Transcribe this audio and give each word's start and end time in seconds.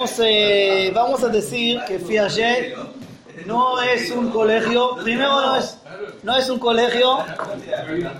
Vamos, 0.00 0.18
eh, 0.20 0.90
vamos 0.94 1.22
a 1.24 1.28
decir 1.28 1.78
que 1.86 1.98
Piaget 1.98 2.74
no 3.44 3.82
es 3.82 4.10
un 4.10 4.30
colegio, 4.30 4.96
primero 5.02 5.42
no 5.42 5.56
es, 5.56 5.76
no 6.22 6.38
es 6.38 6.48
un 6.48 6.58
colegio, 6.58 7.18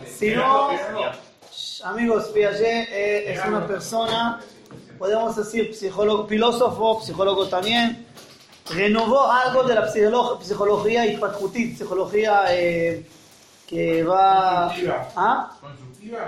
sino, 0.06 0.69
amigos, 1.85 2.27
Piaget 2.35 2.87
eh, 2.90 3.32
es 3.32 3.46
una 3.46 3.66
persona, 3.66 4.43
podemos 4.98 5.35
decir 5.35 5.74
psicólogo, 5.74 6.27
filósofo, 6.27 7.01
psicólogo 7.03 7.48
también, 7.48 8.04
renovó 8.74 9.33
algo 9.33 9.62
de 9.62 9.74
la 9.76 9.88
psicología, 9.88 10.47
psicología 10.47 11.06
hipacutit, 11.06 11.78
psicología 11.78 12.44
eh, 12.51 13.06
que 13.67 14.03
va... 14.03 14.71
¿Ah? 15.17 15.56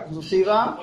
Constructiva. 0.07 0.79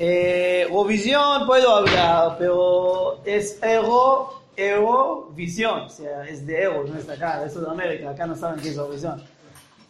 Eh, 0.00 0.62
Eurovisión 0.68 1.44
puedo 1.46 1.74
hablar, 1.74 2.36
pero 2.38 3.20
es 3.24 3.58
Euro, 3.62 4.40
Eurovisión, 4.56 5.80
o 5.82 5.88
sea, 5.88 6.22
es 6.28 6.46
de 6.46 6.62
Euro, 6.62 6.84
no 6.88 6.98
es 6.98 7.06
de 7.06 7.14
acá, 7.14 7.40
de 7.40 7.50
Sudamérica, 7.50 8.10
acá 8.10 8.26
no 8.26 8.36
saben 8.36 8.60
qué 8.60 8.68
es 8.70 8.76
Eurovisión. 8.76 9.22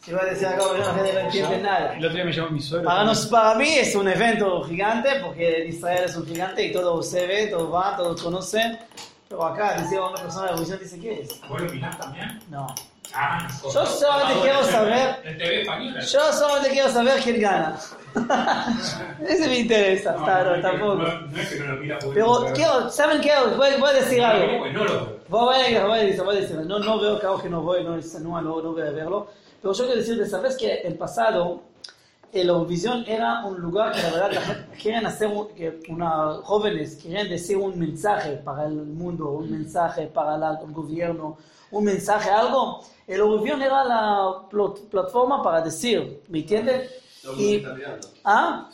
Si 0.03 0.11
voy 0.11 0.21
a 0.21 0.25
decir 0.25 0.47
acá, 0.47 0.63
la 0.77 0.93
gente 0.93 1.13
no 1.13 1.19
entiende 1.19 1.57
nada. 1.59 1.93
El 1.93 2.03
otro 2.05 2.15
día 2.15 2.25
me 2.25 2.31
llamó 2.31 2.49
mi 2.49 2.61
suegro. 2.61 2.87
Para, 2.89 3.03
nos- 3.03 3.27
para 3.27 3.53
mí 3.55 3.69
es 3.69 3.93
un 3.95 4.07
evento 4.07 4.63
gigante, 4.63 5.09
porque 5.23 5.65
Israel 5.67 6.03
es 6.05 6.15
un 6.15 6.25
gigante 6.25 6.65
y 6.65 6.71
todo 6.71 7.03
se 7.03 7.27
ve, 7.27 7.47
todo 7.47 7.69
va, 7.69 7.95
todos 7.95 8.21
conocen. 8.23 8.79
Pero 9.27 9.45
acá, 9.45 9.79
decía 9.79 10.01
una 10.03 10.15
persona 10.19 10.45
de 10.45 10.51
Eurovisión, 10.53 10.79
dice, 10.79 10.99
¿qué 10.99 11.21
es? 11.21 11.39
¿Vos 11.47 11.61
lo 11.61 11.97
también? 11.97 12.39
No. 12.49 12.65
Ah, 13.13 13.47
Yo 13.63 13.85
solamente 13.85 14.41
quiero 14.41 14.63
saber 14.65 15.15
En 15.23 15.37
TV 15.37 15.61
española. 15.61 15.99
Yo 16.01 16.33
solamente 16.33 16.69
quiero 16.69 16.89
saber 16.89 17.21
quién 17.23 17.41
gana. 17.41 17.75
Ese 19.27 19.47
me 19.47 19.59
interesa, 19.59 20.15
claro, 20.15 20.61
tampoco. 20.61 20.95
No, 20.95 21.21
no 21.21 21.37
es 21.39 21.49
que 21.49 21.59
no 21.59 21.73
lo 21.73 21.81
mira 21.81 21.97
Pero 22.13 22.39
no 22.41 22.53
quiero, 22.53 22.89
¿saben 22.89 23.21
qué? 23.21 23.31
Voy, 23.57 23.69
voy 23.79 23.89
a 23.89 23.93
decir 23.93 24.21
algo. 24.23 24.65
No, 24.67 24.71
no 24.73 24.83
lo 24.83 24.93
veo. 24.93 25.19
Vos 25.27 25.41
voy 25.45 25.55
a, 25.55 25.59
decir, 26.03 26.23
voy 26.23 26.37
a 26.37 26.39
decir, 26.41 26.55
no, 26.57 26.79
no 26.79 26.99
veo 26.99 27.19
claro 27.19 27.39
que 27.41 27.49
no 27.49 27.61
voy, 27.61 27.83
no, 27.83 27.95
no, 27.97 28.41
no, 28.41 28.61
no 28.61 28.71
voy 28.73 28.81
a 28.81 28.91
verlo. 28.91 29.27
Pero 29.61 29.73
yo 29.73 29.83
quiero 29.85 29.99
decirte, 29.99 30.25
¿sabes 30.27 30.55
que 30.57 30.81
en 30.81 30.97
pasado 30.97 31.61
el 32.31 32.47
Eurovisión 32.49 33.03
era 33.07 33.43
un 33.45 33.59
lugar 33.59 33.91
que 33.91 34.01
la 34.03 34.09
verdad 34.11 34.31
la 34.33 34.41
gente 34.41 34.77
querían 34.77 35.05
hacer, 35.05 35.29
que 35.55 35.79
jóvenes 36.43 36.95
querían 36.95 37.27
decir 37.29 37.57
un 37.57 37.77
mensaje 37.77 38.33
para 38.37 38.65
el 38.65 38.73
mundo, 38.73 39.29
un 39.31 39.51
mensaje 39.51 40.07
para 40.07 40.37
la- 40.37 40.59
el 40.63 40.71
gobierno, 40.71 41.37
un 41.71 41.83
mensaje, 41.83 42.29
algo. 42.29 42.83
El 43.09 43.19
Eurovisión 43.21 43.61
era 43.61 43.83
la 43.83 44.47
plat- 44.51 44.79
plataforma 44.89 45.41
para 45.41 45.61
decir, 45.61 46.21
¿me 46.29 46.39
entiendes? 46.39 46.89
Y, 47.41 47.57
¿Ah? 48.23 48.69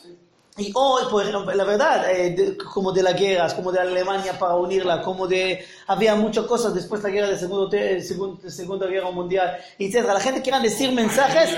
Y 0.58 0.70
hoy, 0.74 1.02
ejemplo, 1.22 1.52
la 1.54 1.64
verdad, 1.64 2.10
eh, 2.10 2.30
de- 2.30 2.56
como 2.56 2.90
de 2.92 3.02
las 3.02 3.14
guerras, 3.18 3.52
como 3.54 3.70
de 3.72 3.80
Alemania 3.80 4.38
para 4.38 4.54
unirla, 4.56 5.02
como 5.02 5.26
de... 5.26 5.64
Había 5.86 6.14
muchas 6.14 6.46
cosas 6.46 6.74
después 6.74 7.02
de 7.02 7.08
la 7.10 7.14
guerra 7.14 7.28
de 7.28 7.38
segundo, 7.38 7.68
te- 7.68 8.00
segun- 8.00 8.40
de 8.40 8.50
Segunda 8.50 8.86
Guerra 8.86 9.10
Mundial, 9.10 9.56
etc. 9.78 10.04
La 10.06 10.20
gente 10.20 10.42
quería 10.42 10.60
decir 10.60 10.92
mensajes 10.92 11.50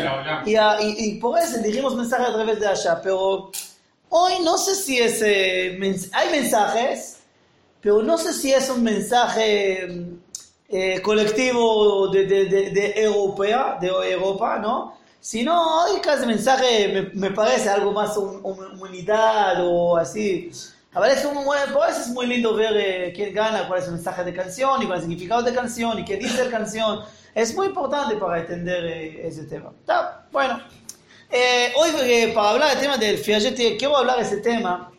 y, 0.47 0.57
ah, 0.57 0.79
y, 0.81 1.11
y 1.11 1.15
por 1.21 1.39
eso 1.39 1.59
dijimos 1.59 1.95
mensajes 1.95 2.27
a 2.29 2.33
través 2.35 2.59
de 2.59 2.67
allá. 2.67 3.01
Pero 3.03 3.53
hoy 4.09 4.33
no 4.43 4.57
sé 4.59 4.75
si 4.75 4.99
es... 4.99 5.21
eh, 5.23 5.77
mens- 5.79 6.11
hay 6.13 6.31
mensajes, 6.31 7.21
pero 7.81 8.03
no 8.03 8.19
sé 8.19 8.33
si 8.33 8.53
es 8.53 8.69
un 8.69 8.83
mensaje 8.83 9.87
mm, 9.89 10.18
eh, 10.69 11.01
colectivo 11.03 12.09
de, 12.09 12.25
de, 12.27 12.45
de, 12.47 12.71
de 12.71 13.03
Europea, 13.03 13.79
de 13.81 13.89
Europa, 13.89 14.59
¿no? 14.59 14.97
Sino 15.21 15.83
hoy 15.85 16.01
cada 16.01 16.25
mensaje 16.27 16.89
me, 16.89 17.29
me 17.29 17.35
parece 17.35 17.69
algo 17.69 17.93
más 17.93 18.17
un, 18.17 18.41
un- 18.45 18.73
humanidad 18.79 19.57
o 19.67 19.97
así. 19.97 20.51
A 20.93 21.01
ver, 21.01 21.13
es 21.13 22.09
muy 22.09 22.27
lindo 22.27 22.55
ver 22.55 22.75
eh, 22.77 23.13
quién 23.15 23.35
gana, 23.35 23.67
cuál 23.69 23.81
es 23.81 23.87
el 23.87 23.93
mensaje 23.93 24.25
de 24.25 24.33
canción 24.33 24.83
y 24.83 24.87
cuál 24.87 24.99
es 24.99 25.05
el 25.05 25.11
significado 25.11 25.43
de 25.43 25.55
canción 25.55 25.99
y 25.99 26.05
qué 26.05 26.17
dice 26.17 26.45
la 26.45 26.51
canción. 26.51 27.01
Es 27.35 27.55
muy 27.55 27.67
importante 27.67 28.17
para 28.17 28.41
entender 28.41 28.85
eh, 28.87 29.27
ese 29.27 29.45
tema. 29.45 29.71
Está, 29.81 30.27
bueno. 30.33 30.61
Eh, 31.31 31.73
hoy 31.77 31.91
eh, 32.03 32.33
para 32.35 32.51
hablar 32.51 32.71
del 32.71 32.81
tema 32.81 32.97
del 32.97 33.19
Fiaget, 33.19 33.59
eh, 33.61 33.77
quiero 33.79 33.97
hablar 33.97 34.17
de 34.17 34.23
ese 34.23 34.39
tema 34.39 34.91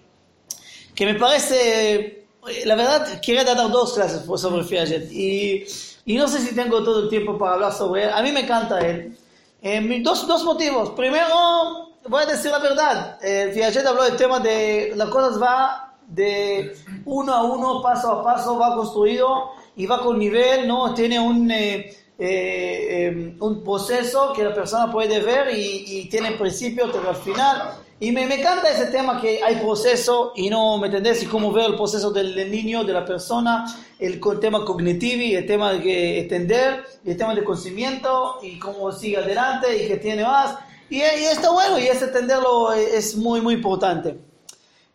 que 0.94 1.06
me 1.06 1.16
parece, 1.16 2.19
la 2.66 2.76
verdad, 2.76 3.22
quería 3.22 3.44
dar 3.44 3.58
dos 3.70 3.94
clases 3.94 4.24
sobre 4.40 4.64
Piaget 4.64 5.12
y, 5.12 5.66
y 6.06 6.18
no 6.18 6.28
sé 6.28 6.40
si 6.40 6.56
tengo 6.56 6.84
todo 6.84 7.04
el 7.04 7.10
tiempo 7.10 7.38
para 7.38 7.54
hablar 7.54 7.74
sobre 7.74 8.04
él. 8.06 8.10
A 8.14 8.22
mí 8.22 8.32
me 8.32 8.42
encanta 8.42 8.80
él. 8.80 9.18
Eh, 9.62 10.00
dos, 10.02 10.26
dos 10.28 10.44
motivos. 10.44 10.92
Primero, 10.92 11.92
voy 12.08 12.24
a 12.24 12.26
decir 12.26 12.52
la 12.52 12.60
verdad. 12.60 13.18
Eh, 13.22 13.52
Piaget 13.54 13.86
habló 13.86 14.04
del 14.04 14.16
tema 14.16 14.40
de 14.40 14.94
las 14.96 15.10
cosas 15.10 15.42
va 15.42 15.96
de 16.08 16.76
uno 17.06 17.34
a 17.34 17.44
uno, 17.44 17.82
paso 17.82 18.12
a 18.12 18.24
paso, 18.24 18.58
va 18.58 18.76
construido 18.76 19.52
y 19.76 19.86
va 19.86 20.02
con 20.02 20.18
nivel, 20.18 20.68
¿no? 20.68 20.94
Tiene 20.94 21.20
un... 21.20 21.52
eh, 21.52 21.96
eh, 22.22 23.08
eh, 23.08 23.36
un 23.40 23.64
proceso 23.64 24.34
que 24.34 24.44
la 24.44 24.54
persona 24.54 24.92
puede 24.92 25.22
ver 25.22 25.58
y, 25.58 25.86
y 25.88 26.10
tiene 26.10 26.34
principio 26.34 26.92
pero 26.92 27.12
al 27.12 27.16
final 27.16 27.76
y 28.02 28.12
me, 28.12 28.26
me 28.26 28.40
encanta 28.40 28.70
ese 28.72 28.86
tema 28.88 29.20
que 29.20 29.42
hay 29.44 29.56
proceso 29.58 30.32
y 30.36 30.50
no, 30.50 30.78
¿me 30.78 30.88
entendés? 30.88 31.22
Y 31.24 31.26
cómo 31.26 31.52
ver 31.52 31.66
el 31.72 31.76
proceso 31.76 32.12
del, 32.12 32.34
del 32.34 32.50
niño, 32.50 32.84
de 32.86 32.94
la 32.94 33.04
persona, 33.06 33.66
el, 34.00 34.20
co- 34.20 34.40
tema 34.40 34.64
cognitivo 34.64 35.22
y 35.22 35.36
el 35.36 35.46
tema 35.46 35.74
de 35.74 36.20
entender, 36.20 36.84
el 37.04 37.18
tema 37.18 37.36
de 37.36 37.44
conocimiento 37.44 38.40
y 38.42 38.58
cómo 38.58 38.92
sigue 38.92 39.18
adelante 39.18 39.84
y 39.84 39.88
que 39.90 39.98
tiene 39.98 40.24
más. 40.24 40.58
Y, 40.90 40.98
y 40.98 41.02
está 41.02 41.52
bueno 41.52 41.78
y 41.78 41.88
ese 41.88 42.06
entenderlo 42.06 42.72
es, 42.74 43.16
muy, 43.18 43.42
muy 43.42 43.56
importante. 43.56 44.18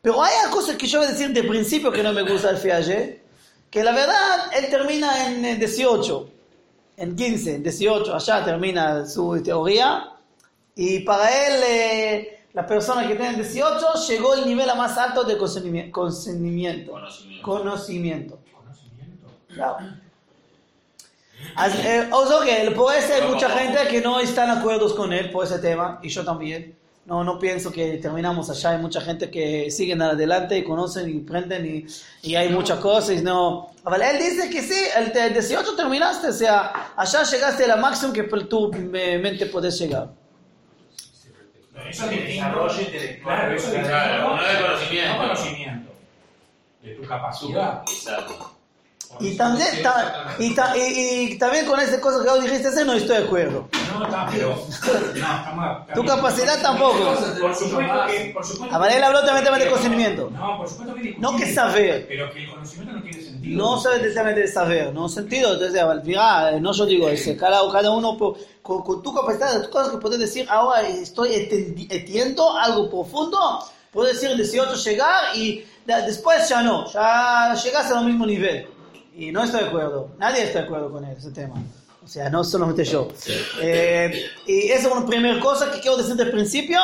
Pero 0.00 0.22
hay 0.22 0.32
cosas 0.50 0.76
que 0.76 0.86
yo 0.86 0.98
voy 0.98 1.08
a 1.08 1.10
decir 1.10 1.30
de 1.30 1.42
principio 1.44 1.92
que 1.92 2.02
no 2.02 2.12
me 2.12 2.22
gusta 2.22 2.52
del 2.52 2.60
Piaget, 2.60 3.22
que 3.70 3.82
la 3.84 3.92
verdad 3.92 4.50
él 4.56 4.68
termina 4.70 5.28
en 5.28 5.44
eh, 5.44 5.56
18, 5.56 6.28
en 6.96 7.16
15, 7.16 7.54
en 7.56 7.62
18, 7.62 8.14
allá 8.14 8.44
termina 8.44 9.06
su 9.06 9.42
teoría, 9.42 10.10
y 10.76 11.00
para 11.00 11.28
él, 11.46 11.62
eh, 11.66 12.33
la 12.54 12.66
persona 12.66 13.06
que 13.06 13.14
tiene 13.16 13.34
18 13.34 13.86
llegó 14.08 14.32
al 14.32 14.46
nivel 14.46 14.66
más 14.76 14.96
alto 14.96 15.24
de 15.24 15.36
conocimiento. 15.36 15.92
Conocimiento. 15.92 16.92
Conocimiento. 16.92 17.42
¿Conocimiento? 17.42 18.38
Claro. 19.48 19.78
Eh, 21.84 22.08
o 22.10 22.26
sea 22.26 22.40
que 22.44 22.70
puede 22.70 23.02
ser 23.02 23.28
mucha 23.28 23.50
gente 23.50 23.86
que 23.88 24.00
no 24.00 24.18
están 24.18 24.52
de 24.54 24.60
acuerdo 24.60 24.94
con 24.96 25.12
él 25.12 25.30
por 25.30 25.44
ese 25.44 25.58
tema, 25.58 25.98
y 26.02 26.08
yo 26.08 26.24
también. 26.24 26.76
No, 27.06 27.22
no 27.22 27.38
pienso 27.38 27.70
que 27.70 27.98
terminamos 27.98 28.48
allá. 28.48 28.70
Hay 28.70 28.78
mucha 28.78 28.98
gente 29.02 29.30
que 29.30 29.70
siguen 29.70 30.00
adelante 30.00 30.56
y 30.56 30.64
conocen 30.64 31.10
y 31.10 31.18
prenden 31.20 31.66
y, 31.66 31.86
y 32.26 32.34
hay 32.34 32.48
muchas 32.48 32.78
cosas. 32.78 33.22
No. 33.22 33.72
Pero 33.84 33.96
él 34.02 34.18
dice 34.18 34.48
que 34.48 34.62
sí, 34.62 34.80
el 34.96 35.12
de- 35.12 35.28
18 35.30 35.76
terminaste, 35.76 36.28
o 36.28 36.32
sea, 36.32 36.94
allá 36.96 37.22
llegaste 37.24 37.64
a 37.64 37.68
la 37.68 37.76
máxima 37.76 38.10
que 38.10 38.22
tu 38.22 38.70
eh, 38.94 39.18
mente 39.18 39.44
puedes 39.46 39.78
llegar. 39.78 40.12
Eso 41.94 42.06
de 42.08 42.16
es 42.16 42.26
desarrollo 42.28 42.80
intelectual. 42.80 43.36
Claro, 43.36 43.54
eso 43.56 43.74
es 43.76 43.86
Claro, 43.86 44.36
no 44.36 44.42
de 44.42 44.58
conocimiento. 44.62 45.12
No 45.14 45.18
conocimiento. 45.22 45.92
De 46.82 46.94
tu 46.94 47.02
capacidad. 47.08 47.82
Exacto. 47.90 48.50
Y 49.20 49.36
también, 49.36 49.68
ta- 49.80 50.34
y, 50.40 50.54
ta- 50.56 50.76
y- 50.76 50.80
y 51.34 51.38
también 51.38 51.66
con 51.66 51.78
esa 51.78 52.00
cosa 52.00 52.24
que 52.24 52.28
vos 52.30 52.42
dijiste, 52.42 52.66
ese 52.68 52.84
no 52.84 52.94
estoy 52.94 53.18
de 53.18 53.24
acuerdo. 53.24 53.68
No, 53.96 54.04
está, 54.04 54.26
pero. 54.28 54.48
No, 54.48 55.12
estamos. 55.14 55.86
Tu 55.94 56.04
capacidad 56.04 56.60
tampoco. 56.60 56.98
Por 57.40 57.54
supuesto 57.54 58.06
que. 58.08 58.30
Por 58.34 58.44
supuesto 58.44 58.74
A 58.74 58.78
ver, 58.80 58.96
él 58.96 59.04
habló 59.04 59.24
también 59.24 59.44
de 59.60 59.70
conocimiento. 59.70 60.30
No, 60.32 60.58
por 60.58 60.68
supuesto 60.68 60.94
que. 60.96 61.14
No 61.18 61.36
que 61.36 61.54
saber. 61.54 62.06
Pero 62.08 62.32
que 62.32 62.42
el 62.42 62.50
conocimiento 62.50 62.92
no 62.96 63.02
tiene 63.02 63.22
sentido. 63.22 63.56
No 63.56 63.78
sabe 63.78 63.98
directamente 63.98 64.40
de 64.40 64.48
saber, 64.48 64.92
no 64.92 65.08
sentido. 65.08 65.52
Entonces, 65.54 65.80
mira, 66.04 66.58
no 66.58 66.72
yo 66.72 66.84
digo 66.86 67.08
eso, 67.08 67.36
cada, 67.38 67.60
cada 67.70 67.92
uno 67.92 68.16
con, 68.64 68.82
con 68.82 69.02
tu 69.02 69.12
capacidad, 69.12 69.58
las 69.58 69.68
cosas 69.68 69.90
que 69.90 69.98
puedes 69.98 70.18
decir, 70.18 70.46
ahora 70.48 70.80
estoy 70.88 71.34
entiendo 71.34 72.56
algo 72.56 72.88
profundo, 72.88 73.38
puedo 73.92 74.08
decir 74.08 74.34
18 74.34 74.74
llegar 74.76 75.36
y 75.36 75.66
después 75.84 76.48
ya 76.48 76.62
no, 76.62 76.90
ya 76.90 77.54
llegas 77.62 77.92
al 77.92 78.06
mismo 78.06 78.24
nivel. 78.24 78.66
Y 79.14 79.30
no 79.30 79.44
estoy 79.44 79.64
de 79.64 79.66
acuerdo, 79.68 80.08
nadie 80.18 80.44
está 80.44 80.60
de 80.60 80.64
acuerdo 80.64 80.90
con 80.90 81.04
ese 81.04 81.30
tema. 81.30 81.56
O 82.02 82.08
sea, 82.08 82.30
no 82.30 82.42
solamente 82.42 82.84
yo. 82.84 83.08
Eh, 83.60 84.30
y 84.46 84.68
esa 84.70 84.88
es 84.88 84.94
una 84.94 85.06
primera 85.06 85.38
cosa 85.40 85.70
que 85.70 85.80
quiero 85.80 85.98
decir 85.98 86.14
del 86.14 86.30
principio. 86.30 86.78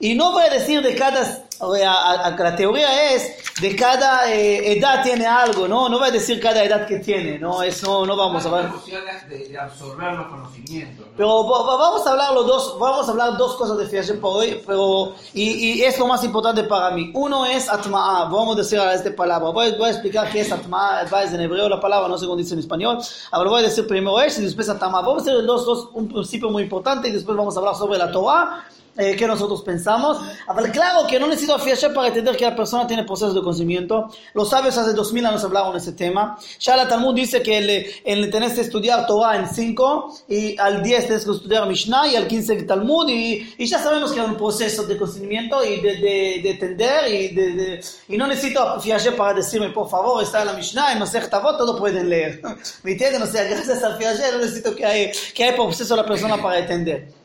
Y 0.00 0.14
no 0.14 0.32
voy 0.32 0.44
a 0.44 0.48
decir 0.50 0.82
de 0.82 0.94
cada, 0.94 1.20
a- 1.60 2.12
a- 2.24 2.30
la 2.30 2.56
teoría 2.56 3.12
es 3.12 3.36
de 3.60 3.76
cada 3.76 4.32
eh, 4.32 4.72
edad 4.78 5.02
tiene 5.02 5.26
algo, 5.26 5.68
¿no? 5.68 5.90
No 5.90 5.98
voy 5.98 6.08
a 6.08 6.10
decir 6.10 6.40
cada 6.40 6.64
edad 6.64 6.86
que 6.86 7.00
tiene, 7.00 7.38
¿no? 7.38 7.62
Eso 7.62 8.06
no 8.06 8.16
vamos 8.16 8.46
a 8.46 8.72
posibilidad 8.72 9.22
de, 9.28 9.48
de 9.48 9.58
absorber 9.58 10.14
los 10.14 10.26
conocimientos. 10.28 11.04
¿no? 11.06 11.12
Pero 11.18 11.46
va- 11.46 11.62
va- 11.66 11.76
vamos 11.76 12.06
a 12.06 12.10
hablar 12.12 12.32
los 12.32 12.46
dos, 12.46 12.78
vamos 12.78 13.06
a 13.06 13.10
hablar 13.10 13.36
dos 13.36 13.56
cosas 13.56 13.76
de 13.76 13.84
Piaget 13.84 14.18
por 14.20 14.38
hoy, 14.38 14.62
pero 14.66 15.14
y, 15.34 15.50
y 15.80 15.82
es 15.82 15.98
lo 15.98 16.06
más 16.06 16.24
importante 16.24 16.64
para 16.64 16.92
mí. 16.94 17.10
Uno 17.14 17.44
es 17.44 17.68
atma'a, 17.68 18.24
vamos 18.24 18.56
a 18.56 18.60
decir 18.60 18.78
a 18.80 18.94
esta 18.94 19.14
palabra. 19.14 19.50
Voy, 19.50 19.72
voy 19.72 19.88
a 19.88 19.90
explicar 19.92 20.30
qué 20.30 20.40
es 20.40 20.50
atma'a, 20.50 21.02
es 21.02 21.32
en 21.34 21.42
hebreo 21.42 21.68
la 21.68 21.78
palabra, 21.78 22.08
no 22.08 22.16
sé 22.16 22.24
cómo 22.24 22.36
dice 22.38 22.54
en 22.54 22.60
español. 22.60 22.98
Ahora 23.32 23.50
voy 23.50 23.60
a 23.60 23.64
decir 23.64 23.86
primero 23.86 24.18
eso 24.18 24.40
y 24.40 24.44
después 24.46 24.66
atma'a. 24.70 25.02
Vamos 25.02 25.18
a 25.26 25.30
hacer 25.30 25.44
los 25.44 25.66
dos 25.66 25.88
un 25.92 26.08
principio 26.08 26.48
muy 26.48 26.62
importante 26.62 27.08
y 27.08 27.12
después 27.12 27.36
vamos 27.36 27.54
a 27.54 27.58
hablar 27.60 27.74
sobre 27.76 27.98
la 27.98 28.10
Torah. 28.10 28.64
Eh, 29.00 29.16
que 29.16 29.26
nosotros 29.26 29.62
pensamos. 29.62 30.18
Pero 30.54 30.72
claro 30.72 31.06
que 31.06 31.18
no 31.18 31.26
necesito 31.26 31.54
afianzar 31.54 31.92
para 31.94 32.08
entender 32.08 32.36
que 32.36 32.44
la 32.44 32.54
persona 32.54 32.86
tiene 32.86 33.04
proceso 33.04 33.32
de 33.32 33.40
conocimiento. 33.40 34.10
Los 34.34 34.50
sabios 34.50 34.76
hace 34.76 34.92
dos 34.92 35.12
mil 35.12 35.24
años 35.24 35.42
hablaron 35.42 35.72
de 35.72 35.78
ese 35.78 35.92
tema. 35.92 36.38
Ya 36.58 36.76
la 36.76 36.86
Talmud 36.88 37.14
dice 37.14 37.42
que 37.42 37.58
el, 37.58 37.86
el 38.04 38.30
tenés 38.30 38.52
que 38.52 38.60
estudiar 38.60 39.06
Torah 39.06 39.36
en 39.36 39.48
5 39.48 40.24
y 40.28 40.58
al 40.58 40.82
10 40.82 41.06
tienes 41.06 41.24
que 41.24 41.30
estudiar 41.30 41.66
Mishnah 41.66 42.08
y 42.08 42.16
al 42.16 42.26
15 42.26 42.52
el 42.52 42.66
Talmud 42.66 43.08
y, 43.08 43.54
y 43.58 43.66
ya 43.66 43.78
sabemos 43.78 44.12
que 44.12 44.20
hay 44.20 44.26
un 44.26 44.36
proceso 44.36 44.84
de 44.84 44.96
conocimiento 44.96 45.64
y 45.64 45.80
de, 45.80 45.96
de, 45.96 46.40
de 46.42 46.50
entender 46.50 47.08
y, 47.08 47.28
de, 47.34 47.80
y 48.08 48.16
no 48.16 48.26
necesito 48.26 48.60
afianzar 48.60 49.16
para 49.16 49.34
decirme 49.34 49.70
por 49.70 49.88
favor 49.88 50.22
está 50.22 50.40
en 50.40 50.46
la 50.46 50.52
Mishnah 50.52 50.92
en 50.92 50.98
Masech 50.98 51.28
Tavot 51.28 51.56
todo 51.56 51.78
pueden 51.78 52.08
leer. 52.08 52.40
¿Me 52.82 52.92
entienden? 52.92 53.22
O 53.22 53.26
sea, 53.26 53.44
gracias 53.44 53.82
a 53.82 53.94
afianzar 53.94 54.32
no 54.34 54.38
necesito 54.40 54.74
que 54.74 54.84
hay, 54.84 55.10
que 55.34 55.44
hay 55.44 55.52
proceso 55.54 55.94
de 55.94 56.02
la 56.02 56.06
persona 56.06 56.40
para 56.40 56.58
entender. 56.58 57.19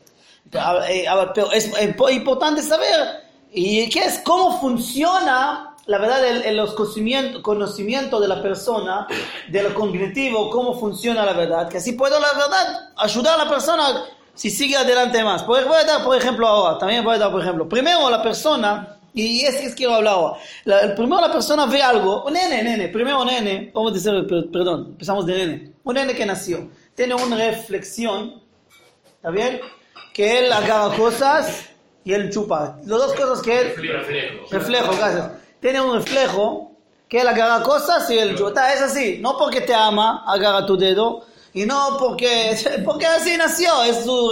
Pero, 0.50 0.82
eh, 0.84 1.06
pero 1.34 1.52
es 1.52 1.70
po- 1.96 2.08
importante 2.10 2.62
saber 2.62 3.24
y 3.52 3.88
qué 3.90 4.00
es 4.04 4.20
cómo 4.24 4.60
funciona 4.60 5.74
la 5.86 5.98
verdad 5.98 6.24
el, 6.26 6.42
el- 6.42 6.74
conocimiento, 6.74 7.42
conocimiento 7.42 8.18
de 8.20 8.28
la 8.28 8.42
persona 8.42 9.06
de 9.48 9.62
lo 9.62 9.72
cognitivo 9.74 10.50
cómo 10.50 10.78
funciona 10.78 11.24
la 11.24 11.32
verdad 11.32 11.68
que 11.68 11.78
así 11.78 11.92
puedo 11.92 12.18
la 12.20 12.28
verdad 12.32 12.90
ayudar 12.96 13.40
a 13.40 13.44
la 13.44 13.50
persona 13.50 14.04
si 14.34 14.50
sigue 14.50 14.76
adelante 14.76 15.22
más. 15.24 15.42
Por- 15.44 15.64
voy 15.64 15.78
a 15.78 15.84
dar 15.84 16.04
por 16.04 16.16
ejemplo 16.16 16.46
ahora 16.46 16.78
también 16.78 17.02
voy 17.04 17.14
a 17.16 17.18
dar 17.18 17.30
por 17.32 17.40
ejemplo. 17.40 17.68
Primero 17.68 18.08
la 18.10 18.22
persona 18.22 18.96
y 19.14 19.40
es 19.46 19.56
que 19.56 19.74
quiero 19.74 19.94
hablar 19.94 20.14
ahora. 20.14 20.38
La- 20.64 20.94
primero 20.94 21.20
la 21.22 21.32
persona 21.32 21.66
ve 21.66 21.82
algo 21.82 22.24
un 22.24 22.34
nene 22.34 22.62
nene 22.62 22.88
primero 22.88 23.24
nene 23.24 23.70
vamos 23.74 23.92
a 23.92 23.94
decir 23.94 24.26
per- 24.28 24.50
perdón 24.50 24.88
empezamos 24.90 25.24
de 25.26 25.34
nene. 25.34 25.72
Un 25.84 25.94
nene 25.94 26.14
que 26.14 26.26
nació 26.26 26.68
tiene 26.94 27.14
una 27.14 27.36
reflexión 27.36 28.42
¿Está 29.16 29.30
bien? 29.30 29.60
Que 30.12 30.38
él 30.40 30.52
agarra 30.52 30.96
cosas 30.96 31.66
y 32.04 32.12
él 32.12 32.30
chupa. 32.30 32.76
Las 32.84 32.98
dos 32.98 33.12
cosas 33.14 33.42
que 33.42 33.58
él... 33.60 33.74
Reflejo. 33.76 34.46
Reflejo, 34.50 34.96
gracias. 34.96 35.30
Tiene 35.60 35.80
un 35.80 35.94
reflejo 35.96 36.72
que 37.08 37.20
él 37.20 37.28
agarra 37.28 37.62
cosas 37.62 38.08
y 38.10 38.18
él 38.18 38.36
chupa. 38.36 38.72
Es 38.72 38.80
así. 38.82 39.18
No 39.20 39.36
porque 39.36 39.60
te 39.60 39.74
ama, 39.74 40.24
agarra 40.26 40.64
tu 40.64 40.76
dedo. 40.76 41.24
Y 41.52 41.64
no 41.64 41.96
porque... 41.98 42.54
Porque 42.84 43.06
así 43.06 43.34
nació. 43.36 43.82
Es 43.84 44.04
su 44.04 44.30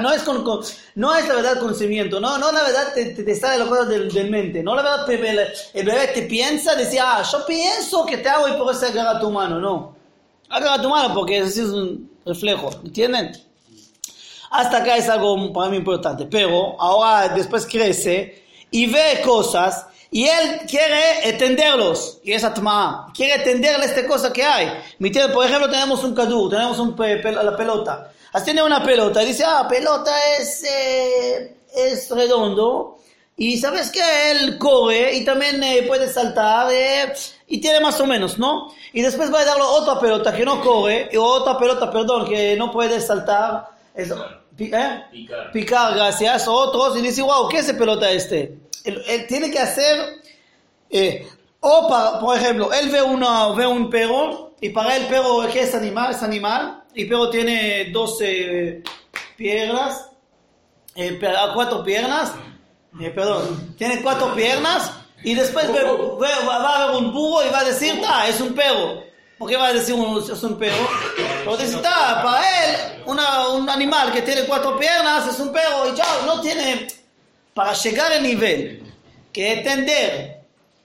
No 0.00 0.12
es, 0.12 0.22
con, 0.22 0.44
con- 0.44 0.60
no 0.94 1.14
es 1.16 1.26
la 1.26 1.34
verdad 1.34 1.58
conocimiento. 1.58 2.20
No, 2.20 2.38
no 2.38 2.52
la 2.52 2.62
verdad 2.62 2.92
te, 2.94 3.06
te, 3.06 3.24
te 3.24 3.34
sale 3.34 3.58
las 3.58 3.68
cosas 3.68 3.88
del, 3.88 4.08
del 4.12 4.30
mente. 4.30 4.62
No 4.62 4.74
la 4.76 4.82
verdad 4.82 5.10
el, 5.10 5.38
el- 5.74 5.84
bebé 5.84 6.06
te 6.14 6.22
piensa, 6.22 6.76
decía, 6.76 7.16
ah, 7.16 7.22
yo 7.22 7.44
pienso 7.44 8.06
que 8.06 8.18
te 8.18 8.28
hago 8.28 8.46
y 8.48 8.52
por 8.52 8.72
eso 8.72 8.86
agarra 8.86 9.18
tu 9.18 9.30
mano. 9.30 9.58
No. 9.58 9.96
Agarra 10.48 10.80
tu 10.80 10.88
mano 10.88 11.12
porque 11.12 11.40
así 11.40 11.60
es 11.60 11.66
un 11.70 12.08
reflejo. 12.24 12.70
¿Entienden? 12.84 13.32
Hasta 14.56 14.78
acá 14.78 14.96
es 14.96 15.08
algo 15.08 15.52
para 15.52 15.68
mí 15.70 15.76
importante. 15.76 16.26
Pero 16.26 16.80
ahora 16.80 17.28
después 17.28 17.66
crece 17.66 18.44
y 18.70 18.86
ve 18.86 19.20
cosas 19.24 19.86
y 20.10 20.26
él 20.26 20.60
quiere 20.68 21.28
entenderlos. 21.28 22.20
Y 22.22 22.32
es 22.32 22.44
atma. 22.44 23.10
Quiere 23.14 23.34
entenderle 23.34 23.86
esta 23.86 24.06
cosa 24.06 24.32
que 24.32 24.44
hay. 24.44 24.68
Por 25.32 25.44
ejemplo, 25.44 25.68
tenemos 25.70 26.04
un 26.04 26.14
cadur, 26.14 26.50
tenemos 26.50 26.78
un 26.78 26.94
pe- 26.94 27.20
pel- 27.22 27.42
la 27.42 27.56
pelota. 27.56 28.10
Así 28.32 28.46
tiene 28.46 28.62
una 28.62 28.82
pelota 28.82 29.22
y 29.22 29.26
dice, 29.26 29.44
ah, 29.46 29.66
pelota 29.68 30.12
es, 30.38 30.62
eh, 30.64 31.56
es 31.74 32.10
redondo. 32.10 32.98
Y 33.36 33.58
sabes 33.58 33.90
que 33.90 34.00
él 34.30 34.58
corre 34.58 35.14
y 35.16 35.24
también 35.24 35.60
eh, 35.64 35.82
puede 35.88 36.08
saltar 36.08 36.68
eh, 36.72 37.12
y 37.48 37.60
tiene 37.60 37.80
más 37.80 37.98
o 38.00 38.06
menos, 38.06 38.38
¿no? 38.38 38.72
Y 38.92 39.02
después 39.02 39.32
va 39.34 39.40
a 39.40 39.44
darle 39.44 39.64
otra 39.64 39.98
pelota 39.98 40.32
que 40.32 40.44
no 40.44 40.60
corre, 40.60 41.08
y 41.12 41.16
otra 41.16 41.58
pelota, 41.58 41.90
perdón, 41.90 42.26
que 42.28 42.54
no 42.56 42.70
puede 42.70 43.00
saltar. 43.00 43.68
Es- 43.92 44.12
pi- 44.12 44.18
¿eh? 44.58 45.02
Picar. 45.10 45.52
Picar, 45.52 45.94
gracias. 45.94 46.46
Otros 46.48 46.96
y 46.98 47.02
dice, 47.02 47.22
wow, 47.22 47.48
¿qué 47.48 47.58
es 47.58 47.68
esa 47.68 47.78
pelota 47.78 48.10
este? 48.10 48.58
Él, 48.84 49.02
él 49.06 49.26
tiene 49.26 49.50
que 49.50 49.58
hacer, 49.58 50.20
eh, 50.90 51.26
o 51.60 51.88
para, 51.88 52.20
por 52.20 52.36
ejemplo, 52.36 52.72
él 52.72 52.90
ve, 52.90 53.02
una, 53.02 53.48
ve 53.52 53.66
un 53.66 53.88
perro 53.90 54.54
y 54.60 54.68
para 54.70 54.96
el 54.96 55.06
perro, 55.06 55.46
¿qué 55.52 55.62
es 55.62 55.74
animal? 55.74 56.10
Es 56.12 56.22
animal. 56.22 56.82
Y 56.94 57.02
el 57.02 57.08
perro 57.08 57.30
tiene 57.30 57.90
12 57.90 58.82
piernas, 59.36 60.08
eh, 60.94 61.12
pe- 61.14 61.32
cuatro 61.54 61.82
piernas, 61.82 62.32
eh, 63.00 63.10
perdón, 63.10 63.74
tiene 63.76 64.00
cuatro 64.02 64.34
piernas 64.34 64.92
y 65.24 65.34
después 65.34 65.66
ve- 65.72 65.82
ve- 65.82 66.46
va 66.46 66.58
va 66.58 66.76
a 66.84 66.86
ver 66.86 66.96
un 66.96 67.12
burro 67.12 67.44
y 67.46 67.50
va 67.50 67.60
a 67.60 67.64
decir, 67.64 68.00
ah, 68.06 68.28
es 68.28 68.40
un 68.40 68.54
perro. 68.54 69.02
¿Por 69.38 69.48
qué 69.50 69.56
va 69.56 69.68
a 69.68 69.72
decir 69.72 69.94
un, 69.94 70.18
es 70.22 70.42
un 70.42 70.56
perro? 70.58 70.86
Porque 71.44 71.64
dice, 71.66 71.78
"Ta, 71.78 72.22
para 72.22 72.64
él, 72.64 73.02
una- 73.06 73.48
un 73.48 73.68
animal 73.68 74.12
que 74.12 74.22
tiene 74.22 74.44
cuatro 74.44 74.78
piernas 74.78 75.26
es 75.28 75.38
un 75.40 75.52
perro 75.52 75.92
y 75.92 75.96
ya 75.96 76.04
no 76.26 76.40
tiene, 76.40 76.86
para 77.52 77.72
llegar 77.74 78.12
al 78.12 78.22
nivel 78.22 78.82
que 79.32 79.52
entender 79.54 80.40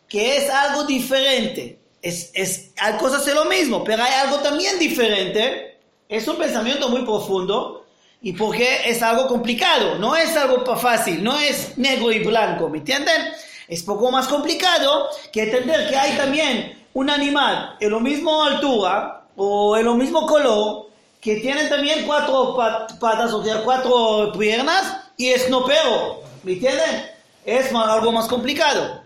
que 0.07 0.37
es 0.37 0.49
algo 0.49 0.83
diferente, 0.85 1.77
es, 2.01 2.31
es, 2.33 2.71
hay 2.77 2.93
cosas 2.97 3.25
de 3.25 3.33
lo 3.33 3.45
mismo, 3.45 3.83
pero 3.83 4.03
hay 4.03 4.13
algo 4.13 4.37
también 4.37 4.79
diferente, 4.79 5.77
es 6.07 6.27
un 6.27 6.37
pensamiento 6.37 6.89
muy 6.89 7.03
profundo 7.03 7.85
y 8.21 8.33
porque 8.33 8.81
es 8.89 9.01
algo 9.03 9.27
complicado, 9.27 9.95
no 9.99 10.15
es 10.15 10.35
algo 10.35 10.65
fácil, 10.77 11.23
no 11.23 11.37
es 11.39 11.77
negro 11.77 12.11
y 12.11 12.19
blanco, 12.23 12.69
¿me 12.69 12.79
entienden? 12.79 13.21
Es 13.67 13.83
poco 13.83 14.09
más 14.09 14.27
complicado 14.27 15.09
que 15.31 15.43
entender 15.43 15.87
que 15.89 15.95
hay 15.95 16.17
también 16.17 16.85
un 16.93 17.09
animal 17.09 17.77
en 17.79 17.91
la 17.91 17.99
misma 17.99 18.47
altura 18.47 19.18
o 19.41 19.77
en 19.77 19.85
lo 19.85 19.95
mismo 19.95 20.27
color 20.27 20.87
que 21.21 21.37
tiene 21.37 21.67
también 21.69 22.05
cuatro 22.05 22.55
pat- 22.57 22.99
patas, 22.99 23.33
o 23.33 23.41
sea, 23.43 23.63
cuatro 23.63 24.33
piernas 24.37 24.97
y 25.15 25.29
es 25.29 25.49
no 25.49 25.65
perro, 25.65 26.21
¿me 26.43 26.53
entienden? 26.53 27.09
Es 27.45 27.73
algo 27.73 28.11
más 28.11 28.27
complicado. 28.27 29.01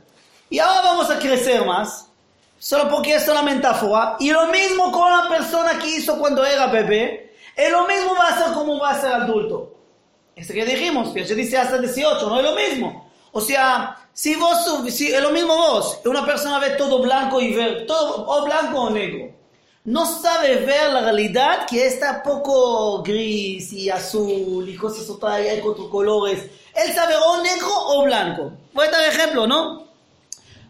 Y 0.50 0.58
ahora 0.58 0.82
vamos 0.82 1.10
a 1.12 1.20
crecer 1.20 1.64
más, 1.66 2.08
solo 2.58 2.90
porque 2.90 3.14
es 3.16 3.28
una 3.28 3.44
metáfora. 3.44 4.18
Y 4.20 4.32
lo 4.32 4.48
mismo 4.48 4.92
con 4.92 5.10
la 5.12 5.30
persona 5.30 5.78
que 5.80 5.88
hizo 5.88 6.18
cuando 6.18 6.44
era 6.44 6.66
bebé, 6.68 7.36
es 7.56 7.72
lo 7.72 7.88
mismo 7.88 8.16
va 8.16 8.30
a 8.30 8.38
ser 8.44 8.54
como 8.54 8.80
va 8.80 8.90
a 8.92 9.02
ser 9.02 9.14
adulto. 9.14 9.72
Este 10.36 10.54
que 10.54 10.66
dijimos, 10.66 11.14
se 11.14 11.36
dice 11.36 11.60
hasta 11.60 11.78
18, 11.78 12.28
no 12.28 12.38
es 12.40 12.44
lo 12.44 12.54
mismo. 12.56 13.12
O 13.32 13.42
sea, 13.42 13.98
si 14.14 14.36
vos, 14.36 14.58
si 14.90 15.12
es 15.12 15.22
lo 15.22 15.30
mismo 15.30 15.56
vos, 15.56 16.00
una 16.06 16.26
persona 16.26 16.58
ve 16.60 16.72
todo 16.72 17.04
blanco 17.04 17.40
y 17.40 17.56
todo 17.88 18.26
o 18.28 18.44
blanco 18.46 18.82
o 18.82 18.90
negro. 18.90 19.43
No 19.86 20.06
sabe 20.06 20.56
ver 20.58 20.92
la 20.94 21.02
realidad 21.02 21.66
que 21.70 21.86
está 21.86 22.24
poco 22.24 23.04
gris 23.04 23.74
y 23.74 23.90
azul 23.90 24.68
y 24.70 24.76
cosas 24.78 25.10
otras, 25.10 25.34
hay 25.36 25.60
otros 25.60 25.90
colores. 25.90 26.40
Él 26.74 26.94
sabe 26.94 27.16
o 27.16 27.42
negro 27.44 27.68
o 27.70 28.04
blanco. 28.04 28.54
Voy 28.74 28.88
a 28.88 28.92
dar 28.92 29.04
ejemplo, 29.10 29.46
¿no? 29.46 29.88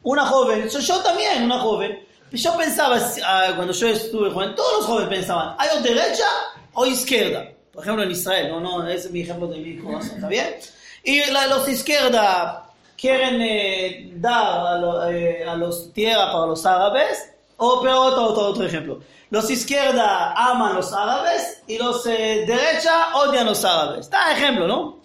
Una 0.02 0.26
joven, 0.26 0.68
yo, 0.68 0.80
yo 0.80 1.00
también, 1.02 1.44
una 1.44 1.60
joven. 1.60 2.04
Yo 2.32 2.58
pensaba, 2.58 3.00
ah, 3.24 3.52
cuando 3.56 3.72
yo 3.74 3.88
estuve 3.90 4.32
joven, 4.32 4.56
todos 4.56 4.78
los 4.80 4.86
jóvenes 4.88 5.10
pensaban, 5.10 5.56
¿hay 5.60 5.70
o 5.78 5.82
derecha 5.82 6.26
o 6.74 6.86
izquierda? 6.88 7.52
Por 7.72 7.84
ejemplo, 7.84 8.04
en 8.04 8.12
Israel, 8.12 8.50
no, 8.50 8.60
no, 8.60 8.88
ese 8.88 9.08
es 9.08 9.12
mi 9.12 9.22
ejemplo 9.22 9.48
de 9.48 9.60
mi 9.60 9.78
corazón, 9.78 10.16
¿está 10.16 10.28
bien? 10.28 10.56
Y 11.04 11.24
la- 11.32 11.46
los 11.48 11.68
izquierda 11.70 12.66
quieren 12.98 13.40
eh, 13.42 14.12
dar 14.16 14.66
a, 14.68 14.78
lo- 14.80 15.08
eh, 15.08 15.44
a 15.48 15.56
los 15.56 15.94
tierra 15.94 16.32
para 16.32 16.48
los 16.48 16.66
árabes, 16.66 17.30
o 17.58 17.82
pero 17.82 18.02
otro, 18.02 18.48
otro, 18.48 18.66
ejemplo. 18.66 19.00
Los 19.30 19.50
izquierda 19.50 20.34
aman 20.34 20.76
los 20.76 20.94
árabes 20.94 21.64
y 21.68 21.78
los 21.78 22.04
de 22.04 22.46
derecha 22.46 23.16
odian 23.16 23.46
los 23.46 23.64
árabes. 23.66 24.02
Está 24.02 24.34
ejemplo, 24.34 24.68
¿no? 24.68 25.04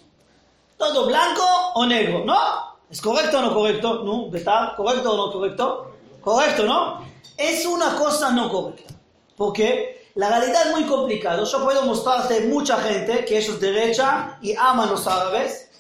todo 0.79 1.07
blanco 1.07 1.45
o 1.75 1.85
negro, 1.85 2.25
¿no? 2.25 2.79
¿Es 2.89 3.03
correcto 3.03 3.41
o 3.41 3.43
no 3.43 3.53
correcto? 3.53 4.03
¿No? 4.05 4.35
¿Está 4.35 4.73
correcto 4.77 5.13
o 5.13 5.27
no 5.27 5.33
correcto? 5.33 5.95
Correcto, 6.23 6.65
¿no? 6.65 7.05
Es 7.37 7.67
una 7.67 7.97
cosa 7.97 8.31
no 8.31 8.49
correcta. 8.49 8.95
Porque 9.37 10.09
la 10.15 10.29
realidad 10.31 10.67
es 10.67 10.73
muy 10.73 10.85
complicada. 10.85 11.45
Yo 11.45 11.65
puedo 11.65 11.85
mostrarte 11.85 12.47
mucha 12.47 12.79
gente 12.79 13.25
que 13.25 13.39
ellos 13.39 13.61
derecha 13.61 14.39
y 14.41 14.55
aman 14.57 14.89
los 14.89 15.07
árabes. 15.07 15.71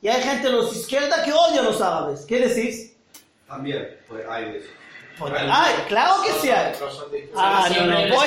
Y 0.00 0.08
hay 0.08 0.22
gente 0.22 0.48
de 0.48 0.54
los 0.54 0.74
izquierda 0.74 1.22
que 1.22 1.32
odia 1.32 1.60
los 1.60 1.80
árabes. 1.80 2.24
¿Qué 2.24 2.38
decís? 2.38 2.96
También, 3.46 4.00
pues 4.08 4.26
hay 4.28 4.56
eso. 4.56 4.68
Ay, 5.50 5.74
claro 5.88 6.22
que 6.22 6.32
sí 6.40 6.50
hay. 6.50 6.72
Ah, 7.36 7.68
no, 7.76 7.86
no, 7.86 8.14
vos, 8.14 8.24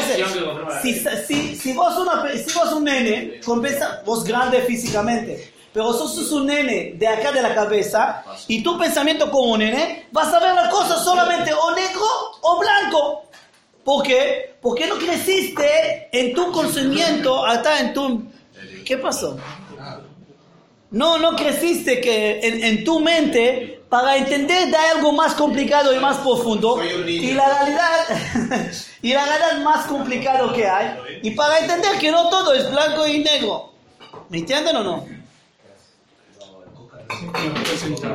si, 0.82 0.94
si, 1.28 1.56
si 1.56 1.74
vos, 1.74 1.98
una, 1.98 2.24
si 2.32 2.54
vos 2.54 2.72
un 2.74 2.84
nene, 2.84 3.40
compensa, 3.44 4.02
vos 4.06 4.24
grande 4.24 4.62
físicamente, 4.62 5.54
pero 5.74 5.92
sos, 5.94 6.16
sos 6.16 6.32
un 6.32 6.48
nene 6.48 6.94
de 6.96 7.08
acá 7.08 7.32
de 7.32 7.42
la 7.42 7.56
cabeza 7.56 8.24
y 8.48 8.62
tu 8.62 8.78
pensamiento 8.78 9.30
como 9.32 9.54
un 9.54 9.60
nene, 9.60 10.08
vas 10.12 10.34
a 10.34 10.40
ver 10.40 10.54
la 10.54 10.70
cosa 10.70 10.98
solamente 10.98 11.54
o 11.54 11.72
negro 11.72 12.06
o 12.42 12.60
blanco. 12.60 13.24
¿Por 13.84 14.04
qué? 14.04 14.56
Porque 14.62 14.88
no 14.88 14.96
creciste 14.96 16.10
en 16.12 16.34
tu 16.34 16.52
conocimiento, 16.52 17.46
hasta 17.46 17.80
en 17.80 17.94
tu... 17.94 18.24
¿Qué 18.86 18.98
pasó? 18.98 19.38
No, 20.92 21.18
no 21.18 21.36
creciste 21.36 22.00
que 22.00 22.40
en, 22.40 22.64
en 22.64 22.84
tu 22.84 23.00
mente 23.00 23.83
para 23.94 24.18
entender 24.18 24.72
de 24.72 24.76
algo 24.76 25.12
más 25.12 25.36
complicado 25.36 25.94
y 25.94 26.00
más 26.00 26.18
profundo 26.18 26.84
y 26.84 27.32
la 27.34 27.48
realidad 27.48 28.72
y 29.04 29.14
la 29.14 29.24
realidad 29.24 29.64
más 29.64 29.86
complicado 29.86 30.52
que 30.52 30.68
hay 30.68 30.98
y 31.22 31.30
para 31.30 31.60
entender 31.60 32.00
que 32.00 32.12
no 32.12 32.28
todo 32.28 32.54
es 32.56 32.72
blanco 32.72 33.06
y 33.06 33.20
negro. 33.20 33.72
¿Me 34.30 34.40
entienden 34.40 34.78
o 34.78 34.84
no? 34.84 35.06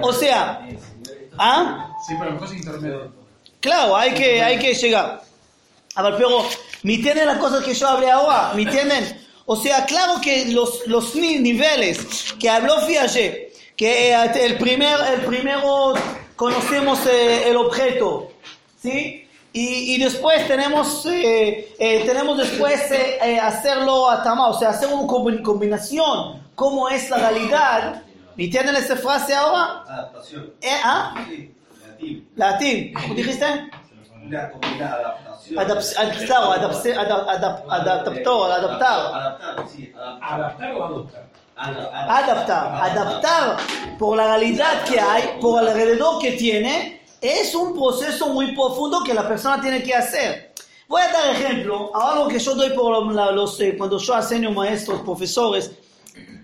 O 0.03 0.13
sea, 0.13 0.67
¿ah? 1.39 1.91
Sí, 2.09 2.15
pero 2.19 2.33
mejor 2.33 2.57
intermedio. 2.57 3.13
Claro, 3.61 3.97
hay 3.97 4.15
que, 4.15 4.43
hay 4.43 4.59
que 4.59 4.75
llegar. 4.75 5.23
A 5.95 6.03
ver, 6.03 6.15
pero, 6.17 6.45
¿me 6.83 6.95
entienden 6.95 7.27
las 7.27 7.39
cosas 7.39 7.63
que 7.63 7.73
yo 7.73 7.87
hablé 7.87 8.11
ahora? 8.11 8.51
¿Me 8.57 8.63
entienden? 8.63 9.27
O 9.47 9.55
sea, 9.55 9.85
claro 9.87 10.21
que 10.21 10.47
los, 10.47 10.89
los 10.89 11.15
ni- 11.15 11.39
niveles 11.39 12.35
que 12.41 12.51
habló 12.51 12.81
Fiaget, 12.81 13.48
que 13.79 14.13
eh, 14.13 14.31
el, 14.45 14.59
primer, 14.59 14.99
el 15.15 15.21
primero 15.25 15.95
conocemos 16.37 17.07
eh, 17.07 17.49
el 17.49 17.57
objeto, 17.57 18.29
¿sí? 18.77 19.25
Y, 19.53 19.95
y 19.95 19.99
después 19.99 20.47
tenemos, 20.47 21.07
eh, 21.07 21.75
eh, 21.79 22.05
tenemos 22.05 22.37
después 22.37 22.91
eh, 22.93 23.19
eh, 23.23 23.41
hacerlo 23.41 24.11
a 24.11 24.23
tama, 24.23 24.49
o 24.49 24.59
sea, 24.59 24.71
hacer 24.71 24.89
una 24.93 25.05
combi- 25.05 25.43
combinación, 25.43 26.43
cómo 26.55 26.89
es 26.91 27.09
la 27.09 27.17
realidad. 27.19 28.03
¿Me 28.37 28.45
entienden 28.45 28.77
esa 28.77 28.95
frase 28.97 29.35
ahora? 29.35 29.83
Adaptación. 29.89 30.53
Eh, 30.61 30.69
¿Ah? 30.85 31.15
Sí, 31.29 31.55
latín. 31.89 32.29
Latín, 32.37 32.93
¿cómo 32.95 33.15
dijiste? 33.15 33.47
Comunidad, 34.53 35.01
adaptación. 35.01 35.59
Adaptar. 38.51 39.25
Adaptar, 39.41 39.67
sí, 39.75 39.93
adaptar. 39.97 40.21
¿Adaptar 40.23 40.73
o 40.75 40.85
adoptar? 40.85 41.29
Ada- 41.59 42.19
Adaptar, 42.19 42.83
adaptar 42.83 43.57
por 43.99 44.17
la 44.17 44.29
realidad 44.29 44.85
que 44.85 44.99
hay, 45.00 45.38
por 45.41 45.59
alrededor 45.59 46.21
que 46.21 46.33
tiene, 46.33 47.03
es 47.21 47.55
un 47.55 47.75
proceso 47.75 48.29
muy 48.29 48.55
profundo 48.55 49.03
que 49.05 49.12
la 49.12 49.27
persona 49.27 49.61
tiene 49.61 49.83
que 49.83 49.95
hacer. 49.95 50.53
Voy 50.87 51.03
a 51.03 51.09
dar 51.12 51.35
ejemplo, 51.35 51.91
algo 51.95 52.29
que 52.29 52.38
yo 52.38 52.55
doy 52.55 52.71
por 52.71 53.05
los, 53.35 53.61
eh, 53.61 53.75
cuando 53.77 53.99
yo 53.99 54.17
enseño 54.17 54.53
maestros, 54.53 55.00
profesores, 55.03 55.73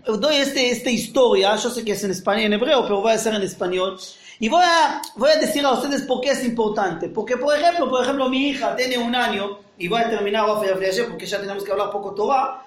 doy 0.06 0.37
este, 0.37 0.71
esta 0.71 0.90
historia, 0.90 1.56
yo 1.56 1.71
sé 1.71 1.85
que 1.85 1.92
es 1.92 2.04
en 2.04 2.11
español, 2.11 2.44
en 2.47 2.52
hebreo, 2.54 2.83
pero 2.83 3.00
voy 3.00 3.12
a 3.12 3.14
hacer 3.14 3.35
en 3.35 3.42
español. 3.42 3.99
Y 4.40 4.49
voy 4.49 4.62
a, 4.64 5.00
voy 5.16 5.30
a 5.30 5.37
decir 5.37 5.64
a 5.64 5.71
ustedes 5.73 6.02
por 6.02 6.21
qué 6.21 6.30
es 6.30 6.44
importante. 6.44 7.09
Porque, 7.09 7.37
por 7.37 7.56
ejemplo, 7.56 7.88
por 7.88 8.02
ejemplo, 8.02 8.28
mi 8.28 8.49
hija 8.49 8.75
tiene 8.76 8.99
un 8.99 9.14
año, 9.14 9.61
y 9.78 9.88
voy 9.88 10.02
a 10.02 10.11
terminar 10.11 10.44
porque 11.09 11.25
ya 11.25 11.40
tenemos 11.40 11.64
que 11.64 11.73
hablar 11.73 11.90
poco 11.90 12.14
Torah, 12.14 12.62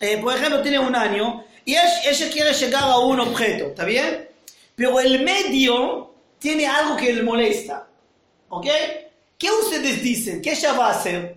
eh, 0.00 0.18
por 0.18 0.34
ejemplo, 0.34 0.62
tiene 0.62 0.78
un 0.78 0.94
año, 0.94 1.44
y 1.64 1.74
ella 1.76 2.30
quiere 2.32 2.52
llegar 2.52 2.84
a 2.84 2.98
un 2.98 3.20
objeto, 3.20 3.66
¿está 3.66 3.84
bien? 3.84 4.28
Pero 4.74 5.00
el 5.00 5.22
medio 5.22 6.12
tiene 6.38 6.66
algo 6.66 6.96
que 6.96 7.12
le 7.12 7.22
molesta, 7.22 7.86
¿ok? 8.48 8.66
¿Qué 9.38 9.50
ustedes 9.50 10.02
dicen? 10.02 10.42
¿Qué 10.42 10.52
ella 10.52 10.72
va 10.74 10.88
a 10.88 10.90
hacer? 10.90 11.36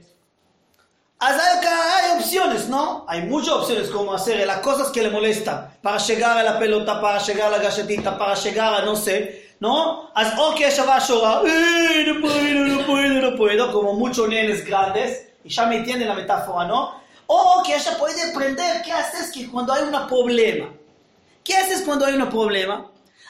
Hay 1.20 2.20
opciones, 2.20 2.68
¿no? 2.70 3.06
Hay 3.08 3.24
muchas 3.24 3.54
opciones 3.54 3.90
como 3.90 4.14
hacer 4.14 4.46
las 4.46 4.60
cosas 4.60 4.90
que 4.90 5.02
le 5.02 5.10
molestan 5.10 5.68
para 5.82 5.98
llegar 5.98 6.38
a 6.38 6.44
la 6.44 6.60
pelota, 6.60 7.02
para 7.02 7.20
llegar 7.20 7.48
a 7.52 7.58
la 7.58 7.64
galletita, 7.64 8.18
para 8.18 8.36
llegar 8.36 8.74
a 8.76 8.86
no 8.86 8.96
sé, 8.96 9.54
¿no? 9.60 10.12
O 10.12 10.56
que 10.56 10.68
ella 10.68 10.84
va 10.84 10.98
a 10.98 11.08
llorar, 11.08 11.44
"Eh, 11.48 12.04
no 12.08 12.22
puedo, 12.22 12.54
no 12.66 12.86
puedo, 12.86 13.32
no 13.32 13.36
puedo, 13.36 13.72
como 13.72 13.94
muchos 13.94 14.28
nenes 14.30 14.64
grandes, 14.64 15.30
y 15.44 15.50
ya 15.50 15.66
me 15.66 15.78
entienden 15.78 16.08
la 16.08 16.14
metáfora, 16.14 16.68
¿no? 16.68 17.02
O 17.28 17.62
que 17.64 17.76
ella 17.76 17.98
puede 17.98 18.32
aprender 18.32 18.82
qué 18.84 18.92
haces 18.92 19.32
que 19.32 19.50
cuando 19.50 19.74
hay 19.74 19.84
un 19.84 20.08
problema. 20.08 20.74
¿Qué 21.44 21.56
haces 21.56 21.82
cuando 21.82 22.06
hay 22.06 22.16
un 22.16 22.30
problema? 22.30 22.90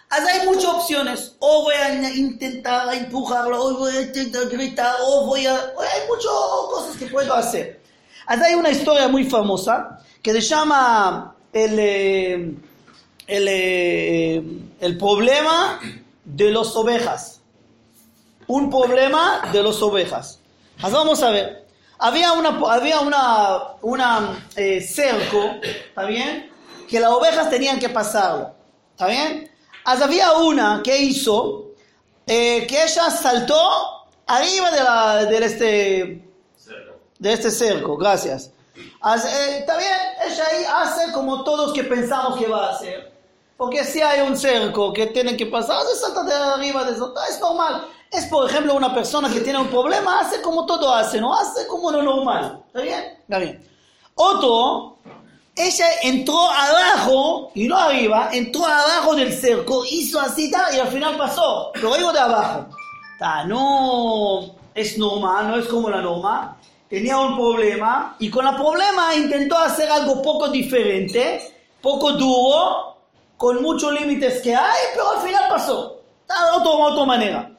Hay 0.09 0.45
muchas 0.45 0.65
opciones. 0.65 1.35
O 1.39 1.63
voy 1.63 1.75
a 1.75 2.13
intentar 2.15 2.93
empujarlo, 2.93 3.63
o 3.63 3.77
voy 3.77 3.95
a 3.95 4.01
intentar 4.01 4.47
gritar, 4.47 4.95
o 5.03 5.25
voy 5.25 5.45
a... 5.45 5.53
Hay 5.55 6.07
muchas 6.07 6.31
cosas 6.69 6.97
que 6.97 7.07
puedo 7.07 7.33
hacer. 7.33 7.81
Hay 8.27 8.55
una 8.55 8.69
historia 8.69 9.07
muy 9.07 9.25
famosa 9.25 9.99
que 10.21 10.33
se 10.33 10.41
llama 10.41 11.35
el, 11.53 11.79
eh, 11.79 12.55
el, 13.27 13.47
eh, 13.47 14.43
el 14.79 14.97
problema 14.97 15.79
de 16.23 16.51
las 16.51 16.75
ovejas. 16.75 17.41
Un 18.47 18.69
problema 18.69 19.49
de 19.51 19.63
las 19.63 19.81
ovejas. 19.81 20.39
Vamos 20.81 21.21
a 21.23 21.31
ver. 21.31 21.66
Había 21.99 22.33
una, 22.33 22.49
había 22.71 22.99
una, 22.99 23.59
una 23.81 24.47
eh, 24.55 24.81
cerco, 24.81 25.55
¿está 25.63 26.05
bien? 26.05 26.51
Que 26.87 26.99
las 26.99 27.11
ovejas 27.11 27.49
tenían 27.49 27.79
que 27.79 27.89
pasarlo, 27.89 28.51
¿está 28.91 29.07
bien? 29.07 29.51
Así 29.83 30.03
había 30.03 30.33
una 30.33 30.81
que 30.83 30.97
hizo 30.97 31.71
eh, 32.27 32.67
que 32.67 32.83
ella 32.83 33.09
saltó 33.09 33.59
arriba 34.27 34.69
de, 34.71 34.83
la, 34.83 35.25
de 35.25 35.45
este, 35.45 36.29
de 37.19 37.33
este 37.33 37.49
cerco, 37.51 37.97
gracias. 37.97 38.51
Eh, 38.75 39.57
Está 39.59 39.77
bien, 39.77 39.97
ella 40.25 40.43
ahí 40.51 40.65
hace 40.83 41.11
como 41.13 41.43
todos 41.43 41.73
que 41.73 41.83
pensamos 41.83 42.37
que 42.37 42.47
va 42.47 42.67
a 42.67 42.75
hacer. 42.75 43.11
Porque 43.55 43.83
si 43.83 44.01
hay 44.01 44.21
un 44.21 44.37
cerco 44.37 44.93
que 44.93 45.07
tiene 45.07 45.35
que 45.35 45.47
pasar, 45.47 45.81
se 45.85 45.95
salta 45.95 46.23
de 46.23 46.33
arriba 46.33 46.83
de 46.83 46.91
eso. 46.91 47.13
Es 47.27 47.39
normal. 47.39 47.87
Es, 48.11 48.25
por 48.25 48.49
ejemplo, 48.49 48.73
una 48.75 48.93
persona 48.93 49.29
que 49.29 49.41
tiene 49.41 49.59
un 49.59 49.67
problema, 49.67 50.21
hace 50.21 50.41
como 50.41 50.65
todo 50.65 50.93
hace, 50.93 51.19
¿no? 51.19 51.33
Hace 51.33 51.67
como 51.67 51.91
lo 51.91 52.01
normal. 52.01 52.63
¿Está 52.67 52.81
bien? 52.81 53.03
Está 53.21 53.39
bien. 53.39 53.67
Otro, 54.15 54.97
ella 55.55 55.85
entró 56.03 56.49
abajo, 56.49 57.51
y 57.53 57.67
no 57.67 57.77
arriba, 57.77 58.29
entró 58.31 58.65
abajo 58.65 59.15
del 59.15 59.33
cerco, 59.33 59.83
hizo 59.89 60.19
así, 60.19 60.51
y 60.51 60.79
al 60.79 60.87
final 60.87 61.17
pasó. 61.17 61.71
Pero 61.73 61.95
digo 61.95 62.13
de 62.13 62.19
abajo. 62.19 62.67
Ta, 63.19 63.43
no 63.43 64.55
es 64.73 64.97
normal, 64.97 65.49
no 65.49 65.57
es 65.57 65.67
como 65.67 65.89
la 65.89 66.01
norma. 66.01 66.57
Tenía 66.89 67.17
un 67.17 67.35
problema, 67.35 68.15
y 68.19 68.29
con 68.29 68.47
el 68.47 68.55
problema 68.55 69.15
intentó 69.15 69.57
hacer 69.57 69.91
algo 69.91 70.21
poco 70.21 70.47
diferente, 70.47 71.53
poco 71.81 72.13
duro, 72.13 72.95
con 73.35 73.61
muchos 73.61 73.91
límites 73.93 74.41
que 74.41 74.55
hay, 74.55 74.81
pero 74.93 75.09
al 75.11 75.27
final 75.27 75.43
pasó. 75.49 75.97
Ta, 76.25 76.45
De 76.45 76.51
otra, 76.57 76.71
otra 76.71 77.05
manera. 77.05 77.56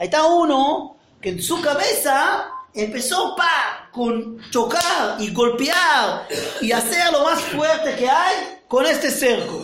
Ahí 0.00 0.06
está 0.06 0.24
uno 0.24 0.96
que 1.20 1.28
en 1.28 1.42
su 1.42 1.60
cabeza 1.60 2.46
empezó 2.72 3.36
pa, 3.36 3.90
con 3.92 4.40
chocar 4.50 5.16
y 5.18 5.30
golpear 5.30 6.26
y 6.62 6.72
hacer 6.72 7.12
lo 7.12 7.22
más 7.22 7.38
fuerte 7.42 7.96
que 7.96 8.08
hay 8.08 8.62
con 8.66 8.86
este 8.86 9.10
cerco. 9.10 9.62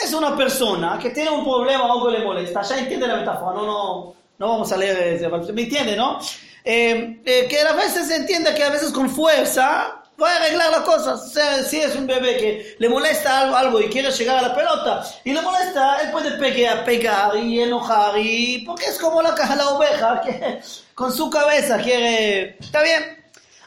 Es 0.00 0.12
una 0.12 0.36
persona 0.36 0.96
que 1.02 1.10
tiene 1.10 1.30
un 1.30 1.42
problema 1.42 1.86
o 1.86 1.92
algo 1.92 2.08
le 2.08 2.24
molesta, 2.24 2.62
ya 2.62 2.78
entiende 2.78 3.08
la 3.08 3.16
metáfora, 3.16 3.52
no, 3.52 3.66
no, 3.66 4.14
no 4.38 4.48
vamos 4.48 4.70
a 4.70 4.76
leer, 4.76 5.28
¿me 5.52 5.62
entiende, 5.62 5.96
no? 5.96 6.20
Eh, 6.64 7.20
eh, 7.26 7.46
que 7.50 7.60
a 7.60 7.72
veces 7.72 8.06
se 8.06 8.14
entiende 8.14 8.54
que 8.54 8.62
a 8.62 8.70
veces 8.70 8.92
con 8.92 9.10
fuerza 9.10 9.97
va 10.20 10.30
a 10.32 10.36
arreglar 10.36 10.70
las 10.70 10.80
cosas. 10.80 11.20
O 11.22 11.28
sea, 11.28 11.62
si 11.62 11.80
es 11.80 11.94
un 11.94 12.06
bebé 12.06 12.36
que 12.36 12.76
le 12.78 12.88
molesta 12.88 13.40
algo, 13.40 13.56
algo 13.56 13.80
y 13.80 13.88
quiere 13.88 14.10
llegar 14.10 14.38
a 14.38 14.48
la 14.48 14.54
pelota 14.54 15.04
y 15.24 15.32
le 15.32 15.40
molesta, 15.40 16.00
él 16.02 16.10
puede 16.10 16.32
pegar, 16.38 16.84
pegar 16.84 17.36
y 17.36 17.60
enojar 17.60 18.18
y 18.18 18.64
porque 18.66 18.86
es 18.86 18.98
como 18.98 19.22
la 19.22 19.34
caja 19.34 19.56
la 19.56 19.68
oveja 19.70 20.20
que 20.20 20.60
con 20.94 21.12
su 21.12 21.30
cabeza 21.30 21.78
quiere, 21.78 22.56
está 22.58 22.82
bien. 22.82 23.16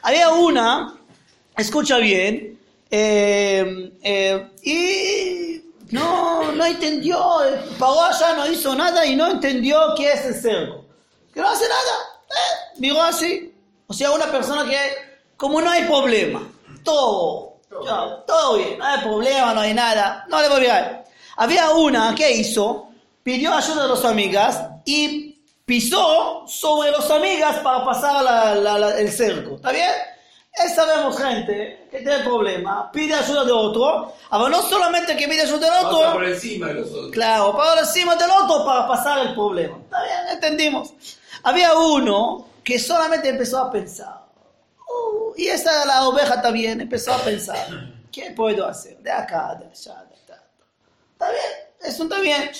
Había 0.02 0.30
una, 0.30 0.94
escucha 1.56 1.98
bien, 1.98 2.58
eh, 2.90 3.92
eh, 4.02 4.50
y 4.62 5.62
no, 5.92 6.52
no 6.52 6.66
entendió, 6.66 7.18
pagó 7.78 8.02
allá, 8.02 8.34
no 8.34 8.50
hizo 8.50 8.74
nada 8.74 9.06
y 9.06 9.14
no 9.14 9.30
entendió 9.30 9.94
qué 9.96 10.12
es 10.12 10.24
el 10.26 10.34
cerco. 10.34 10.84
Que 11.32 11.40
no 11.40 11.48
hace 11.48 11.68
nada, 11.68 11.98
eh, 12.28 12.78
miró 12.78 13.02
así. 13.02 13.54
O 13.86 13.94
sea, 13.94 14.10
una 14.10 14.26
persona 14.30 14.68
que, 14.68 14.76
como 15.42 15.60
no 15.60 15.68
hay 15.68 15.82
problema, 15.86 16.40
todo, 16.84 17.54
ya, 17.84 18.24
todo 18.28 18.58
bien, 18.58 18.78
no 18.78 18.84
hay 18.84 19.00
problema, 19.00 19.52
no 19.52 19.60
hay 19.60 19.74
nada, 19.74 20.24
no 20.28 20.40
le 20.40 20.46
voy 20.48 20.56
a 20.58 20.60
mirar. 20.60 21.04
Había 21.36 21.70
una 21.70 22.14
que 22.14 22.30
hizo, 22.30 22.86
pidió 23.24 23.52
ayuda 23.52 23.82
de 23.82 23.88
las 23.88 24.04
amigas 24.04 24.60
y 24.84 25.40
pisó 25.64 26.44
sobre 26.46 26.92
las 26.92 27.10
amigas 27.10 27.56
para 27.58 27.84
pasar 27.84 28.22
la- 28.22 28.54
la- 28.54 28.78
la- 28.78 28.98
el 29.00 29.10
cerco. 29.10 29.56
¿Está 29.56 29.72
bien? 29.72 29.90
Sabemos 30.76 31.18
gente 31.18 31.88
que 31.90 31.98
tiene 31.98 32.20
problema, 32.20 32.88
pide 32.92 33.14
ayuda 33.14 33.44
de 33.44 33.50
otro, 33.52 34.12
pero 34.30 34.48
no 34.48 34.62
solamente 34.62 35.16
que 35.16 35.26
pide 35.26 35.40
ayuda 35.42 35.58
del 35.58 35.70
Pasa 35.86 35.88
otro, 35.88 36.12
por 36.12 36.24
encima 36.24 36.66
de 36.68 36.74
los 36.74 36.88
otros. 36.90 37.10
Claro, 37.10 37.56
para 37.56 37.80
encima 37.80 38.14
del 38.14 38.30
otro 38.30 38.64
para 38.64 38.86
pasar 38.86 39.18
el 39.26 39.34
problema. 39.34 39.76
Está 39.82 40.02
bien, 40.04 40.18
entendimos. 40.30 40.92
Había 41.42 41.74
uno 41.74 42.46
que 42.62 42.78
solamente 42.78 43.28
empezó 43.30 43.58
a 43.58 43.72
pensar. 43.72 44.21
"Uh, 45.32 45.40
y 45.40 45.48
esta 45.48 45.84
la 45.84 46.06
oveja 46.08 46.40
también 46.40 46.80
empezó 46.80 47.12
a 47.14 47.18
pensar. 47.18 47.66
¿Qué 48.10 48.30
puedo 48.32 48.66
hacer? 48.66 48.98
De 48.98 49.10
acá, 49.10 49.54
de 49.58 49.66
allá, 49.66 50.04
de 50.04 50.14
acá. 50.34 50.42
Está 51.12 51.30
bien, 51.30 51.52
eso 51.92 52.02
está 52.04 52.20
bien. 52.20 52.50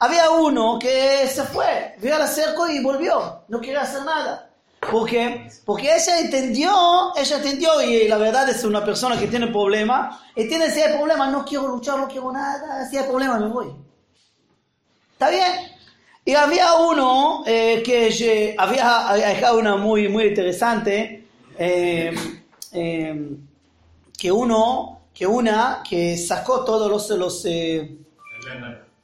Había 0.00 0.30
uno 0.30 0.78
que 0.78 1.26
se 1.26 1.42
fue, 1.44 1.96
vio 1.98 2.14
al 2.14 2.28
cerco 2.28 2.68
y 2.68 2.80
volvió. 2.82 3.42
No 3.48 3.60
quería 3.60 3.80
hacer 3.82 4.02
nada. 4.04 4.44
¿Por 4.90 5.08
qué? 5.08 5.50
Porque 5.64 5.92
ella 5.94 6.20
entendió, 6.20 7.12
ella 7.16 7.36
entendió 7.36 7.82
y 7.82 8.06
la 8.06 8.16
verdad 8.16 8.48
es 8.48 8.62
una 8.64 8.84
persona 8.84 9.18
que 9.18 9.26
tiene 9.26 9.48
problema. 9.48 10.22
Y 10.36 10.46
tiene, 10.48 10.70
si 10.70 10.80
problema, 10.96 11.26
no 11.30 11.44
quiero 11.44 11.66
luchar, 11.66 11.98
no 11.98 12.06
quiero 12.06 12.30
nada. 12.30 12.88
Si 12.88 12.96
hay 12.96 13.04
problema, 13.04 13.38
me 13.40 13.48
voy. 13.48 13.72
¿Está 15.12 15.30
bien? 15.30 15.52
Y 16.24 16.34
había 16.34 16.74
uno 16.74 17.42
eh, 17.46 17.82
que 17.84 18.10
ye- 18.10 18.54
había 18.56 19.08
acá 19.36 19.54
una 19.54 19.76
muy, 19.76 20.08
muy 20.08 20.24
interesante, 20.26 21.17
eh, 21.58 22.14
eh, 22.72 23.36
que 24.16 24.32
uno, 24.32 25.00
que 25.12 25.26
una 25.26 25.82
que 25.88 26.16
sacó 26.16 26.64
todos 26.64 26.90
los, 26.90 27.10
los 27.18 27.44
eh, 27.46 27.96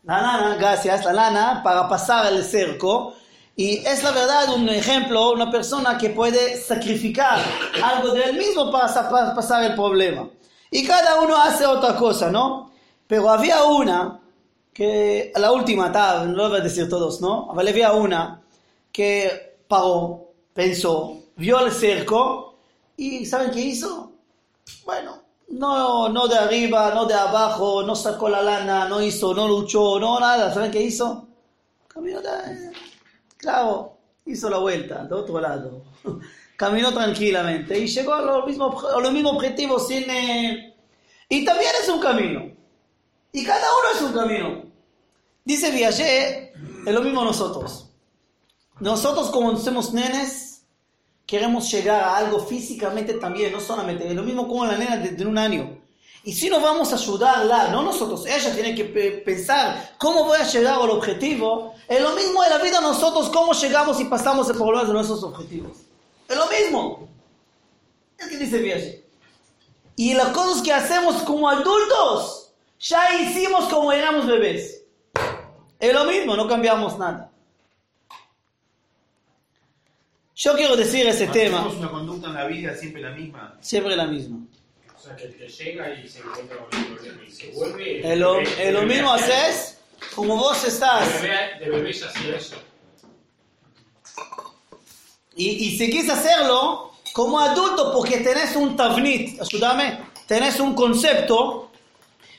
La 0.05 0.21
lana, 0.21 0.55
gracias, 0.57 1.05
la 1.05 1.13
lana 1.13 1.61
para 1.63 1.89
pasar 1.89 2.33
el 2.33 2.45
cerco. 2.45 3.15
Y 3.57 3.77
es 3.87 4.03
la 4.03 4.11
verdad 4.11 4.53
un 4.55 4.69
ejemplo, 4.69 5.33
una 5.33 5.51
persona 5.51 5.97
que 5.97 6.11
puede 6.11 6.57
sacrificar 6.61 7.39
algo 7.83 8.13
de 8.13 8.25
él 8.25 8.37
mismo 8.37 8.71
para, 8.71 8.89
sa- 8.89 9.09
para 9.09 9.35
pasar 9.35 9.63
el 9.65 9.75
problema. 9.75 10.29
Y 10.71 10.85
cada 10.87 11.21
uno 11.21 11.37
hace 11.41 11.65
otra 11.65 11.95
cosa, 11.97 12.31
¿no? 12.31 12.73
Pero 13.07 13.31
había 13.31 13.63
una 13.65 14.21
que, 14.73 15.33
la 15.37 15.53
última, 15.53 15.93
tal, 15.93 16.33
no 16.33 16.37
lo 16.45 16.49
voy 16.51 16.61
a 16.61 16.65
decir 16.65 16.89
todos, 16.89 17.21
¿no? 17.21 17.49
Pero 17.55 17.69
había 17.69 17.93
una 17.93 18.43
que 18.91 19.57
paró, 19.69 20.33
pensó, 20.53 21.19
vio 21.37 21.61
el 21.65 21.73
cerco 21.73 22.57
y 22.97 23.25
¿saben 23.27 23.51
qué 23.51 23.61
hizo? 23.61 24.13
Bueno, 24.85 25.23
no, 25.49 26.09
no 26.09 26.27
de 26.29 26.37
arriba, 26.39 26.93
no 26.95 27.07
de 27.07 27.15
abajo, 27.15 27.83
no 27.83 27.95
sacó 27.95 28.29
la 28.29 28.43
lana, 28.43 28.89
no 28.89 29.03
hizo, 29.03 29.35
no 29.35 29.47
luchó, 29.49 29.99
no 30.01 30.19
nada. 30.21 30.53
¿Saben 30.53 30.71
qué 30.71 30.83
hizo? 30.83 31.27
Caminó, 31.89 32.21
de- 32.21 32.73
claro, 33.37 33.97
hizo 34.27 34.49
la 34.51 34.59
vuelta, 34.59 35.05
de 35.05 35.15
otro 35.15 35.41
lado. 35.41 35.83
Caminó 36.57 36.93
tranquilamente 36.93 37.79
y 37.79 37.87
llegó 37.89 38.15
a 38.15 38.21
lo 38.23 38.47
mismo, 38.47 38.81
a 38.89 39.01
lo 39.01 39.11
mismo 39.11 39.31
objetivo 39.31 39.79
sin... 39.81 40.09
eh, 40.09 40.75
Y 41.29 41.45
también 41.45 41.71
es 41.83 41.89
un 41.89 42.01
camino. 42.01 42.53
Y 43.33 43.45
cada 43.45 43.67
uno 43.67 43.91
es 43.97 44.03
un 44.03 44.13
camino. 44.13 44.63
Dice 45.45 45.73
Viaget, 45.73 46.55
es 46.87 46.95
lo 46.95 47.03
mismo 47.03 47.25
nosotros. 47.25 47.91
Nosotros 48.79 49.31
como 49.31 49.57
somos 49.57 49.93
nenes, 49.93 50.54
queremos 51.27 51.71
llegar 51.71 52.03
a 52.03 52.17
algo 52.17 52.39
físicamente 52.41 53.15
también, 53.15 53.53
no 53.53 53.61
solamente, 53.61 54.07
es 54.07 54.15
lo 54.15 54.23
mismo 54.23 54.47
como 54.47 54.67
la 54.67 54.77
nena 54.77 54.97
de, 54.97 55.11
de 55.11 55.27
un 55.27 55.39
año. 55.39 55.79
Y 56.27 56.33
si 56.33 56.49
no 56.49 56.59
vamos 56.61 56.91
a 56.93 56.97
ayudarla, 56.97 57.69
no 57.69 57.83
nosotros, 57.83 58.25
ella 58.27 58.55
tiene 58.55 58.75
que 58.75 58.85
pe- 58.87 59.23
pensar 59.25 59.95
cómo 59.99 60.25
voy 60.25 60.39
a 60.39 60.45
llegar 60.45 60.81
al 60.81 60.89
objetivo. 60.89 61.75
Es 61.87 62.01
lo 62.01 62.13
mismo 62.15 62.43
en 62.43 62.49
la 62.51 62.59
vida 62.59 62.81
nosotros, 62.81 63.29
cómo 63.29 63.53
llegamos 63.53 64.01
y 64.01 64.07
pasamos 64.07 64.49
el 64.49 64.57
problema 64.57 64.85
de 64.85 64.93
nuestros 64.95 65.23
objetivos. 65.23 65.77
Es 66.27 66.37
lo 66.37 66.47
mismo. 66.49 67.09
Es 68.19 68.29
que 68.29 68.39
dice 68.39 68.59
Viaje. 68.59 69.05
Y 69.97 70.15
las 70.15 70.29
cosas 70.29 70.63
que 70.63 70.73
hacemos 70.73 71.17
como 71.25 71.47
adultos, 71.49 72.53
ya 72.81 73.21
hicimos 73.21 73.67
como 73.67 73.93
éramos 73.93 74.27
bebés. 74.27 74.83
Es 75.79 75.93
lo 75.93 76.05
mismo, 76.05 76.37
no 76.37 76.49
cambiamos 76.49 76.99
nada. 76.99 77.31
Yo 80.37 80.55
quiero 80.55 80.77
decir 80.77 81.07
ese 81.07 81.27
tema, 81.29 81.59
Tenemos 81.59 81.75
una 81.77 81.91
conducta 81.91 82.27
en 82.29 82.35
la 82.35 82.45
vida 82.47 82.75
siempre 82.75 83.03
la 83.03 83.11
misma. 83.11 83.57
siempre 83.61 83.97
la 83.97 84.07
misma. 84.07 84.39
O 84.97 85.01
sea, 85.01 85.15
que, 85.17 85.31
que 85.37 85.49
llega 85.49 85.95
y 85.95 86.09
se 86.09 86.19
encuentra 86.21 86.57
con 86.59 86.79
el 86.79 86.87
problema 86.87 87.23
y 87.27 87.31
se 87.31 87.51
vuelve. 87.53 88.13
Es 88.13 88.19
lo, 88.19 88.41
lo 88.41 88.83
mismo 88.83 89.13
haces 89.13 89.79
como 90.15 90.37
vos 90.37 90.65
estás. 90.65 91.07
De 91.23 91.29
bebé, 91.29 91.59
de 91.61 91.71
bebé 91.71 91.93
ya 91.93 92.07
hacía 92.09 92.37
eso. 92.37 92.57
Y, 95.37 95.49
y 95.67 95.77
seguís 95.79 96.09
hacerlo 96.09 96.93
como 97.13 97.39
adulto 97.41 97.93
porque 97.93 98.19
tenés 98.19 98.57
un 98.57 98.77
tavnit, 98.77 99.41
ayúdame, 99.41 100.01
tenés 100.27 100.59
un 100.61 100.75
concepto 100.75 101.71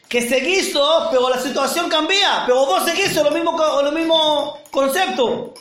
que 0.09 0.21
seguís, 0.21 0.71
pero 1.11 1.29
la 1.29 1.39
situación 1.39 1.89
cambia, 1.89 2.43
pero 2.45 2.65
vos 2.65 2.83
seguís 2.85 3.15
lo 3.15 3.31
mismo, 3.31 3.57
lo 3.83 3.91
mismo 3.91 4.59
concepto, 4.71 5.53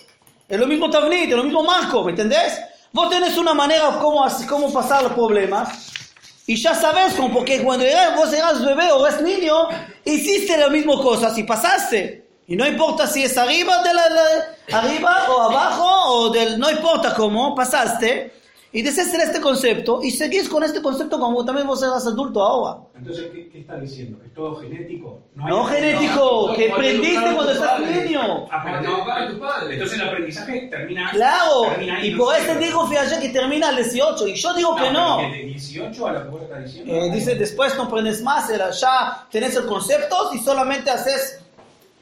es 0.48 0.58
lo 0.60 0.66
mismo 0.66 0.90
tavnit, 0.90 1.30
es 1.30 1.36
lo 1.36 1.44
mismo 1.44 1.62
marco, 1.62 2.02
¿me 2.04 2.10
entendés? 2.10 2.60
Vos 2.92 3.10
tenés 3.10 3.36
una 3.36 3.54
manera 3.54 3.88
hacer- 4.24 4.46
cómo 4.46 4.72
pasar 4.72 5.02
los 5.02 5.12
problemas 5.12 5.90
y 6.46 6.56
ya 6.56 6.74
sabes, 6.74 7.14
como 7.14 7.32
porque 7.32 7.62
cuando 7.62 7.84
eras- 7.84 8.14
vos 8.16 8.32
eras 8.32 8.64
bebé 8.64 8.92
o 8.92 9.06
eras 9.06 9.20
niño, 9.22 9.68
hiciste 10.04 10.56
las 10.56 10.70
mismas 10.70 10.96
cosas 11.00 11.36
y 11.38 11.42
pasaste. 11.44 12.22
Y 12.46 12.56
no 12.56 12.66
importa 12.66 13.06
si 13.06 13.22
es 13.24 13.38
arriba, 13.38 13.82
de 13.82 13.94
la, 13.94 14.08
la- 14.10 14.78
arriba 14.78 15.26
o 15.30 15.40
abajo, 15.40 15.86
o 16.12 16.30
del, 16.30 16.58
no 16.58 16.70
importa 16.70 17.14
cómo, 17.14 17.54
pasaste. 17.54 18.32
Y 18.74 18.82
deseas 18.82 19.14
este 19.14 19.40
concepto 19.40 20.00
y 20.02 20.10
seguís 20.10 20.48
con 20.48 20.64
este 20.64 20.82
concepto 20.82 21.20
como 21.20 21.44
también 21.44 21.64
vos 21.64 21.80
eras 21.80 22.04
adulto 22.08 22.42
ahora. 22.42 22.80
Entonces, 22.98 23.26
¿qué, 23.32 23.48
qué 23.48 23.60
está 23.60 23.78
diciendo? 23.78 24.18
¿Es 24.26 24.34
todo 24.34 24.56
genético? 24.56 25.20
No 25.36 25.68
hay- 25.68 25.76
genético, 25.76 26.48
no, 26.48 26.54
que 26.56 26.68
no, 26.68 26.74
aprendiste 26.74 27.34
cuando 27.34 27.52
estás 27.52 27.80
niño. 27.80 28.22
No. 28.26 29.70
Entonces 29.70 30.00
el 30.00 30.08
aprendizaje 30.08 30.68
termina. 30.68 31.08
Claro, 31.12 31.62
termina 31.70 31.98
ahí, 31.98 32.08
y 32.08 32.10
no 32.14 32.24
por 32.24 32.34
sé, 32.34 32.42
eso 32.42 32.58
digo, 32.58 32.86
fíjate 32.88 33.20
que 33.20 33.28
termina 33.28 33.68
al 33.68 33.76
18, 33.76 34.26
y 34.26 34.34
yo 34.34 34.54
digo 34.54 34.74
que 34.74 34.90
no. 34.90 35.18
de 35.18 35.42
18 35.44 36.06
a 36.08 36.24
vos 36.24 36.42
estás 36.42 36.64
diciendo. 36.64 36.94
Eh, 36.94 37.10
dice, 37.12 37.36
después 37.36 37.76
no 37.76 37.84
aprendes 37.84 38.22
más, 38.22 38.50
era 38.50 38.72
ya 38.72 39.24
tenés 39.30 39.54
el 39.54 39.66
concepto 39.66 40.30
y 40.34 40.38
solamente 40.38 40.90
haces 40.90 41.43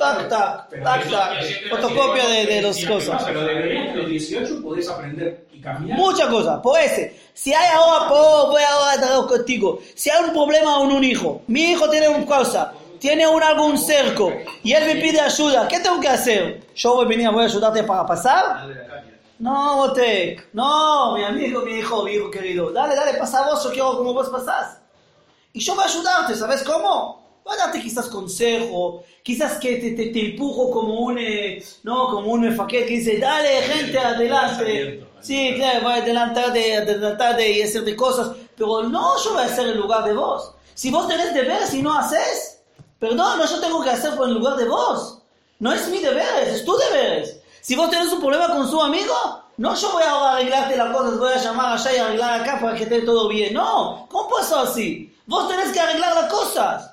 tac, 0.02 0.28
tac, 0.28 0.66
Pero 0.70 0.84
tac, 0.84 1.10
tac, 1.10 1.68
fotocopia 1.70 2.28
de, 2.28 2.46
de 2.46 2.62
las 2.62 2.84
cosas. 2.84 3.22
pero 3.24 3.42
de 3.44 3.92
los 3.94 4.06
18 4.08 4.62
podés 4.62 4.88
aprender 4.88 5.46
y 5.52 5.60
caminar. 5.60 5.98
Muchas 5.98 6.28
cosas, 6.28 6.60
por 6.60 6.78
ese. 6.78 7.20
Si 7.32 7.54
hay 7.54 7.70
ahora, 7.74 8.08
po- 8.08 8.48
voy 8.50 8.62
ahora 8.62 8.90
a 8.90 8.92
hablar 8.94 9.26
contigo. 9.28 9.78
Si 9.94 10.10
hay 10.10 10.22
un 10.24 10.32
problema 10.32 10.74
con 10.76 10.92
un 10.92 11.02
hijo, 11.04 11.42
mi 11.46 11.70
hijo 11.72 11.88
tiene 11.88 12.08
una 12.08 12.26
cosa, 12.26 12.72
tiene 12.98 13.26
un 13.26 13.42
algún 13.42 13.78
cerco 13.78 14.32
y 14.62 14.72
él 14.72 14.84
me 14.84 15.00
pide 15.00 15.20
ayuda, 15.20 15.66
¿qué 15.68 15.80
tengo 15.80 15.98
que 16.00 16.08
hacer? 16.08 16.66
Yo 16.74 16.94
voy 16.94 17.04
a 17.06 17.08
venir, 17.08 17.30
voy 17.30 17.42
a 17.42 17.46
ayudarte 17.46 17.82
para 17.84 18.04
pasar. 18.06 18.66
No, 19.38 19.76
Botek, 19.78 20.50
no, 20.52 21.16
mi 21.16 21.24
amigo, 21.24 21.62
mi 21.62 21.72
hijo, 21.78 22.04
mi 22.04 22.12
hijo 22.12 22.30
querido. 22.30 22.70
Dale, 22.70 22.94
dale, 22.94 23.14
pasa 23.14 23.44
vos, 23.44 23.64
yo 23.64 23.70
quiero 23.72 23.96
como 23.96 24.14
vos 24.14 24.28
pasás. 24.28 24.78
Y 25.52 25.58
yo 25.60 25.74
voy 25.74 25.82
a 25.84 25.88
ayudarte, 25.88 26.34
¿sabes 26.36 26.62
cómo? 26.62 27.21
Voy 27.44 27.54
a 27.54 27.64
darte 27.64 27.80
quizás 27.80 28.06
consejo, 28.06 29.02
quizás 29.22 29.58
que 29.58 29.76
te, 29.76 29.92
te, 29.92 30.06
te 30.06 30.30
empujo 30.30 30.70
como 30.70 31.00
un, 31.00 31.18
eh, 31.18 31.62
no, 31.82 32.08
como 32.10 32.32
un 32.32 32.66
que 32.68 32.84
dice, 32.84 33.18
dale, 33.18 33.62
gente, 33.62 33.98
adelante. 33.98 35.06
Sí, 35.20 35.54
claro, 35.56 35.82
voy 35.82 35.92
a 35.92 35.96
adelantar 35.96 36.52
de, 36.52 36.76
adelantar 36.76 37.36
de 37.36 37.50
y 37.50 37.62
hacer 37.62 37.82
de 37.82 37.96
cosas, 37.96 38.36
pero 38.56 38.82
no 38.84 39.16
yo 39.22 39.34
voy 39.34 39.42
a 39.42 39.46
hacer 39.46 39.68
en 39.68 39.78
lugar 39.78 40.04
de 40.04 40.12
vos. 40.12 40.54
Si 40.74 40.90
vos 40.90 41.06
tenés 41.08 41.34
deberes 41.34 41.72
y 41.74 41.82
no 41.82 41.96
haces, 41.96 42.60
perdón, 42.98 43.38
no 43.38 43.46
yo 43.46 43.60
tengo 43.60 43.82
que 43.82 43.90
hacer 43.90 44.16
por 44.16 44.28
el 44.28 44.34
lugar 44.34 44.56
de 44.56 44.68
vos. 44.68 45.18
No 45.58 45.72
es 45.72 45.88
mi 45.88 45.98
deberes, 45.98 46.48
es 46.48 46.64
tu 46.64 46.76
deberes. 46.76 47.40
Si 47.60 47.76
vos 47.76 47.90
tenés 47.90 48.12
un 48.12 48.20
problema 48.20 48.48
con 48.48 48.68
su 48.68 48.80
amigo, 48.82 49.14
no 49.58 49.74
yo 49.76 49.92
voy 49.92 50.02
a 50.02 50.32
arreglarte 50.32 50.76
las 50.76 50.92
cosas, 50.92 51.18
voy 51.18 51.32
a 51.32 51.36
llamar 51.36 51.72
allá 51.72 51.92
y 51.92 51.98
arreglar 51.98 52.40
acá 52.40 52.58
para 52.60 52.76
que 52.76 52.84
esté 52.84 53.02
todo 53.02 53.28
bien. 53.28 53.54
No, 53.54 54.08
¿cómo 54.10 54.28
pasó 54.28 54.60
así? 54.60 55.14
Vos 55.26 55.48
tenés 55.48 55.70
que 55.70 55.78
arreglar 55.78 56.14
las 56.14 56.32
cosas. 56.32 56.91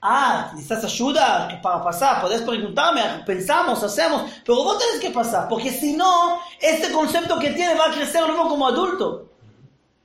Ah, 0.00 0.52
necesitas 0.54 0.84
ayuda 0.84 1.58
para 1.60 1.82
pasar, 1.82 2.20
podés 2.20 2.42
preguntarme, 2.42 3.02
pensamos, 3.26 3.82
hacemos, 3.82 4.30
pero 4.44 4.62
vos 4.62 4.78
tenés 4.78 5.00
que 5.00 5.10
pasar, 5.10 5.48
porque 5.48 5.72
si 5.72 5.94
no, 5.96 6.38
este 6.60 6.92
concepto 6.92 7.36
que 7.38 7.50
tiene 7.50 7.74
va 7.74 7.86
a 7.86 7.92
crecer 7.92 8.22
luego 8.24 8.48
como 8.48 8.68
adulto. 8.68 9.26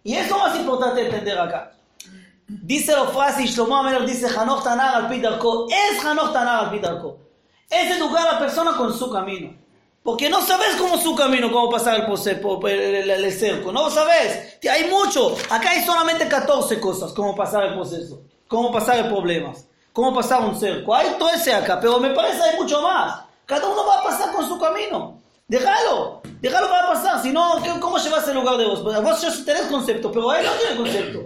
Y 0.04 0.16
eso 0.16 0.36
es 0.36 0.42
más 0.42 0.56
importante 0.60 1.06
entender 1.06 1.38
acá. 1.38 1.74
Dice 2.48 2.92
la 2.94 3.06
frase, 3.06 3.44
y 3.44 3.48
Shlomo 3.48 3.78
Amelech 3.78 4.06
dice, 4.08 4.28
Hanoch 4.36 4.64
Tanar 4.64 4.96
al 4.96 5.10
Pidarko, 5.10 5.68
es 5.70 6.04
Hanoch 6.04 6.34
Tanar 6.34 6.66
al 6.66 6.72
Pidarko. 6.72 7.18
Es 7.70 7.96
educar 7.98 8.28
a 8.28 8.34
la 8.34 8.40
persona 8.40 8.76
con 8.76 8.94
su 8.98 9.10
camino. 9.12 9.56
Porque 10.04 10.30
no 10.30 10.42
sabes 10.42 10.76
cómo 10.76 10.98
su 10.98 11.16
camino, 11.16 11.50
cómo 11.52 11.70
pasar 11.70 11.96
el, 12.02 12.06
pose- 12.06 12.36
po- 12.36 12.68
el, 12.68 12.80
el- 12.80 13.10
el 13.10 13.32
cerco. 13.32 13.72
No 13.72 13.84
lo 13.84 13.90
sabes. 13.90 14.58
Hay 14.70 14.90
mucho. 14.90 15.36
Acá 15.50 15.70
hay 15.70 15.84
solamente 15.86 16.28
14 16.28 16.80
cosas, 16.82 17.14
cómo 17.14 17.34
pasar 17.36 17.64
el 17.64 17.74
proceso, 17.76 18.22
cómo 18.50 18.72
pasar 18.72 18.98
el 18.98 19.08
problemas, 19.08 19.66
cómo 19.94 20.14
pasar 20.14 20.42
un 20.42 20.60
cerco. 20.60 20.94
Hay 20.94 21.16
13 21.20 21.54
acá, 21.54 21.80
pero 21.80 22.00
me 22.00 22.10
parece 22.10 22.42
hay 22.42 22.58
mucho 22.58 22.82
más. 22.82 23.22
Cada 23.46 23.68
uno 23.68 23.86
va 23.86 24.00
a 24.00 24.04
pasar 24.04 24.34
con 24.34 24.48
su 24.48 24.60
camino. 24.60 25.20
Déjalo, 25.48 26.22
déjalo 26.42 26.70
para 26.70 26.88
pasar. 26.88 27.22
Si 27.22 27.32
no, 27.32 27.62
¿qué- 27.64 27.80
¿cómo 27.80 27.98
llevas 27.98 28.28
el 28.28 28.36
lugar 28.36 28.58
de 28.58 28.66
vos? 28.66 28.84
Vos 28.84 29.22
ya 29.22 29.46
tenés 29.46 29.64
concepto, 29.68 30.12
pero 30.12 30.34
él 30.34 30.46
no 30.46 30.52
tiene 30.54 30.76
concepto. 30.78 31.20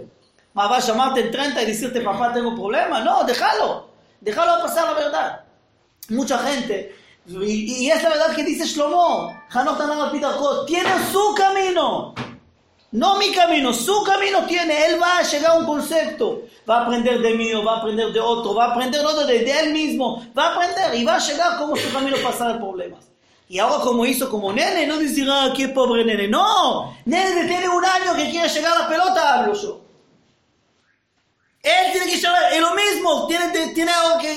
Ma, 0.54 0.66
va 0.66 0.76
a 0.76 0.80
llamarte 0.80 1.20
en 1.20 1.30
30 1.30 1.62
y 1.62 1.66
decirte, 1.66 2.00
papá, 2.00 2.32
tengo 2.32 2.48
un 2.50 2.56
problema. 2.56 3.00
No, 3.00 3.24
déjalo. 3.24 3.88
Déjalo 4.20 4.60
pasar 4.62 4.86
la 4.86 4.92
verdad. 4.94 5.40
Mucha 6.08 6.38
gente, 6.38 6.96
y, 7.26 7.84
y 7.86 7.90
es 7.90 8.02
la 8.02 8.08
verdad 8.08 8.34
que 8.34 8.42
dice 8.42 8.64
Shlomo, 8.64 9.30
Hanok 9.50 9.76
Tanar 9.78 10.00
al 10.00 10.10
Pidarko, 10.10 10.64
tiene 10.64 10.90
su 11.12 11.34
camino. 11.34 12.14
No 12.90 13.18
mi 13.18 13.30
camino, 13.32 13.72
su 13.72 14.02
camino 14.02 14.46
tiene. 14.46 14.86
Él 14.86 15.02
va 15.02 15.18
a 15.18 15.22
llegar 15.22 15.52
a 15.52 15.54
un 15.54 15.66
concepto. 15.66 16.42
Va 16.68 16.78
a 16.78 16.82
aprender 16.84 17.20
de 17.20 17.34
mí, 17.34 17.52
o 17.52 17.64
va 17.64 17.74
a 17.74 17.78
aprender 17.78 18.12
de 18.12 18.20
otro, 18.20 18.54
va 18.54 18.66
a 18.66 18.70
aprender 18.72 19.04
otro 19.04 19.26
de, 19.26 19.60
él 19.60 19.72
mismo. 19.72 20.26
Va 20.36 20.46
a 20.46 20.54
aprender 20.54 20.94
y 20.94 21.04
va 21.04 21.16
a 21.16 21.18
llegar 21.18 21.58
como 21.58 21.76
su 21.76 21.92
camino 21.92 22.16
pasar 22.22 22.58
problemas. 22.58 23.04
Y 23.48 23.58
ahora 23.58 23.82
como 23.82 24.04
hizo 24.04 24.28
como 24.28 24.52
nene, 24.52 24.86
no 24.86 24.98
decir, 24.98 25.26
ah, 25.30 25.52
qué 25.56 25.68
pobre 25.68 26.04
nene. 26.04 26.28
No, 26.28 26.96
nene 27.04 27.46
tiene 27.46 27.68
un 27.68 27.84
año 27.84 28.14
que 28.14 28.30
quiere 28.30 28.48
llegar 28.48 28.76
a 28.76 28.80
la 28.80 28.88
pelota, 28.88 29.34
hablo 29.34 29.54
yo. 29.54 29.80
Él 31.62 31.92
tiene 31.92 32.06
que 32.06 32.16
llegar, 32.16 32.52
es 32.52 32.60
lo 32.60 32.74
mismo, 32.74 33.26
tiene, 33.26 33.48
tiene 33.74 33.90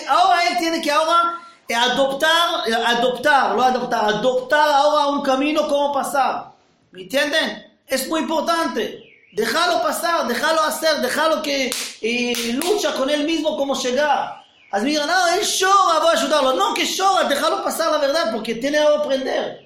ahora 0.08 0.48
él 0.50 0.58
tiene 0.58 0.82
que 0.82 0.92
ahora 0.92 1.40
eh, 1.68 1.76
adoptar, 1.76 2.68
eh, 2.68 2.74
adoptar, 2.74 3.56
no 3.56 3.64
adoptar, 3.64 4.06
adoptar 4.06 4.70
ahora 4.70 5.08
un 5.08 5.22
camino 5.22 5.68
como 5.68 5.94
pasar. 5.94 6.52
¿Me 6.92 7.04
entienden? 7.04 7.71
es 7.92 8.08
muy 8.08 8.22
importante. 8.22 9.04
Déjalo 9.34 9.82
pasar, 9.82 10.28
déjalo 10.28 10.62
hacer, 10.64 10.98
déjalo 11.02 11.42
que 11.42 11.72
eh, 12.02 12.54
lucha 12.54 12.94
con 12.94 13.10
él 13.10 13.26
mismo 13.26 13.56
como 13.56 13.76
llegar. 13.76 14.42
Así 14.72 14.86
me 14.86 14.94
no, 14.94 15.28
él 15.36 15.42
llora, 15.42 16.00
voy 16.00 16.16
a 16.16 16.20
ayudarlo. 16.20 16.54
No, 16.54 16.74
que 16.74 16.86
llora, 16.86 17.28
déjalo 17.28 17.64
pasar 17.64 17.92
la 17.92 17.98
verdad 17.98 18.32
porque 18.34 18.56
tiene 18.56 18.78
que 18.78 18.84
aprender. 18.84 19.60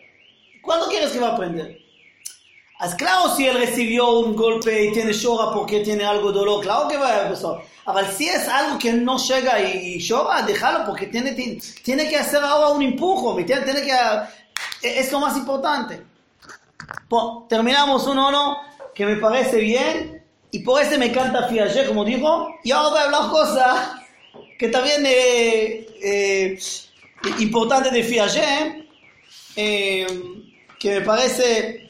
¿Cuándo 0.61 0.87
quieres 0.87 1.11
que 1.11 1.19
va 1.19 1.29
a 1.29 1.33
aprender? 1.33 1.79
Así 2.79 2.97
claro, 2.97 3.35
si 3.35 3.47
él 3.47 3.57
recibió 3.57 4.19
un 4.19 4.35
golpe 4.35 4.85
y 4.85 4.91
tiene 4.91 5.13
llora 5.13 5.53
porque 5.53 5.79
tiene 5.81 6.03
algo 6.03 6.31
de 6.31 6.39
dolor, 6.39 6.61
claro 6.61 6.87
que 6.87 6.97
va 6.97 7.09
a 7.09 7.23
empezar. 7.27 7.61
Pero 7.85 8.11
si 8.11 8.27
es 8.27 8.47
algo 8.47 8.79
que 8.79 8.91
no 8.93 9.17
llega 9.17 9.61
y, 9.61 9.95
y 9.95 9.99
llora, 9.99 10.41
déjalo 10.41 10.85
porque 10.85 11.05
tiene, 11.05 11.31
tiene, 11.31 12.09
que 12.09 12.17
hacer 12.17 12.43
ahora 12.43 12.69
un 12.69 12.81
empujo, 12.81 13.35
tiene, 13.35 13.61
tiene 13.61 13.81
que, 13.83 13.93
es 14.81 15.11
lo 15.11 15.19
más 15.19 15.37
importante. 15.37 16.14
Terminamos 17.49 18.07
un 18.07 18.17
uno 18.17 18.57
que 18.93 19.05
me 19.05 19.17
parece 19.17 19.57
bien 19.57 20.23
y 20.51 20.59
por 20.59 20.81
ese 20.81 20.97
me 20.97 21.07
encanta 21.07 21.47
Piaget, 21.47 21.87
como 21.87 22.05
dijo, 22.05 22.49
y 22.63 22.71
ahora 22.71 22.89
voy 22.89 22.99
a 22.99 23.03
hablar 23.03 23.29
cosas 23.29 23.91
que 24.57 24.69
también 24.69 25.05
eh, 25.05 25.87
eh, 26.01 26.57
importante 27.39 27.91
de 27.91 28.03
Piaget, 28.03 28.87
eh, 29.55 30.07
que 30.79 30.99
me 30.99 31.01
parece 31.01 31.89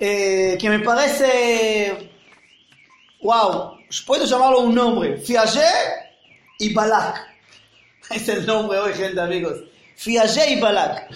eh, 0.00 0.56
que 0.58 0.68
me 0.68 0.80
parece 0.80 2.10
wow, 3.22 3.78
puedo 4.06 4.24
llamarlo 4.24 4.60
un 4.60 4.74
nombre, 4.74 5.18
Piaget 5.18 5.64
y 6.58 6.72
Balak. 6.72 7.20
Es 8.10 8.28
el 8.28 8.44
nombre 8.44 8.78
hoy, 8.78 8.92
gente, 8.92 9.18
amigos. 9.18 9.60
Piaget 10.04 10.50
y 10.50 10.60
Balak. 10.60 11.08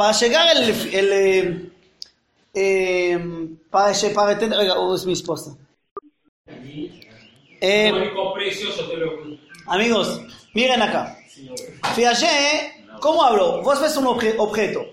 Para 0.00 0.12
llegar 0.12 0.56
el, 0.56 0.70
el 0.94 1.12
eh, 1.12 1.70
eh, 2.54 3.18
para, 3.68 3.92
para 4.14 4.32
entender, 4.32 4.58
oiga, 4.58 4.78
oh, 4.78 4.94
es 4.94 5.04
mi 5.04 5.12
esposa. 5.12 5.58
Eh, 7.60 7.92
Amigos, 9.66 10.22
miren 10.54 10.80
acá. 10.80 11.18
Piaget, 11.94 12.88
¿cómo 13.02 13.22
habló? 13.22 13.60
Vos 13.60 13.78
ves 13.78 13.94
un 13.98 14.06
obje- 14.06 14.36
objeto. 14.38 14.86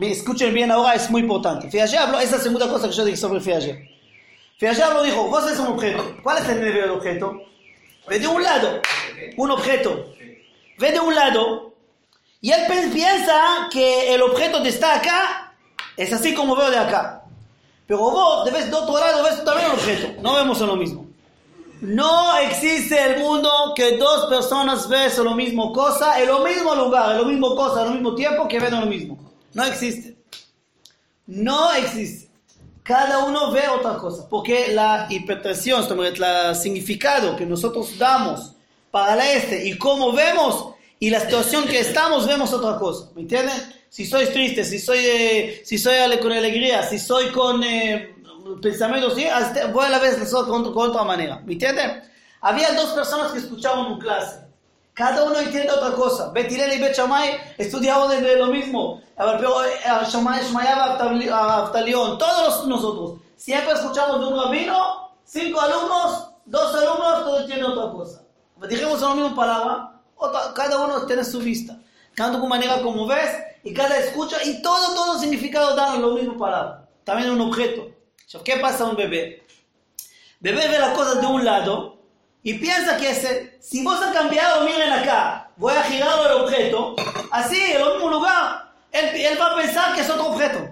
Escuchen 0.00 0.52
bien 0.52 0.72
ahora, 0.72 0.94
es 0.96 1.08
muy 1.08 1.20
importante. 1.20 1.68
Piaget 1.68 2.00
habló, 2.00 2.18
esa 2.18 2.24
es 2.30 2.38
la 2.38 2.38
segunda 2.40 2.68
cosa 2.68 2.88
que 2.88 2.94
yo 2.96 3.04
dije 3.04 3.16
sobre 3.16 3.40
Piaget. 3.40 3.88
Piaget 4.58 4.82
habló, 4.82 5.04
dijo, 5.04 5.28
vos 5.28 5.46
ves 5.46 5.60
un 5.60 5.68
objeto. 5.68 6.16
¿Cuál 6.24 6.42
es 6.42 6.48
el 6.48 6.56
nivel 6.58 6.74
del 6.74 6.90
objeto? 6.90 7.40
Ve 8.08 8.18
de 8.18 8.26
un 8.26 8.42
lado, 8.42 8.82
un 9.36 9.50
objeto. 9.52 10.12
Ve 10.80 10.90
de 10.90 10.98
un 10.98 11.14
lado, 11.14 11.71
y 12.42 12.50
él 12.50 12.90
piensa 12.92 13.68
que 13.70 14.12
el 14.12 14.20
objeto 14.20 14.62
que 14.64 14.70
está 14.70 14.96
acá 14.96 15.54
es 15.96 16.12
así 16.12 16.34
como 16.34 16.56
veo 16.56 16.72
de 16.72 16.76
acá. 16.76 17.22
Pero 17.86 18.00
vos, 18.00 18.52
ves 18.52 18.68
de 18.68 18.74
otro 18.74 18.98
lado, 18.98 19.22
ves 19.22 19.44
también 19.44 19.66
el 19.70 19.76
objeto. 19.76 20.20
No 20.22 20.34
vemos 20.34 20.60
lo 20.60 20.74
mismo. 20.74 21.06
No 21.80 22.36
existe 22.38 23.00
el 23.00 23.20
mundo 23.20 23.48
que 23.76 23.96
dos 23.96 24.26
personas 24.26 24.88
ven 24.88 25.10
lo 25.22 25.34
mismo 25.36 25.72
cosa, 25.72 26.20
en 26.20 26.26
lo 26.26 26.40
mismo 26.40 26.74
lugar, 26.74 27.12
en 27.12 27.18
lo 27.18 27.26
mismo 27.26 27.54
cosa, 27.54 27.82
al 27.82 27.92
mismo 27.92 28.16
tiempo 28.16 28.48
que 28.48 28.58
ven 28.58 28.80
lo 28.80 28.86
mismo. 28.86 29.18
No 29.54 29.64
existe. 29.64 30.16
No 31.26 31.72
existe. 31.74 32.28
Cada 32.82 33.24
uno 33.24 33.52
ve 33.52 33.68
otra 33.68 33.96
cosa, 33.98 34.28
porque 34.28 34.72
la 34.72 35.06
interpretación, 35.10 35.84
el 36.04 36.56
significado 36.56 37.36
que 37.36 37.46
nosotros 37.46 37.96
damos 37.96 38.52
para 38.90 39.32
este 39.32 39.68
y 39.68 39.78
cómo 39.78 40.12
vemos 40.12 40.71
y 41.02 41.10
la 41.10 41.18
situación 41.18 41.64
que 41.64 41.80
estamos, 41.80 42.28
vemos 42.28 42.52
otra 42.52 42.78
cosa. 42.78 43.08
¿Me 43.16 43.22
entienden? 43.22 43.56
Si 43.88 44.06
soy 44.06 44.26
triste, 44.26 44.64
si 44.64 44.78
soy, 44.78 44.98
eh, 45.00 45.62
si 45.64 45.76
soy 45.76 45.96
con 46.20 46.30
alegría, 46.30 46.84
si 46.84 46.96
soy 46.96 47.32
con 47.32 47.60
eh, 47.64 48.14
pensamientos, 48.62 49.16
¿sí? 49.16 49.26
Voy 49.72 49.84
a 49.84 49.88
la 49.88 49.98
vez 49.98 50.16
con, 50.32 50.72
con 50.72 50.90
otra 50.90 51.02
manera. 51.02 51.42
¿Me 51.44 51.54
entienden? 51.54 52.04
Había 52.40 52.72
dos 52.74 52.90
personas 52.90 53.32
que 53.32 53.38
escuchaban 53.40 53.86
un 53.86 53.98
clase. 53.98 54.42
Cada 54.94 55.24
uno 55.24 55.40
entiende 55.40 55.72
otra 55.72 55.90
cosa. 55.96 56.30
Bet 56.30 56.52
Hillel 56.52 56.74
y 56.74 56.78
Bet 56.78 56.96
Shammai 56.96 57.36
estudiaban 57.58 58.08
de, 58.08 58.20
de 58.20 58.36
lo 58.36 58.46
mismo. 58.46 59.02
Todos 62.16 62.68
nosotros. 62.68 63.14
Siempre 63.34 63.72
escuchamos 63.74 64.20
de 64.20 64.26
un 64.26 64.40
rabino, 64.40 65.16
cinco 65.24 65.60
alumnos, 65.62 66.28
dos 66.44 66.72
alumnos, 66.76 67.24
todos 67.24 67.40
entienden 67.40 67.72
otra 67.72 67.90
cosa. 67.90 68.22
Dijimos 68.68 69.00
la 69.00 69.14
misma 69.14 69.34
palabra, 69.34 69.92
cada 70.54 70.78
uno 70.78 71.06
tiene 71.06 71.24
su 71.24 71.40
vista. 71.40 71.78
Cada 72.14 72.36
uno 72.36 72.46
manera 72.46 72.82
como 72.82 73.06
ves, 73.06 73.30
y 73.64 73.72
cada 73.72 73.96
escucha, 73.98 74.42
y 74.44 74.60
todo, 74.60 74.94
todo 74.94 75.18
significado 75.18 75.74
dan 75.74 76.02
la 76.02 76.08
misma 76.08 76.36
palabra. 76.36 76.88
También 77.04 77.30
un 77.30 77.40
objeto. 77.40 77.88
¿Qué 78.44 78.56
pasa 78.56 78.84
a 78.84 78.88
un 78.88 78.96
bebé? 78.96 79.44
Bebé 80.40 80.68
ve 80.68 80.78
las 80.78 80.94
cosas 80.94 81.20
de 81.20 81.26
un 81.26 81.44
lado 81.44 81.98
y 82.42 82.54
piensa 82.54 82.96
que 82.96 83.58
si 83.60 83.84
vos 83.84 84.00
has 84.00 84.12
cambiado, 84.12 84.64
miren 84.64 84.92
acá, 84.92 85.50
voy 85.56 85.74
a 85.74 85.82
girar 85.84 86.18
el 86.26 86.42
objeto, 86.42 86.96
así, 87.30 87.60
en 87.60 87.80
el 87.80 87.92
mismo 87.92 88.10
lugar, 88.10 88.72
él, 88.90 89.38
va 89.40 89.52
a 89.52 89.56
pensar 89.56 89.94
que 89.94 90.00
es 90.00 90.10
otro 90.10 90.26
objeto. 90.26 90.68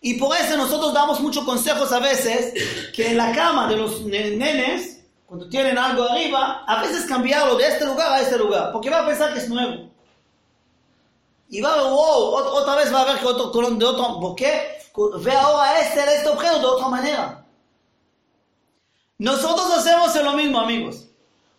Y 0.00 0.14
por 0.14 0.36
eso 0.36 0.56
nosotros 0.56 0.92
damos 0.92 1.20
muchos 1.20 1.44
consejos 1.44 1.92
a 1.92 1.98
veces 2.00 2.54
que 2.92 3.08
en 3.10 3.16
la 3.16 3.32
cama 3.32 3.68
de 3.68 3.76
los 3.76 4.02
ne- 4.02 4.30
nenes, 4.32 4.91
cuando 5.32 5.48
tienen 5.48 5.78
algo 5.78 6.02
arriba, 6.04 6.62
a 6.66 6.82
veces 6.82 7.06
cambiarlo 7.06 7.54
de 7.56 7.66
este 7.66 7.86
lugar 7.86 8.12
a 8.12 8.20
este 8.20 8.36
lugar, 8.36 8.70
porque 8.70 8.90
va 8.90 8.98
a 9.00 9.06
pensar 9.06 9.32
que 9.32 9.38
es 9.38 9.48
nuevo. 9.48 9.88
Y 11.48 11.62
va 11.62 11.72
a 11.72 11.76
ver, 11.76 11.84
wow, 11.86 12.34
ot- 12.34 12.52
otra 12.52 12.74
vez 12.74 12.92
va 12.92 13.00
a 13.00 13.04
ver 13.06 13.18
que 13.18 13.24
otro 13.24 13.50
colón 13.50 13.78
de 13.78 13.86
otro, 13.86 14.20
¿por 14.20 14.34
qué? 14.34 14.82
Ve 15.20 15.32
ahora 15.32 15.80
este, 15.80 16.00
este 16.16 16.28
objeto 16.28 16.58
de 16.58 16.66
otra 16.66 16.88
manera. 16.88 17.46
Nosotros 19.16 19.72
hacemos 19.72 20.14
lo 20.16 20.32
mismo, 20.34 20.60
amigos. 20.60 21.06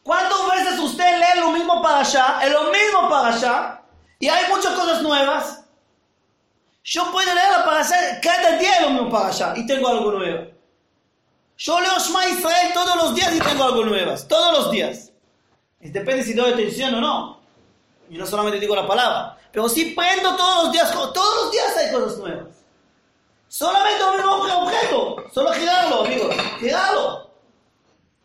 ¿Cuántas 0.03 0.51
veces 0.51 0.79
usted 0.79 1.17
lee 1.17 1.39
lo 1.39 1.49
mismo 1.49 1.81
para 1.81 2.01
allá, 2.01 2.45
lo 2.51 2.65
mismo 2.65 3.09
para 3.09 3.29
allá, 3.29 3.81
y 4.19 4.27
hay 4.27 4.53
muchas 4.53 4.73
cosas 4.75 5.01
nuevas? 5.01 5.63
Yo 6.83 7.11
puedo 7.11 7.33
leer 7.33 7.63
para 7.65 7.79
allá, 7.79 8.21
cada 8.21 8.55
día 8.55 8.81
lo 8.81 8.89
mismo 8.91 9.09
para 9.09 9.29
allá, 9.29 9.53
y 9.55 9.65
tengo 9.65 9.87
algo 9.87 10.11
nuevo. 10.11 10.52
Yo 11.57 11.79
leo 11.79 11.99
Shema 11.99 12.27
Israel 12.29 12.71
todos 12.73 12.95
los 12.95 13.15
días 13.15 13.35
y 13.35 13.39
tengo 13.39 13.63
algo 13.63 13.85
nuevo, 13.85 14.15
todos 14.27 14.53
los 14.53 14.71
días. 14.71 15.11
Depende 15.79 16.23
si 16.23 16.33
doy 16.33 16.53
atención 16.53 16.95
o 16.95 17.01
no. 17.01 17.39
Y 18.09 18.17
no 18.17 18.25
solamente 18.25 18.59
digo 18.59 18.75
la 18.75 18.87
palabra, 18.87 19.37
pero 19.51 19.69
si 19.69 19.91
prendo 19.91 20.35
todos 20.35 20.65
los 20.65 20.73
días, 20.73 20.91
todos 20.91 21.43
los 21.43 21.51
días 21.51 21.77
hay 21.77 21.91
cosas 21.91 22.17
nuevas. 22.17 22.47
Solamente 23.47 24.03
un 24.03 24.49
objeto, 24.49 25.25
solo 25.31 25.51
girarlo, 25.53 26.05
amigos, 26.05 26.35
girarlo. 26.59 27.29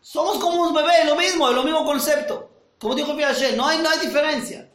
Somos 0.01 0.39
como 0.39 0.63
un 0.63 0.73
bebé, 0.73 1.05
lo 1.05 1.15
mismo, 1.15 1.51
lo 1.51 1.63
mismo 1.63 1.85
concepto. 1.85 2.49
Como 2.79 2.95
dijo 2.95 3.15
Piaget, 3.15 3.55
no 3.55 3.67
hay, 3.67 3.77
no 3.79 3.89
hay 3.89 3.99
diferencia. 3.99 4.67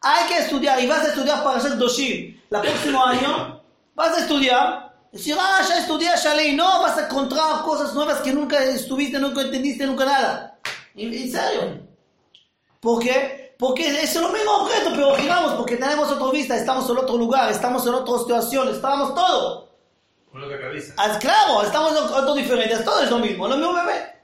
Hay 0.00 0.28
que 0.28 0.38
estudiar 0.38 0.78
y 0.80 0.86
vas 0.86 1.04
a 1.04 1.08
estudiar 1.08 1.42
para 1.42 1.56
hacer 1.56 1.78
Doshim. 1.78 2.38
El 2.50 2.60
próximo 2.60 3.02
año 3.02 3.62
vas 3.94 4.14
a 4.14 4.20
estudiar. 4.20 4.83
Decir, 5.14 5.36
ah, 5.38 5.62
ya 5.68 5.78
estudié, 5.78 6.10
ya 6.20 6.34
leí. 6.34 6.56
No, 6.56 6.82
vas 6.82 6.98
a 6.98 7.04
encontrar 7.04 7.62
cosas 7.62 7.94
nuevas 7.94 8.18
que 8.18 8.32
nunca 8.32 8.60
estuviste, 8.64 9.16
nunca 9.20 9.42
entendiste, 9.42 9.86
nunca 9.86 10.04
nada. 10.04 10.58
En, 10.96 11.30
serio. 11.30 11.86
¿Por 12.80 13.00
qué? 13.00 13.54
Porque 13.56 13.86
es 14.02 14.12
lo 14.16 14.30
mismo 14.30 14.50
objeto, 14.56 14.90
pero 14.90 15.14
giramos 15.14 15.52
porque 15.52 15.76
tenemos 15.76 16.10
otra 16.10 16.32
vista, 16.32 16.56
estamos 16.56 16.90
en 16.90 16.96
otro 16.98 17.16
lugar, 17.16 17.48
estamos 17.48 17.86
en 17.86 17.94
otra 17.94 18.18
situación, 18.18 18.68
estamos 18.70 19.14
todo. 19.14 19.68
Con 20.32 20.42
otra 20.42 20.60
cabeza. 20.60 20.94
Ah, 20.96 21.16
claro, 21.20 21.62
estamos 21.62 21.92
en 21.92 21.98
otro 21.98 22.34
diferente, 22.34 22.76
todo 22.78 23.00
es 23.00 23.10
lo 23.10 23.20
mismo, 23.20 23.46
lo 23.46 23.56
mismo 23.56 23.72
bebé. 23.72 24.20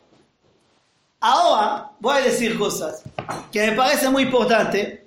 Ahora 1.20 1.92
voy 2.00 2.16
a 2.16 2.20
decir 2.22 2.59
cosas 2.59 3.05
que 3.53 3.70
me 3.70 3.76
parece 3.76 4.09
muy 4.09 4.24
importante, 4.24 5.07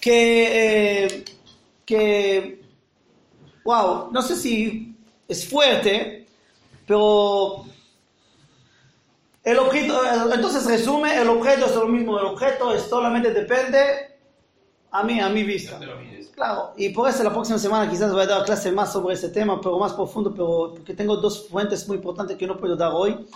que, 0.00 1.06
eh, 1.06 1.24
que, 1.84 2.63
wow, 3.64 4.10
no 4.12 4.22
sé 4.22 4.36
si 4.36 4.94
es 5.28 5.48
fuerte, 5.48 6.26
pero 6.86 7.64
el 9.42 9.58
objeto, 9.58 10.00
entonces 10.32 10.64
resume, 10.66 11.20
el 11.20 11.28
objeto 11.28 11.66
es 11.66 11.74
lo 11.74 11.86
mismo, 11.86 12.18
el 12.18 12.26
objeto 12.26 12.72
es 12.72 12.82
solamente 12.82 13.30
depende 13.32 14.16
a 14.90 15.02
mí, 15.02 15.20
a 15.20 15.28
mi 15.28 15.42
vista. 15.42 15.78
Claro, 16.34 16.72
y 16.76 16.88
por 16.90 17.08
eso 17.08 17.22
la 17.22 17.32
próxima 17.32 17.58
semana 17.58 17.90
quizás 17.90 18.12
voy 18.12 18.22
a 18.22 18.26
dar 18.26 18.44
clase 18.44 18.72
más 18.72 18.92
sobre 18.92 19.14
ese 19.14 19.28
tema, 19.28 19.60
pero 19.60 19.78
más 19.78 19.92
profundo, 19.92 20.30
pero 20.32 20.72
porque 20.74 20.94
tengo 20.94 21.16
dos 21.16 21.48
fuentes 21.48 21.86
muy 21.88 21.96
importantes 21.98 22.36
que 22.36 22.46
no 22.46 22.56
puedo 22.56 22.74
dar 22.76 22.92
hoy 22.94 23.26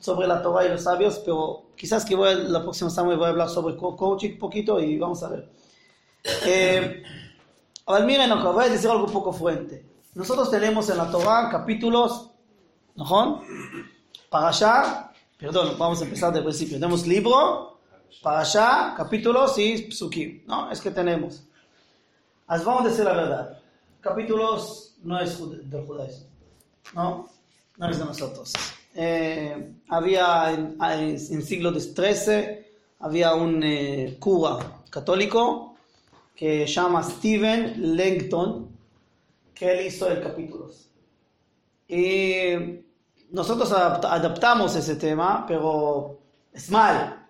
sobre 0.00 0.26
la 0.26 0.40
Torah 0.42 0.64
y 0.66 0.68
los 0.70 0.82
sabios, 0.84 1.18
pero 1.18 1.64
quizás 1.76 2.04
que 2.04 2.14
voy 2.16 2.30
a- 2.30 2.34
la 2.34 2.62
próxima 2.62 2.88
semana 2.90 3.16
voy 3.16 3.26
a 3.26 3.30
hablar 3.30 3.48
sobre 3.50 3.76
co- 3.76 3.96
coaching 3.96 4.32
un 4.32 4.38
poquito 4.38 4.80
y 4.80 4.98
vamos 4.98 5.22
a 5.22 5.28
ver. 5.28 5.48
Eh, 6.46 7.02
a 7.90 7.98
ver, 7.98 8.06
miren 8.06 8.30
voy 8.42 8.64
a 8.64 8.68
decir 8.68 8.90
algo 8.90 9.04
un 9.04 9.12
poco 9.12 9.32
fuerte. 9.32 9.84
Nosotros 10.14 10.50
tenemos 10.50 10.88
en 10.90 10.96
la 10.98 11.10
Torah 11.10 11.48
capítulos, 11.50 12.30
¿no? 12.96 13.42
Para 14.28 14.48
allá, 14.48 15.12
perdón, 15.38 15.76
vamos 15.78 16.00
a 16.00 16.04
empezar 16.04 16.32
del 16.32 16.42
principio. 16.44 16.76
Tenemos 16.78 17.06
libro, 17.06 17.78
para 18.22 18.40
allá, 18.40 18.94
capítulos 18.96 19.56
y 19.58 19.90
psukim, 19.90 20.42
¿no? 20.46 20.70
Es 20.70 20.80
que 20.80 20.90
tenemos. 20.90 21.42
As 22.46 22.64
vamos 22.64 22.84
a 22.84 22.88
decir 22.88 23.04
la 23.04 23.12
verdad. 23.12 23.58
Capítulos 24.00 24.96
no 25.02 25.20
es 25.20 25.38
del 25.70 25.86
judaísmo. 25.86 26.26
No, 26.94 27.28
no 27.76 27.88
es 27.88 27.98
de 27.98 28.04
nosotros. 28.04 28.52
eh, 28.94 29.72
había 29.88 30.50
en, 30.52 30.76
en 30.80 31.42
siglo 31.42 31.72
XIII, 31.72 32.66
había 32.98 33.34
un 33.34 33.62
eh, 33.62 34.16
cura 34.18 34.58
católico 34.90 35.69
que 36.40 36.66
llama 36.66 37.02
Stephen 37.02 37.94
Langton, 37.98 38.74
que 39.54 39.72
él 39.72 39.86
hizo 39.88 40.08
el 40.08 40.22
capítulos. 40.22 40.88
Y 41.86 42.80
nosotros 43.30 43.70
adapt- 43.70 44.06
adaptamos 44.10 44.74
ese 44.74 44.96
tema, 44.96 45.44
pero 45.46 46.18
es 46.50 46.70
mal. 46.70 47.28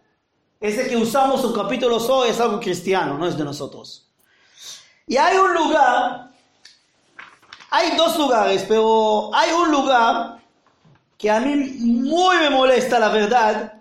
Ese 0.61 0.89
que 0.89 0.97
usamos 0.97 1.45
un 1.45 1.53
capítulo 1.53 1.97
hoy 1.97 2.29
es 2.29 2.39
algo 2.41 2.61
cristiano, 2.61 3.19
no 3.19 3.27
es 3.27 3.37
de 3.37 3.43
nosotros. 3.43 4.09
Y 5.09 5.17
hay 5.17 5.37
un 5.39 5.55
lugar, 5.55 6.31
hay 7.71 7.97
dos 7.97 8.17
lugares, 8.17 8.65
pero 8.69 9.35
hay 9.35 9.51
un 9.51 9.73
lugar 9.73 10.39
que 11.19 11.29
a 11.29 11.41
mí 11.41 11.57
muy 11.57 12.37
me 12.37 12.51
molesta, 12.51 13.01
la 13.01 13.09
verdad, 13.09 13.73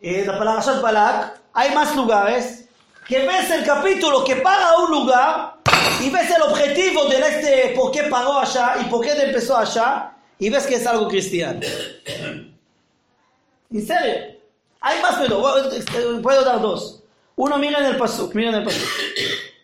eh, 0.00 0.24
la 0.24 0.38
palabra 0.38 0.80
Balak. 0.80 1.40
Hay 1.54 1.74
más 1.74 1.96
lugares 1.96 2.63
que 3.06 3.26
ves 3.26 3.50
el 3.50 3.64
capítulo 3.64 4.24
que 4.24 4.36
para 4.36 4.76
un 4.78 4.90
lugar 4.90 5.56
y 6.00 6.10
ves 6.10 6.30
el 6.30 6.42
objetivo 6.42 7.04
de 7.06 7.18
este, 7.18 7.72
por 7.76 7.90
qué 7.92 8.04
paró 8.04 8.38
allá 8.38 8.76
y 8.80 8.84
por 8.84 9.04
qué 9.04 9.12
empezó 9.12 9.56
allá 9.56 10.12
y 10.38 10.50
ves 10.50 10.66
que 10.66 10.76
es 10.76 10.86
algo 10.86 11.08
cristiano. 11.08 11.60
En 13.70 13.86
serio. 13.86 14.34
Hay 14.80 15.00
más, 15.00 15.16
pero 15.18 15.42
puedo 16.22 16.44
dar 16.44 16.60
dos. 16.60 17.02
Uno, 17.36 17.58
miren 17.58 17.84
el 17.84 17.96
pasuk, 17.96 18.34
miren 18.34 18.54
el 18.54 18.64
pasuk. 18.64 18.88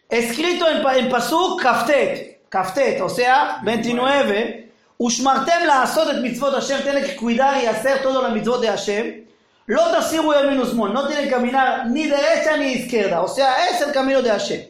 Escrito 0.08 0.68
en, 0.68 0.84
en 0.86 1.08
pasuk 1.10 1.60
kaftet, 1.62 2.48
kaftet, 2.48 3.00
o 3.00 3.08
sea, 3.08 3.60
29. 3.62 4.70
ושמרתם 5.00 5.60
לעשות 5.66 6.10
את 6.10 6.14
מצוות 6.22 6.54
השם, 6.54 6.78
tiene 6.82 7.02
que 7.02 7.16
cuidar 7.16 7.62
y 7.62 7.66
hacer 7.66 8.02
todo 8.02 8.22
las 8.22 8.32
mitzvot 8.32 8.60
de 8.60 8.68
Hashem. 8.68 9.29
No 9.70 9.82
te 9.92 10.02
sigo 10.02 10.34
el 10.34 10.48
menos 10.50 10.74
mol, 10.74 10.92
no 10.92 11.06
tiene 11.06 11.22
que 11.24 11.30
caminar 11.30 11.86
ni 11.94 12.04
derecha 12.08 12.56
ni 12.56 12.68
izquierda, 12.78 13.22
o 13.22 13.28
sea, 13.28 13.50
es 13.68 13.80
el 13.80 13.92
camino 13.92 14.20
de 14.20 14.30
Hashem. 14.30 14.60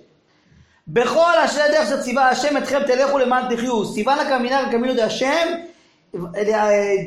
בכל 0.88 1.32
אשר 1.44 1.62
הדרך 1.62 1.88
שציווה 1.88 2.28
השם 2.28 2.56
אתכם 2.56 2.78
תלכו 2.86 3.18
למען 3.18 3.54
תחיו, 3.54 3.92
ציווה 3.92 4.24
לקמינה 4.24 4.62
לקמינו 4.62 4.94
דהשם, 4.94 5.48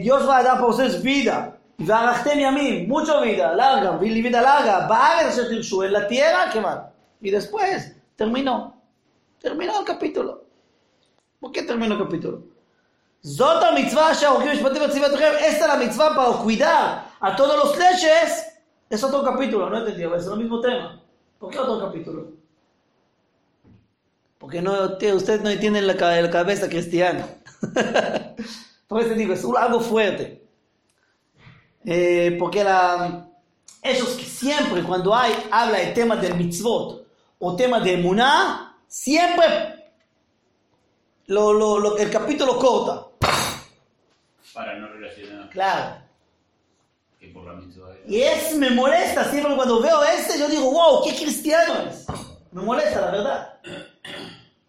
דיוס 0.02 0.24
ועדה 0.24 0.56
פורסס 0.60 0.96
וידה, 1.02 1.46
וערכתם 1.80 2.40
ימים, 2.40 2.90
מוצ'ו 2.90 3.14
וידה, 3.22 3.54
לארגה, 3.54 3.98
וידה 4.00 4.42
לארגה, 4.42 4.80
בארץ 4.90 5.34
אשר 5.34 5.50
תרשו, 5.50 5.84
אלא 5.84 6.00
תהיה 6.00 6.38
רק 6.38 6.54
כמעט, 6.54 6.80
y 7.24 7.32
después 7.32 7.96
terminó. 8.16 8.74
Terminó 9.40 9.80
el 9.80 9.86
capítulo. 9.86 10.44
¿Por 11.40 11.52
qué 11.52 11.64
terminó 11.64 11.94
el 11.96 12.04
capítulo? 12.04 12.53
Zota 13.26 13.72
mitzvah 13.72 14.12
Esta 14.12 14.38
es 15.48 15.60
la 15.68 15.78
mitzvah 15.78 16.16
para 16.16 16.38
cuidar 16.40 17.06
a 17.20 17.36
todos 17.36 17.56
los 17.58 17.78
leches. 17.78 18.48
Es 18.90 19.04
otro 19.04 19.24
capítulo, 19.24 19.70
no 19.70 19.78
entendí, 19.78 20.04
es 20.04 20.28
el 20.28 20.38
mismo 20.38 20.60
tema. 20.60 21.02
¿Por 21.40 21.50
qué 21.50 21.58
otro 21.58 21.80
capítulo? 21.80 22.32
Porque 24.38 24.62
no, 24.62 24.98
tío, 24.98 25.16
no 25.42 25.50
entiende 25.50 25.82
la, 25.82 25.96
cabeza 25.96 26.68
cristiana. 26.68 27.26
Por 28.88 29.02
eso 29.02 29.14
digo, 29.16 29.34
es 29.34 29.46
algo 29.58 29.80
fuerte. 29.80 30.46
Eh, 31.86 32.36
porque 32.40 32.64
la, 32.64 33.28
ellos 33.82 34.10
que 34.10 34.26
siempre 34.26 34.84
cuando 34.84 35.16
hay, 35.16 35.34
habla 35.50 35.80
de 35.80 35.88
temas 35.88 36.22
del 36.22 36.36
mitzvot 36.36 37.06
o 37.40 37.56
temas 37.56 37.84
de 37.84 37.94
emuná, 37.94 38.78
siempre 38.88 39.83
lo, 41.28 41.54
lo, 41.54 41.80
lo- 41.80 41.98
el 41.98 42.10
capítulo 42.12 42.58
corta. 42.58 43.08
Para 44.54 44.76
no 44.76 44.88
relacionar 44.88 45.50
Claro. 45.50 45.96
que 47.20 47.28
por 47.30 47.46
la 47.46 47.60
Y 48.08 48.22
es, 48.22 48.56
me 48.56 48.70
molesta 48.72 49.26
siempre 49.32 49.56
cuando 49.56 49.82
veo 49.82 50.04
este, 50.04 50.38
yo 50.38 50.48
digo, 50.48 50.70
wow, 50.72 51.04
qué 51.04 51.16
cristiano 51.16 51.74
es. 51.90 52.06
Me 52.52 52.62
molesta, 52.62 53.02
la 53.02 53.12
verdad. 53.12 53.54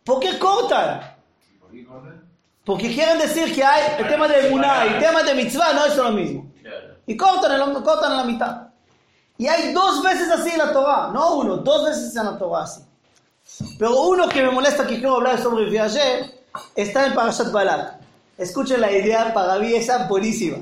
¿Por 0.05 0.21
qué 0.21 0.39
cortan? 0.39 1.01
¿Por 1.61 1.71
qué 1.71 1.85
cortan? 1.85 2.25
Porque 2.65 2.95
quieren 2.95 3.19
decir 3.19 3.55
que 3.55 3.63
hay 3.63 3.83
el 3.99 4.09
tema 4.09 4.27
de 4.27 4.47
emuná 4.47 4.87
y 4.87 4.89
el 4.95 4.99
tema 5.01 5.23
de 5.23 5.35
mitzvah 5.35 5.73
no 5.75 5.85
es 5.87 5.97
lo 5.97 6.11
mismo. 6.13 6.51
Y 7.07 7.17
cortan, 7.17 7.53
en 7.53 7.59
la- 7.59 7.83
cortan 7.83 8.13
en 8.13 8.17
la 8.19 8.25
mitad. 8.25 8.69
Y 9.37 9.47
hay 9.49 9.73
dos 9.75 10.03
veces 10.03 10.31
así 10.31 10.51
en 10.51 10.59
la 10.59 10.73
Torah, 10.73 11.11
no 11.13 11.35
uno, 11.35 11.57
dos 11.59 11.85
veces 11.85 12.15
en 12.17 12.25
la 12.25 12.39
Torah 12.39 12.63
así. 12.63 12.83
Pero 13.79 14.01
uno 14.01 14.29
que 14.29 14.43
me 14.43 14.51
molesta 14.51 14.87
que 14.87 14.95
quiero 14.95 15.17
hablar 15.17 15.39
sobre 15.43 15.69
Viaje 15.69 16.34
está 16.75 17.07
en 17.07 17.15
Parashat 17.15 17.51
Balak. 17.53 17.95
Escuchen 18.37 18.81
la 18.81 18.91
idea, 18.91 19.33
para 19.33 19.59
mí 19.59 19.73
esa 19.73 20.07
buenísima. 20.07 20.59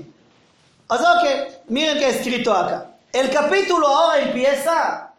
O 0.89 0.97
sea 0.97 1.15
que, 1.23 1.63
miren 1.69 1.99
que 1.99 2.07
he 2.07 2.11
escrito 2.11 2.53
acá. 2.53 2.91
El 3.13 3.31
capítulo 3.31 3.87
ahora 3.87 4.23
empieza. 4.23 5.13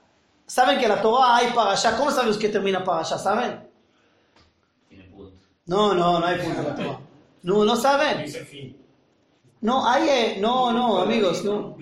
Saben 0.45 0.79
que 0.79 0.88
la 0.88 1.01
Torah 1.01 1.38
hay 1.38 1.47
Parashat. 1.47 1.97
¿Cómo 1.97 2.12
sabemos 2.12 2.38
que 2.38 2.49
termina 2.49 2.83
Parashat? 2.83 3.19
¿Saben? 3.19 3.67
Tiene 4.88 5.05
punto. 5.05 5.36
No, 5.65 5.93
no, 5.93 6.19
no 6.19 6.25
hay 6.25 6.39
punto 6.39 6.59
en 6.59 6.67
la 6.67 6.75
Torah. 6.75 6.99
No, 7.43 7.65
no 7.65 7.75
saben. 7.75 8.25
No, 9.62 9.88
hay. 9.88 10.09
eh, 10.09 10.38
no, 10.39 10.71
no, 10.71 10.99
amigos, 10.99 11.43
no. 11.43 11.75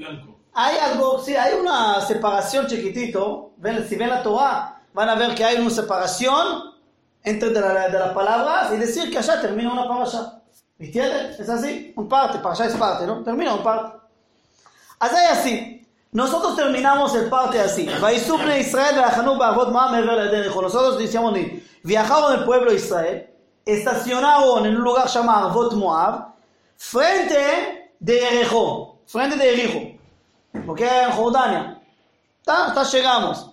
Hay 0.54 0.78
algo, 0.78 1.22
sí, 1.24 1.36
hay 1.36 1.56
una 1.56 2.02
separación 2.02 2.68
chiquitito. 2.68 3.52
Ven, 3.58 3.88
si 3.88 3.96
ven 3.96 4.10
la 4.10 4.22
Torah, 4.24 4.82
van 4.94 5.10
a 5.10 5.16
ver 5.16 5.34
que 5.34 5.44
hay 5.46 5.58
una 5.58 5.70
separación 5.70 6.71
entre 7.24 7.50
de, 7.50 7.62
la, 7.62 7.90
de, 7.90 8.00
las 8.00 8.14
palabras 8.14 8.72
y 8.74 8.78
decir 8.78 9.12
que 9.12 9.18
allá 9.18 9.42
termina 9.42 9.72
una 9.72 9.88
parasha. 9.88 10.42
¿Entiendes? 10.80 11.40
Es 11.40 11.50
así, 11.50 11.94
un 11.96 12.10
parte, 12.10 12.40
parasha 12.40 12.66
es 12.66 12.76
parte, 12.76 13.06
¿no? 13.06 13.24
Termina 13.24 13.54
un 13.54 13.64
parte. 13.64 13.98
Así 15.00 15.16
es 15.16 15.32
así. 15.32 15.88
Nosotros 16.12 16.56
terminamos 16.58 17.16
el 17.16 17.30
parte 17.30 17.60
así. 17.60 17.84
Israel 17.88 18.96
Nosotros 20.62 20.98
decíamos, 20.98 21.34
viajaron 21.84 22.34
el 22.34 22.44
pueblo 22.44 22.72
de 22.72 22.78
Israel, 22.78 23.30
estacionaron 23.66 24.66
en 24.66 24.76
un 24.76 24.82
lugar 24.82 25.08
llamado 25.08 25.50
Arvot 25.50 25.74
Moab, 25.74 26.34
frente 26.76 27.94
de 28.00 28.20
Jericó, 28.20 28.98
frente 29.06 29.38
de 29.38 29.56
Jericó, 29.56 30.00
porque 30.66 30.86
¿ok? 30.86 30.92
en 30.92 31.12
Jordania. 31.12 31.82
Hasta 32.46 32.84
llegamos. 32.84 33.52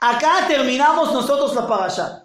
Acá 0.00 0.46
terminamos 0.48 1.12
nosotros 1.12 1.54
la 1.54 1.66
parasha. 1.66 2.21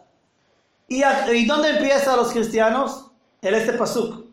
¿Y, 0.88 1.04
¿Y 1.04 1.46
dónde 1.46 1.72
empiezan 1.72 2.18
los 2.18 2.32
cristianos? 2.32 3.06
En 3.42 3.54
este 3.54 3.74
pasuk. 3.74 4.26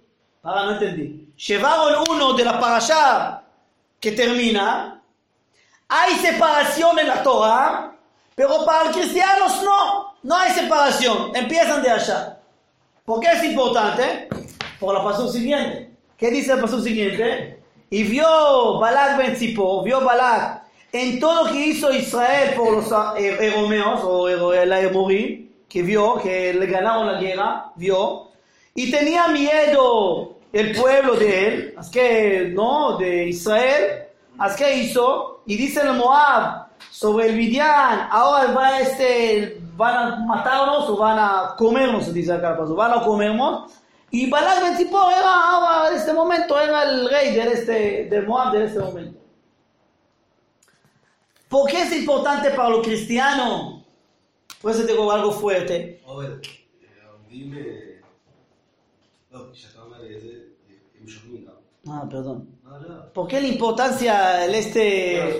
Ahora 0.42 0.64
no 0.64 0.72
entendí. 0.72 1.32
Llevaron 1.36 2.04
uno 2.08 2.32
de 2.34 2.44
la 2.44 2.58
parasha 2.58 3.42
que 4.00 4.12
termina. 4.12 5.02
Hay 5.88 6.14
separación 6.16 6.98
en 6.98 7.08
la 7.08 7.22
Torah, 7.22 7.96
pero 8.34 8.64
para 8.64 8.84
los 8.84 8.96
cristianos 8.96 9.62
no. 9.62 10.14
No 10.22 10.36
hay 10.36 10.52
separación. 10.52 11.34
Empiezan 11.34 11.82
de 11.82 11.90
allá. 11.90 12.38
¿Por 13.04 13.20
qué 13.20 13.32
es 13.32 13.44
importante? 13.44 14.28
Por 14.80 14.94
la 14.94 15.04
pasuk 15.04 15.30
siguiente. 15.30 15.90
¿Qué 16.16 16.30
dice 16.30 16.52
el 16.52 16.60
pasuk 16.60 16.82
siguiente? 16.82 17.62
Y 17.90 18.04
vio 18.04 18.78
Balak 18.78 19.18
ben 19.18 19.36
Zippor, 19.36 19.84
vio 19.84 20.00
Balak 20.00 20.64
en 20.94 21.18
todo 21.18 21.44
lo 21.44 21.52
que 21.52 21.66
hizo 21.66 21.92
Israel 21.92 22.54
por 22.56 22.72
los 22.72 22.86
eh, 23.18 23.36
eromeos 23.40 24.00
o 24.04 24.28
el 24.28 24.72
Emorí, 24.72 25.43
que 25.74 25.82
vio 25.82 26.20
que 26.22 26.54
le 26.54 26.66
ganaron 26.66 27.04
la 27.04 27.20
guerra, 27.20 27.72
vio, 27.74 28.28
y 28.76 28.92
tenía 28.92 29.26
miedo 29.26 30.36
el 30.52 30.72
pueblo 30.72 31.16
de 31.16 31.48
él, 31.48 31.74
así 31.76 31.90
que, 31.90 32.52
no, 32.54 32.96
de 32.96 33.30
Israel, 33.30 34.04
así 34.38 34.62
que 34.62 34.76
hizo, 34.76 35.42
y 35.46 35.56
dice 35.56 35.80
el 35.80 35.94
Moab 35.94 36.68
sobre 36.92 37.26
el 37.26 37.34
Midian, 37.34 38.06
ahora 38.08 38.52
va 38.52 38.78
este, 38.78 39.60
van 39.74 39.96
a 39.96 40.16
matarnos 40.24 40.88
o 40.90 40.96
van 40.96 41.18
a 41.18 41.56
comernos, 41.58 42.14
dice 42.14 42.34
acá 42.34 42.52
van 42.52 42.92
a 42.92 43.02
comernos, 43.02 43.72
y 44.12 44.30
Balak 44.30 44.62
ben 44.62 44.76
Zippor 44.76 45.12
era 45.12 45.88
en 45.90 45.96
este 45.96 46.12
momento, 46.12 46.60
era 46.60 46.84
el 46.84 47.10
rey 47.10 47.34
de 47.34 47.42
este, 47.52 48.04
de 48.08 48.22
Moab 48.22 48.52
de 48.52 48.66
este 48.66 48.78
momento. 48.78 49.18
¿Por 51.48 51.68
qué 51.68 51.82
es 51.82 51.92
importante 51.96 52.50
para 52.50 52.68
los 52.68 52.86
cristianos? 52.86 53.83
Por 54.64 54.72
eso 54.72 54.86
tengo 54.86 55.12
algo 55.12 55.30
fuerte. 55.30 56.00
Ahora, 56.06 56.40
dime... 57.28 58.00
Ah, 61.86 62.06
perdón. 62.08 62.48
¿Por 63.12 63.28
qué 63.28 63.42
la 63.42 63.48
importancia 63.48 64.42
el 64.46 64.54
este... 64.54 65.38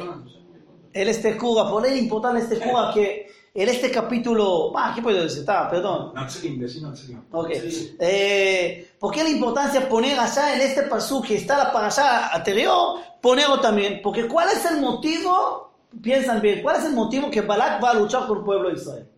El 0.92 1.08
este 1.08 1.38
cura, 1.38 1.70
por 1.70 1.84
qué 1.84 1.90
la 1.92 1.96
importancia 1.96 2.44
este 2.44 2.58
cura 2.58 2.90
que 2.92 3.30
en 3.54 3.66
este 3.66 3.90
capítulo, 3.90 4.76
ah, 4.76 4.92
¿qué 4.94 5.00
puedo 5.00 5.22
decir? 5.22 5.40
Está, 5.40 5.70
perdón. 5.70 6.12
Okay. 7.32 7.96
Eh, 8.00 8.90
¿Por 9.00 9.10
qué 9.10 9.22
la 9.22 9.30
importancia 9.30 9.88
poner 9.88 10.20
allá 10.20 10.54
en 10.54 10.60
este 10.60 10.82
pasú 10.82 11.22
que 11.22 11.36
está 11.36 11.56
la 11.56 11.72
parasha 11.72 12.28
anterior, 12.28 12.98
ponerlo 13.22 13.58
también? 13.58 14.00
Porque 14.02 14.28
¿cuál 14.28 14.50
es 14.50 14.66
el 14.66 14.82
motivo? 14.82 15.72
Piensan 16.02 16.42
bien, 16.42 16.62
¿cuál 16.62 16.76
es 16.76 16.84
el 16.84 16.92
motivo 16.92 17.30
que 17.30 17.40
Balak 17.40 17.82
va 17.82 17.92
a 17.92 17.94
luchar 17.94 18.26
con 18.26 18.38
el 18.38 18.44
pueblo 18.44 18.68
de 18.68 18.74
Israel? 18.74 19.13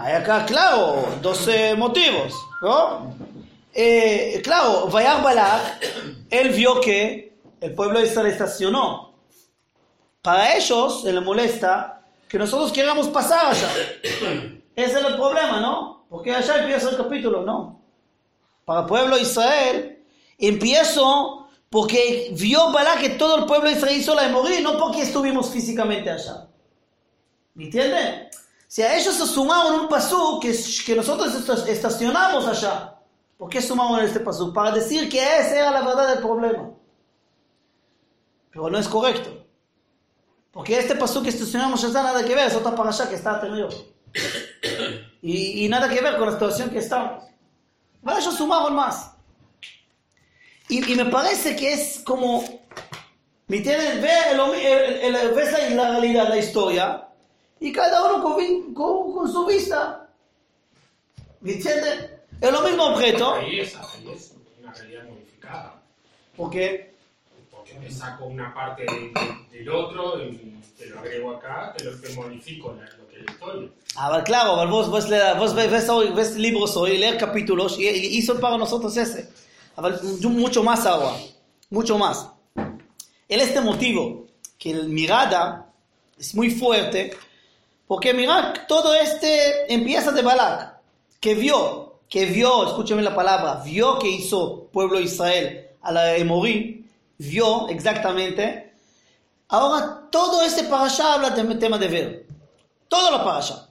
Hay 0.00 0.12
acá, 0.12 0.46
claro, 0.46 1.08
dos 1.20 1.48
motivos, 1.76 2.32
¿no? 2.62 3.16
Eh, 3.74 4.40
claro, 4.44 4.86
Vayar 4.86 5.24
Balak, 5.24 5.84
él 6.30 6.50
vio 6.50 6.80
que 6.80 7.36
el 7.60 7.74
pueblo 7.74 7.98
de 7.98 8.06
Israel 8.06 8.28
estacionó. 8.28 9.14
Para 10.22 10.56
ellos 10.56 11.02
se 11.02 11.12
les 11.12 11.22
molesta 11.22 12.00
que 12.28 12.38
nosotros 12.38 12.70
queramos 12.70 13.08
pasar 13.08 13.46
allá. 13.46 13.68
Ese 14.76 15.00
es 15.00 15.04
el 15.04 15.16
problema, 15.16 15.60
¿no? 15.60 16.06
Porque 16.08 16.32
allá 16.32 16.58
empieza 16.58 16.90
el 16.90 16.96
capítulo, 16.96 17.42
¿no? 17.42 17.80
Para 18.64 18.82
el 18.82 18.86
pueblo 18.86 19.16
de 19.16 19.22
Israel, 19.22 20.04
empiezo 20.38 21.48
porque 21.70 22.28
vio 22.38 22.70
Balak 22.70 23.00
que 23.00 23.10
todo 23.10 23.38
el 23.38 23.46
pueblo 23.46 23.68
de 23.68 23.74
Israel 23.74 23.96
hizo 23.96 24.14
la 24.14 24.22
de 24.22 24.28
morir, 24.28 24.62
no 24.62 24.78
porque 24.78 25.02
estuvimos 25.02 25.50
físicamente 25.50 26.08
allá. 26.08 26.46
¿Me 27.54 27.64
entienden? 27.64 28.28
Si 28.68 28.82
a 28.82 28.96
ellos 28.96 29.14
se 29.16 29.26
sumaron 29.26 29.80
un 29.80 29.88
pasú 29.88 30.38
que, 30.40 30.54
que 30.84 30.94
nosotros 30.94 31.34
est- 31.34 31.68
estacionamos 31.68 32.46
allá. 32.46 32.94
¿Por 33.36 33.48
qué 33.48 33.62
sumaron 33.62 34.00
este 34.04 34.20
pasú? 34.20 34.52
Para 34.52 34.70
decir 34.72 35.08
que 35.08 35.18
esa 35.20 35.56
era 35.56 35.70
la 35.70 35.80
verdad 35.82 36.08
del 36.08 36.18
problema. 36.18 36.70
Pero 38.50 38.68
no 38.68 38.78
es 38.78 38.86
correcto. 38.86 39.46
Porque 40.52 40.78
este 40.78 40.94
pasú 40.96 41.22
que 41.22 41.30
estacionamos 41.30 41.82
allá 41.82 42.02
nada 42.02 42.24
que 42.24 42.34
ver, 42.34 42.48
es 42.48 42.54
otra 42.54 42.74
allá 42.82 43.08
que 43.08 43.14
está 43.14 43.34
anterior. 43.36 43.72
Y, 45.22 45.64
y 45.64 45.68
nada 45.68 45.88
que 45.88 46.00
ver 46.00 46.16
con 46.18 46.26
la 46.26 46.32
situación 46.32 46.68
que 46.70 46.78
estamos. 46.78 47.24
Pero 48.04 48.18
ellos 48.18 48.34
sumaron 48.36 48.74
más. 48.74 49.12
Y, 50.68 50.92
y 50.92 50.94
me 50.94 51.06
parece 51.06 51.56
que 51.56 51.72
es 51.72 52.00
como, 52.04 52.44
¿me 53.46 53.56
entienden? 53.56 54.02
Ve, 54.02 54.10
el, 54.32 54.40
el- 54.40 55.16
el- 55.16 55.30
ves 55.34 55.52
la, 55.52 55.70
la 55.70 55.90
realidad, 55.92 56.28
la 56.28 56.36
historia, 56.36 57.07
y 57.60 57.72
cada 57.72 58.04
uno 58.04 58.22
con, 58.22 58.74
con, 58.74 59.12
con 59.12 59.32
su 59.32 59.46
vista. 59.46 60.08
¿Me 61.40 61.52
entienden? 61.52 62.18
Es 62.40 62.52
lo 62.52 62.62
mismo 62.62 62.86
objeto. 62.86 63.34
Belleza, 63.34 63.82
belleza, 63.96 64.34
una 64.60 64.72
realidad 64.72 65.04
modificada. 65.04 65.82
¿Por 66.36 66.50
qué? 66.50 66.94
Porque 67.50 67.74
me 67.74 67.90
saco 67.90 68.26
una 68.26 68.54
parte 68.54 68.84
de, 68.84 69.12
de, 69.50 69.58
del 69.58 69.68
otro, 69.68 70.18
te 70.78 70.86
lo 70.86 71.00
agrego 71.00 71.32
acá, 71.32 71.74
te 71.76 71.84
lo 71.84 71.98
te 72.00 72.14
modifico 72.14 72.74
la, 72.74 72.84
lo 72.96 73.08
que 73.08 73.16
es 73.18 73.26
la 73.26 73.32
historia. 73.32 73.68
Ah, 73.96 74.22
claro, 74.24 74.54
vos, 74.68 74.88
vos, 74.88 75.10
vos 75.38 75.54
ves, 75.54 76.14
ves, 76.14 76.36
libros 76.36 76.76
hoy, 76.76 76.96
leer 76.96 77.18
capítulos, 77.18 77.78
y, 77.78 77.88
hizo 77.88 78.38
para 78.38 78.56
nosotros 78.56 78.96
ese. 78.96 79.28
Pero 79.74 79.98
mucho 80.30 80.62
más 80.62 80.86
ahora, 80.86 81.16
mucho 81.70 81.98
más. 81.98 82.30
En 82.54 83.40
este 83.40 83.60
motivo, 83.60 84.26
que 84.56 84.70
el 84.70 84.88
mirada 84.88 85.72
es 86.18 86.34
muy 86.34 86.50
fuerte, 86.50 87.16
porque 87.88 88.12
mirad, 88.12 88.54
todo 88.68 88.94
este 88.94 89.72
empieza 89.72 90.12
de 90.12 90.20
Balak, 90.20 90.74
que 91.18 91.34
vio, 91.34 92.00
que 92.08 92.26
vio, 92.26 92.66
escúcheme 92.66 93.02
la 93.02 93.14
palabra, 93.14 93.62
vio 93.64 93.98
que 93.98 94.08
hizo 94.08 94.68
pueblo 94.70 95.00
Israel 95.00 95.70
a 95.80 95.90
la 95.90 96.04
de 96.04 96.24
Morí, 96.24 96.86
vio 97.16 97.66
exactamente. 97.68 98.74
Ahora 99.48 100.02
todo 100.12 100.42
este 100.42 100.64
parasha 100.64 101.14
habla 101.14 101.30
del 101.30 101.58
tema 101.58 101.78
de 101.78 101.88
ver, 101.88 102.26
todo 102.88 103.10
lo 103.10 103.24
parasha. 103.24 103.66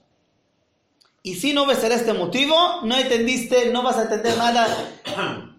Y 1.22 1.36
si 1.36 1.54
no 1.54 1.68
ves 1.68 1.84
este 1.84 2.14
motivo, 2.14 2.56
no 2.84 2.98
entendiste, 2.98 3.70
no 3.70 3.84
vas 3.84 3.98
a 3.98 4.04
entender 4.04 4.36
nada 4.36 4.68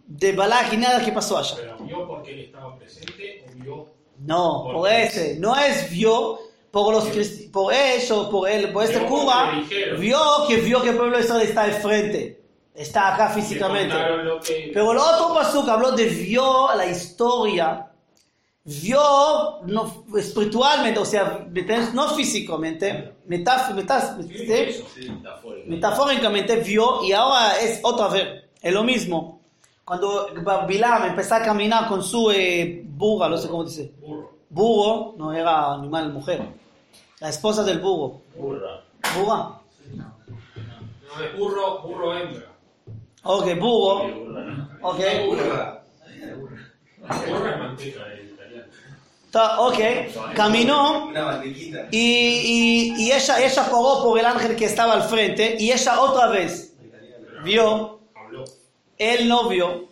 de 0.04 0.32
Balak 0.32 0.72
y 0.72 0.78
nada 0.78 1.04
que 1.04 1.12
pasó 1.12 1.38
allá. 1.38 1.54
Pero 1.56 1.76
vio 1.78 2.08
porque 2.08 2.32
él 2.32 2.40
estaba 2.40 2.76
presente 2.76 3.44
o 3.46 3.62
vio 3.62 3.88
No, 4.18 4.64
por 4.72 4.88
ese, 4.90 5.36
no 5.38 5.56
es 5.56 5.90
vio 5.90 6.47
por 6.70 6.92
los 6.94 7.08
cristi- 7.08 7.50
por 7.50 7.72
eso, 7.72 8.28
por 8.30 8.48
él, 8.48 8.72
por 8.72 8.84
este 8.84 9.00
dijeron. 9.00 10.00
vio 10.00 10.20
que 10.46 10.56
vio 10.56 10.82
que 10.82 10.90
el 10.90 10.96
pueblo 10.96 11.16
de 11.16 11.24
Israel 11.24 11.42
está 11.48 11.62
al 11.62 11.72
frente, 11.74 12.40
está 12.74 13.14
acá 13.14 13.28
físicamente. 13.30 13.94
que 14.44 14.70
Pero 14.74 14.92
el 14.92 14.98
otro 14.98 15.34
pasuk 15.34 15.68
habló 15.68 15.92
de 15.92 16.04
vio 16.06 16.68
la 16.76 16.86
historia, 16.86 17.86
vio 18.64 19.00
no, 19.66 20.04
espiritualmente, 20.16 20.98
o 21.00 21.04
sea, 21.04 21.46
no 21.94 22.08
físicamente, 22.10 23.14
metaf- 23.28 23.74
metaf-. 23.74 24.16
Metafórico. 24.18 25.68
metafóricamente 25.68 26.56
vio 26.56 27.02
y 27.02 27.12
ahora 27.12 27.58
es 27.60 27.80
otra 27.82 28.08
vez, 28.08 28.44
es 28.60 28.72
lo 28.72 28.84
mismo. 28.84 29.40
Cuando 29.84 30.28
Bilam 30.68 31.04
empezó 31.06 31.36
a 31.36 31.42
caminar 31.42 31.88
con 31.88 32.02
su 32.02 32.30
eh, 32.30 32.82
burra, 32.84 33.26
no 33.30 33.38
sé 33.38 33.48
cómo 33.48 33.64
dice, 33.64 33.90
burro. 34.02 34.32
burro, 34.50 35.14
no 35.16 35.32
era 35.32 35.72
animal, 35.72 36.12
mujer, 36.12 36.42
la 37.20 37.28
esposa 37.30 37.64
del 37.64 37.78
burro, 37.80 38.20
Burra. 38.36 38.80
burra, 39.16 39.60
No, 39.94 41.24
es 41.24 41.36
burro, 41.38 41.80
burro 41.82 42.16
hembra. 42.18 42.46
ok, 43.24 43.44
burra, 43.58 44.08
no. 44.08 44.68
ok, 44.82 45.00
Burra. 45.26 45.82
Burro 47.26 47.48
es 47.50 47.58
manteca 47.58 48.00
en 48.14 48.28
italiano. 48.28 48.64
ta- 49.30 49.60
ok, 49.60 49.78
caminó 50.34 51.06
Una 51.06 51.24
mantequita. 51.24 51.88
y, 51.90 51.98
y, 51.98 53.02
y 53.04 53.12
ella, 53.12 53.40
ella 53.44 53.62
paró 53.64 54.02
por 54.02 54.18
el 54.18 54.26
ángel 54.26 54.54
que 54.56 54.66
estaba 54.66 54.92
al 54.94 55.02
frente 55.02 55.56
y 55.58 55.72
ella 55.72 56.00
otra 56.00 56.28
vez 56.28 56.74
vio, 57.42 58.00
él 58.98 59.28
no 59.28 59.48
vio, 59.48 59.88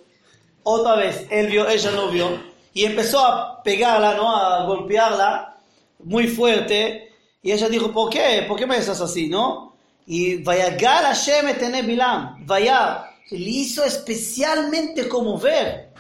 otra 0.63 0.97
vez 0.97 1.27
él 1.31 1.47
vio, 1.49 1.69
ella 1.69 1.91
no 1.93 2.09
vio 2.09 2.29
y 2.75 2.85
empezó 2.85 3.21
a 3.25 3.63
pegarla, 3.63 4.15
¿no? 4.15 4.37
A 4.37 4.65
golpearla 4.67 5.57
muy 6.05 6.27
fuerte 6.29 7.06
y 7.47 7.53
ella 7.53 7.69
dijo, 7.69 7.93
¿por 7.93 8.11
qué? 8.11 8.45
¿Por 8.49 8.59
qué 8.59 8.67
me 8.67 8.77
estás 8.77 9.01
así, 9.01 9.29
no? 9.29 9.73
Y 10.05 10.43
Vayagal 10.43 11.05
Hashem 11.05 11.47
etene 11.47 11.83
Bilam, 11.83 12.45
vaya, 12.45 13.09
le 13.31 13.39
hizo 13.39 13.85
especialmente 13.85 15.09
como 15.09 15.39
ver, 15.39 15.91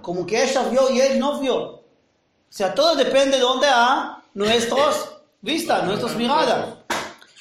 como 0.00 0.26
que 0.26 0.42
ella 0.42 0.64
vio 0.64 0.90
y 0.90 1.00
él 1.00 1.20
no 1.20 1.38
vio. 1.38 1.56
O 1.56 1.82
sea, 2.48 2.74
todo 2.74 2.96
depende 2.96 3.36
de 3.36 3.42
dónde 3.42 3.68
a 3.70 4.24
nuestros 4.34 5.18
vistas, 5.40 5.84
nuestras 5.84 6.16
miradas. 6.16 6.74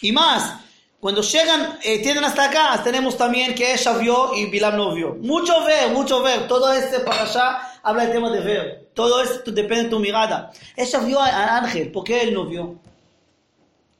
Y 0.01 0.11
más, 0.11 0.59
cuando 0.99 1.23
llegan, 1.23 1.79
eh, 1.83 1.99
tienen 2.03 2.23
hasta 2.23 2.45
acá, 2.45 2.79
tenemos 2.83 3.17
también 3.17 3.55
que 3.55 3.73
ella 3.73 3.93
vio 3.93 4.35
y 4.35 4.45
Bilam 4.51 4.77
no 4.77 4.93
vio. 4.93 5.15
Mucho 5.15 5.65
ver, 5.65 5.89
mucho 5.89 6.21
ver. 6.21 6.47
Todo 6.47 6.71
este 6.73 6.99
para 6.99 7.23
allá 7.23 7.79
habla 7.81 8.03
del 8.03 8.11
tema 8.11 8.29
de 8.29 8.39
ver. 8.39 8.91
Todo 8.93 9.23
esto 9.23 9.51
depende 9.51 9.85
de 9.85 9.89
tu 9.89 9.99
mirada. 9.99 10.51
Ella 10.75 10.99
vio 10.99 11.19
al 11.19 11.49
ángel, 11.65 11.91
¿por 11.91 12.03
qué 12.03 12.21
él 12.21 12.35
no 12.35 12.45
vio? 12.45 12.79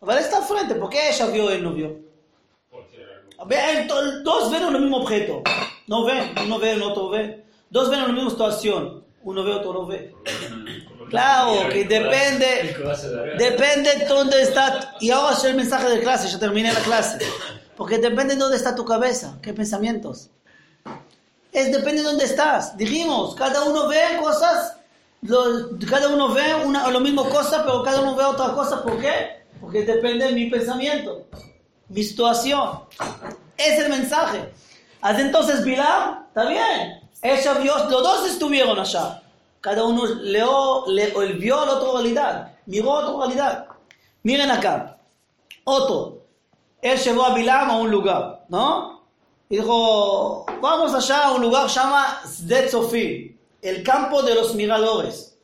Ver, 0.02 0.18
está 0.18 0.38
al 0.38 0.44
frente, 0.44 0.76
¿por 0.76 0.90
qué 0.90 1.10
ella 1.10 1.28
vio 1.28 1.52
y 1.52 1.54
él 1.56 1.64
no 1.64 1.74
vio? 1.74 1.96
Dos 4.24 4.52
ven 4.52 4.64
el 4.64 4.82
mismo 4.82 4.98
objeto. 4.98 5.44
No 5.88 6.06
ven, 6.06 6.34
uno 6.46 6.60
ve, 6.60 6.72
el 6.72 6.82
otro 6.82 7.10
ve. 7.10 7.44
Dos 7.70 7.90
ven 7.90 8.02
la 8.02 8.08
misma 8.08 8.30
situación. 8.30 9.04
Uno 9.24 9.44
ve, 9.44 9.52
otro 9.54 9.74
no 9.74 9.86
ve. 9.86 10.14
Claro, 11.10 11.68
que 11.70 11.84
depende, 11.86 12.76
depende 13.38 13.96
de 13.98 14.06
dónde 14.06 14.42
está. 14.42 14.96
Y 15.00 15.12
ahora 15.12 15.36
es 15.36 15.44
el 15.44 15.56
mensaje 15.56 15.90
de 15.90 16.00
clase, 16.02 16.28
ya 16.30 16.40
terminé 16.40 16.72
la 16.74 16.80
clase. 16.80 17.20
Porque 17.76 17.98
depende 17.98 18.36
de 18.36 18.40
dónde 18.40 18.58
está 18.58 18.76
tu 18.76 18.86
cabeza, 18.86 19.38
qué 19.42 19.54
pensamientos. 19.54 20.30
Es 21.52 21.72
depende 21.72 22.02
de 22.02 22.08
dónde 22.08 22.26
estás. 22.26 22.78
Dijimos, 22.78 23.36
cada 23.36 23.64
uno 23.66 23.88
ve 23.88 24.02
cosas, 24.22 24.78
lo- 25.24 25.70
cada 25.90 26.08
uno 26.10 26.30
ve 26.34 26.56
una, 26.66 26.88
lo 26.90 27.00
mismo 27.02 27.28
cosa, 27.30 27.64
pero 27.66 27.84
cada 27.84 28.02
uno 28.02 28.16
ve 28.16 28.24
otra 28.24 28.54
cosa. 28.54 28.82
¿Por 28.82 29.00
qué? 29.00 29.41
Porque 29.62 29.84
depende 29.84 30.26
de 30.26 30.34
mi 30.34 30.50
pensamiento, 30.50 31.28
mi 31.88 32.04
situación. 32.04 32.80
Es 33.56 33.80
el 33.80 33.90
mensaje. 33.90 34.52
Así 35.02 35.22
entonces 35.22 35.64
Bilam, 35.64 36.26
está 36.28 36.46
bien. 36.46 37.02
Ella 37.22 37.54
vio, 37.54 37.78
los 37.78 38.04
dos 38.04 38.28
estuvieron 38.28 38.80
allá. 38.80 39.22
Cada 39.62 39.84
uno 39.84 40.06
leó, 40.06 40.86
le, 40.88 41.14
él 41.14 41.38
vio 41.38 41.64
la 41.64 41.74
otra 41.74 41.92
realidad, 41.94 42.54
miró 42.66 42.92
otra 42.92 43.28
realidad. 43.28 43.68
Miren 44.24 44.50
acá, 44.50 44.98
otro. 45.64 46.26
Él 46.82 46.98
llevó 46.98 47.26
a 47.26 47.36
Bilam 47.36 47.70
a 47.70 47.78
un 47.78 47.92
lugar, 47.92 48.46
¿no? 48.50 49.04
Y 49.50 49.58
dijo, 49.58 50.46
vamos 50.62 50.96
allá 50.96 51.26
a 51.26 51.32
un 51.34 51.42
lugar 51.42 51.64
que 51.64 51.74
se 51.74 51.80
llama 51.80 52.22
Sdet 52.26 52.70
Sofi, 52.70 53.38
el 53.62 53.84
campo 53.84 54.24
de 54.24 54.34
los 54.34 54.56
miradores. 54.56 55.38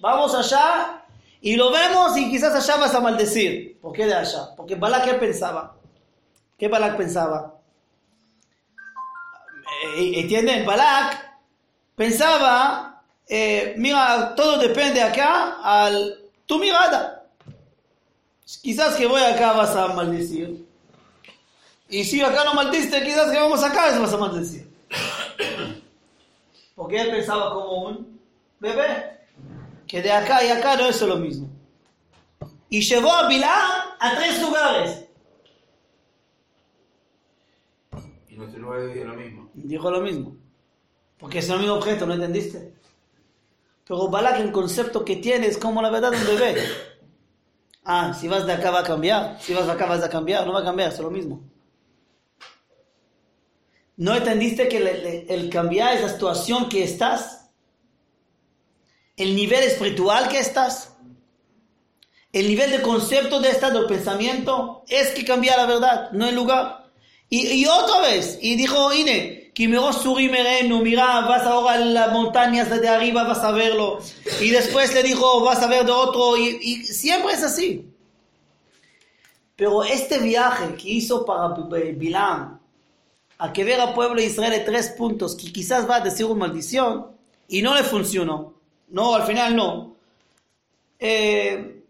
Vamos 0.00 0.34
allá 0.34 0.97
y 1.40 1.56
lo 1.56 1.70
vemos 1.70 2.16
y 2.16 2.30
quizás 2.30 2.54
allá 2.54 2.80
vas 2.80 2.94
a 2.94 3.00
maldecir. 3.00 3.78
¿Por 3.80 3.92
qué 3.92 4.06
de 4.06 4.14
allá? 4.14 4.54
Porque 4.56 4.74
Balak, 4.74 5.04
¿qué 5.04 5.14
pensaba? 5.14 5.76
¿Qué 6.58 6.68
Balak 6.68 6.96
pensaba? 6.96 7.54
Eh, 9.96 10.20
¿Entienden? 10.20 10.66
Balak 10.66 11.36
pensaba, 11.94 13.02
eh, 13.28 13.74
mira, 13.76 14.34
todo 14.34 14.58
depende 14.58 15.00
acá 15.00 15.58
al 15.62 16.18
tu 16.46 16.58
mirada. 16.58 17.26
Quizás 18.62 18.96
que 18.96 19.06
voy 19.06 19.22
acá 19.22 19.52
vas 19.52 19.76
a 19.76 19.88
maldecir. 19.88 20.66
Y 21.88 22.04
si 22.04 22.20
acá 22.20 22.44
no 22.44 22.54
maldiste, 22.54 23.02
quizás 23.02 23.30
que 23.30 23.38
vamos 23.38 23.62
acá 23.62 23.98
vas 23.98 24.12
a 24.12 24.16
maldecir. 24.16 24.68
Porque 26.74 27.00
él 27.00 27.10
pensaba 27.10 27.52
como 27.52 27.88
un 27.88 28.20
bebé. 28.58 29.17
Que 29.88 30.02
de 30.02 30.12
acá 30.12 30.44
y 30.44 30.50
acá 30.50 30.76
no 30.76 30.86
es 30.86 31.00
lo 31.00 31.16
mismo. 31.16 31.48
Y 32.68 32.82
llevó 32.82 33.10
a 33.10 33.26
Bilam 33.26 33.70
a 33.98 34.14
tres 34.16 34.42
lugares. 34.42 35.06
Que 38.28 38.36
no 38.36 38.44
es 38.44 38.54
lo 38.54 39.14
mismo. 39.14 39.50
Dijo 39.54 39.90
lo 39.90 40.00
mismo. 40.02 40.36
Porque 41.18 41.38
es 41.38 41.48
el 41.48 41.58
mismo 41.58 41.74
objeto, 41.74 42.06
¿no 42.06 42.12
entendiste? 42.12 42.74
Pero 43.84 44.08
Balak, 44.08 44.40
el 44.40 44.52
concepto 44.52 45.02
que 45.02 45.16
tiene 45.16 45.46
es 45.46 45.56
como 45.56 45.80
la 45.80 45.88
verdad 45.88 46.10
de 46.10 46.18
un 46.18 46.26
bebé. 46.26 46.62
Ah, 47.82 48.12
si 48.12 48.28
vas 48.28 48.44
de 48.46 48.52
acá 48.52 48.70
va 48.70 48.80
a 48.80 48.84
cambiar. 48.84 49.40
Si 49.40 49.54
vas 49.54 49.64
de 49.64 49.72
acá 49.72 49.86
vas 49.86 50.04
a 50.04 50.10
cambiar. 50.10 50.46
No 50.46 50.52
va 50.52 50.60
a 50.60 50.64
cambiar, 50.64 50.92
es 50.92 50.98
lo 51.00 51.10
mismo. 51.10 51.40
¿No 53.96 54.14
entendiste 54.14 54.68
que 54.68 54.76
el, 54.76 54.86
el 55.30 55.50
cambiar 55.50 55.94
es 55.94 56.02
la 56.02 56.08
situación 56.10 56.68
que 56.68 56.84
estás? 56.84 57.37
El 59.18 59.36
nivel 59.36 59.64
espiritual 59.64 60.28
que 60.28 60.38
estás. 60.38 60.94
El 62.32 62.48
nivel 62.48 62.70
de 62.70 62.80
concepto 62.80 63.40
de 63.40 63.50
estado 63.50 63.80
del 63.80 63.88
pensamiento 63.88 64.84
es 64.88 65.10
que 65.10 65.24
cambia 65.24 65.56
la 65.56 65.66
verdad, 65.66 66.10
no 66.12 66.26
el 66.26 66.34
lugar. 66.34 66.86
Y, 67.28 67.46
y 67.48 67.66
otra 67.66 68.00
vez, 68.00 68.38
y 68.40 68.56
dijo 68.56 68.92
Ine, 68.92 69.38
mira, 70.82 71.20
vas 71.22 71.42
ahora 71.42 71.74
a 71.74 71.78
las 71.78 72.12
montañas 72.12 72.70
de 72.70 72.88
arriba, 72.88 73.24
vas 73.24 73.42
a 73.42 73.50
verlo. 73.50 73.98
Y 74.40 74.50
después 74.50 74.94
le 74.94 75.02
dijo, 75.02 75.42
vas 75.42 75.62
a 75.62 75.66
ver 75.66 75.84
de 75.84 75.90
otro, 75.90 76.36
y, 76.36 76.84
siempre 76.84 77.32
es 77.32 77.42
así. 77.42 77.84
Pero 79.56 79.82
este 79.82 80.18
viaje 80.18 80.74
que 80.76 80.88
hizo 80.88 81.24
para 81.24 81.54
Bilam, 81.96 82.60
a 83.38 83.52
que 83.52 83.64
ver 83.64 83.80
al 83.80 83.94
pueblo 83.94 84.20
de 84.20 84.26
Israel 84.26 84.52
de 84.52 84.60
tres 84.60 84.90
puntos, 84.90 85.34
que 85.34 85.52
quizás 85.52 85.88
va 85.88 85.96
a 85.96 86.00
decir 86.00 86.26
una 86.26 86.46
maldición, 86.46 87.08
y 87.48 87.62
no 87.62 87.74
le 87.74 87.82
funcionó. 87.82 88.57
No, 88.90 89.14
al 89.14 89.26
final 89.26 89.56
no. 89.56 89.96
Eh, 90.98 91.82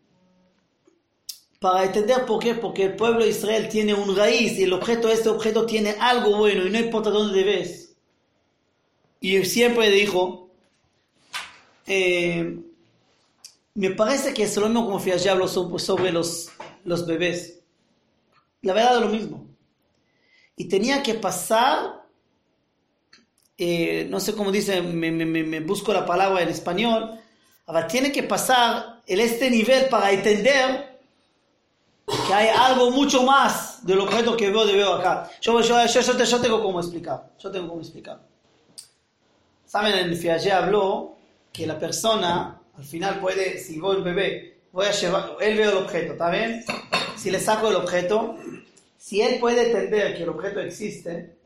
para 1.61 1.84
entender 1.84 2.24
por 2.24 2.38
qué, 2.42 2.55
porque 2.55 2.84
el 2.84 2.96
pueblo 2.96 3.24
de 3.24 3.30
Israel 3.30 3.68
tiene 3.68 3.94
un 3.94 4.14
raíz 4.16 4.59
y 4.59 4.64
el 4.64 4.72
objeto, 4.72 5.09
este 5.09 5.28
objeto 5.28 5.66
tiene 5.66 5.96
algo 5.99 6.36
bueno 6.36 6.66
y 6.66 6.70
no 6.70 6.78
importa 6.78 7.11
dónde 7.11 7.42
ves. 7.42 7.96
Y 9.20 9.44
siempre 9.44 9.90
dijo, 9.90 10.51
eh, 11.86 12.61
me 13.74 13.90
parece 13.90 14.34
que 14.34 14.44
es 14.44 14.57
lo 14.57 14.66
mismo 14.68 14.86
como 14.86 15.01
habló 15.30 15.49
sobre 15.49 16.12
los, 16.12 16.51
los 16.84 17.07
bebés. 17.07 17.61
La 18.62 18.74
verdad 18.74 18.96
es 18.96 19.01
lo 19.01 19.09
mismo. 19.09 19.46
Y 20.57 20.66
tenía 20.66 21.03
que 21.03 21.14
pasar, 21.14 21.97
eh, 23.59 24.06
no 24.09 24.20
sé 24.20 24.34
cómo 24.34 24.52
dice, 24.52 24.80
me, 24.80 25.11
me, 25.11 25.26
me, 25.26 25.61
busco 25.61 25.92
la 25.92 26.06
palabra 26.06 26.42
en 26.42 26.48
español, 26.48 27.18
ahora 27.66 27.88
tiene 27.88 28.12
que 28.12 28.22
pasar 28.22 29.00
el, 29.04 29.18
este 29.18 29.50
nivel 29.50 29.88
para 29.88 30.12
entender 30.12 31.00
que 32.06 32.32
hay 32.32 32.48
algo 32.56 32.92
mucho 32.92 33.24
más 33.24 33.84
del 33.84 33.98
objeto 33.98 34.36
que 34.36 34.50
veo 34.50 34.64
de 34.64 34.74
veo 34.74 34.94
acá. 34.94 35.28
Yo, 35.40 35.61
yo, 35.61 35.84
yo, 35.84 36.00
yo, 36.00 36.24
yo 36.24 36.40
tengo 36.40 36.62
cómo 36.62 36.78
explicar. 36.78 37.30
Yo 37.38 37.50
tengo 37.50 37.68
cómo 37.68 37.80
explicar. 37.80 38.20
Saben, 39.66 39.92
en 39.94 40.16
Fiaget 40.16 40.52
habló 40.52 41.16
que 41.52 41.66
la 41.66 41.78
persona 41.78 42.61
al 42.76 42.84
final 42.84 43.18
puede, 43.20 43.59
si 43.59 43.80
voy 43.80 43.96
el 43.96 44.02
bebé, 44.04 44.61
voy 44.70 44.86
a 44.86 44.92
llevar, 44.92 45.36
él 45.40 45.59
ve 45.59 45.64
el 45.64 45.76
objeto, 45.76 46.12
¿está 46.12 46.30
bien? 46.30 46.64
Si 47.16 47.30
le 47.30 47.40
saco 47.40 47.68
el 47.68 47.74
objeto, 47.74 48.36
si 48.96 49.20
él 49.20 49.40
puede 49.40 49.66
entender 49.66 50.16
que 50.16 50.22
el 50.22 50.28
objeto 50.28 50.61
existe, 50.61 51.38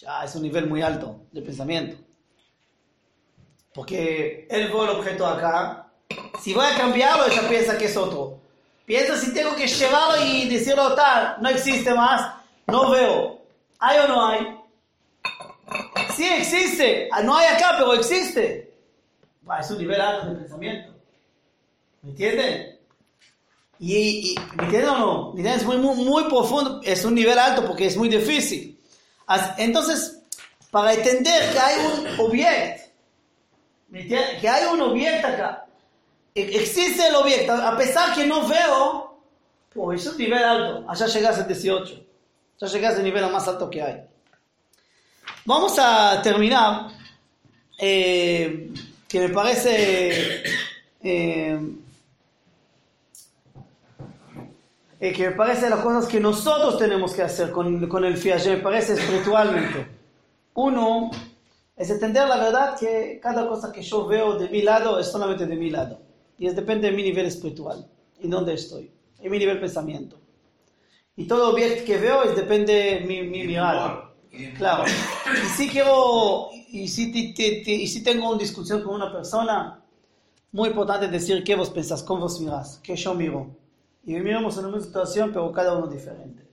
ya 0.00 0.24
es 0.24 0.34
un 0.34 0.42
nivel 0.42 0.66
muy 0.66 0.82
alto 0.82 1.26
de 1.30 1.42
pensamiento. 1.42 1.96
Porque 3.74 4.46
él 4.50 4.68
ve 4.68 4.78
el 4.82 4.88
objeto 4.88 5.26
acá, 5.26 5.92
si 6.40 6.54
voy 6.54 6.66
a 6.66 6.76
cambiarlo, 6.76 7.26
ella 7.26 7.48
piensa 7.48 7.78
que 7.78 7.84
es 7.84 7.96
otro. 7.96 8.40
Piensa 8.84 9.16
si 9.16 9.32
tengo 9.32 9.54
que 9.54 9.68
llevarlo 9.68 10.24
y 10.24 10.48
decirlo 10.48 10.94
tal, 10.94 11.36
no 11.40 11.48
existe 11.50 11.94
más, 11.94 12.34
no 12.66 12.90
veo. 12.90 13.40
¿Hay 13.78 13.98
o 13.98 14.08
no 14.08 14.26
hay? 14.26 14.58
Sí 16.16 16.26
existe, 16.26 17.08
no 17.22 17.36
hay 17.36 17.46
acá, 17.54 17.76
pero 17.78 17.94
existe. 17.94 18.74
Va, 19.48 19.60
es 19.60 19.70
un 19.70 19.78
nivel 19.78 20.00
alto 20.00 20.30
de 20.30 20.36
pensamiento. 20.36 20.92
¿Me 22.02 22.10
entienden? 22.10 22.78
Y, 23.78 24.32
y, 24.32 24.34
¿Me 24.56 24.64
entienden 24.64 24.90
o 24.90 25.34
no? 25.34 25.48
Es 25.48 25.64
muy, 25.64 25.76
muy, 25.76 25.96
muy 25.96 26.24
profundo, 26.24 26.80
es 26.82 27.04
un 27.04 27.14
nivel 27.14 27.38
alto 27.38 27.64
porque 27.66 27.86
es 27.86 27.96
muy 27.96 28.08
difícil. 28.08 28.79
Entonces, 29.58 30.18
para 30.70 30.94
entender 30.94 31.52
que 31.52 31.58
hay 31.58 31.76
un 31.86 32.20
objeto, 32.20 32.82
que 33.92 34.48
hay 34.48 34.66
un 34.72 34.80
objeto 34.80 35.26
acá, 35.26 35.66
existe 36.34 37.08
el 37.08 37.14
objeto, 37.14 37.52
a 37.52 37.76
pesar 37.76 38.14
que 38.14 38.26
no 38.26 38.46
veo, 38.46 39.20
pues 39.72 40.00
es 40.00 40.12
un 40.12 40.18
nivel 40.18 40.42
alto, 40.42 40.84
allá 40.88 41.06
llegas 41.06 41.38
al 41.38 41.46
18, 41.46 42.06
ya 42.60 42.66
llegas 42.66 42.96
al 42.96 43.04
nivel 43.04 43.30
más 43.30 43.46
alto 43.48 43.70
que 43.70 43.82
hay. 43.82 44.02
Vamos 45.44 45.78
a 45.78 46.20
terminar, 46.22 46.88
eh, 47.78 48.70
que 49.08 49.20
me 49.20 49.28
parece, 49.30 50.42
eh, 51.02 51.58
eh, 55.00 55.12
que 55.12 55.30
me 55.30 55.34
parece 55.34 55.70
las 55.70 55.80
cosas 55.80 56.06
que 56.06 56.20
nosotros 56.20 56.78
tenemos 56.78 57.14
que 57.14 57.22
hacer 57.22 57.50
con, 57.50 57.88
con 57.88 58.04
el 58.04 58.18
Fiaget, 58.18 58.58
me 58.58 58.62
parece 58.62 58.92
espiritualmente. 58.92 59.86
Uno, 60.54 61.10
es 61.74 61.88
entender 61.88 62.28
la 62.28 62.36
verdad 62.36 62.78
que 62.78 63.18
cada 63.22 63.48
cosa 63.48 63.72
que 63.72 63.80
yo 63.80 64.06
veo 64.06 64.38
de 64.38 64.50
mi 64.50 64.60
lado 64.60 64.98
es 64.98 65.10
solamente 65.10 65.46
de 65.46 65.56
mi 65.56 65.70
lado. 65.70 66.02
Y 66.38 66.46
es 66.46 66.54
depende 66.54 66.90
de 66.90 66.96
mi 66.96 67.02
nivel 67.02 67.24
espiritual 67.24 67.88
y 68.20 68.28
dónde 68.28 68.52
estoy, 68.52 68.90
en 69.18 69.30
mi 69.30 69.38
nivel 69.38 69.58
pensamiento. 69.58 70.20
Y 71.16 71.26
todo 71.26 71.50
objeto 71.50 71.84
que 71.86 71.96
veo 71.96 72.22
es 72.24 72.36
depende 72.36 72.72
de 72.72 73.00
mi, 73.00 73.22
mi 73.22 73.46
mirada. 73.46 74.12
Claro. 74.56 74.84
Y 74.86 75.48
si 75.56 75.68
quiero, 75.68 76.50
y 76.52 76.86
si, 76.88 77.10
te, 77.10 77.32
te, 77.34 77.62
te, 77.64 77.70
y 77.72 77.86
si 77.86 78.02
tengo 78.02 78.28
una 78.28 78.38
discusión 78.38 78.82
con 78.82 78.94
una 78.94 79.10
persona, 79.10 79.82
muy 80.52 80.68
importante 80.68 81.08
decir 81.08 81.42
qué 81.42 81.54
vos 81.54 81.70
pensás, 81.70 82.02
cómo 82.02 82.22
vos 82.22 82.40
mirás, 82.40 82.78
qué 82.82 82.94
yo 82.96 83.14
miro. 83.14 83.56
Y 84.04 84.14
miramos 84.14 84.56
en 84.58 84.66
una 84.66 84.80
situación, 84.80 85.30
pero 85.32 85.52
cada 85.52 85.76
uno 85.76 85.86
diferente. 85.86 86.48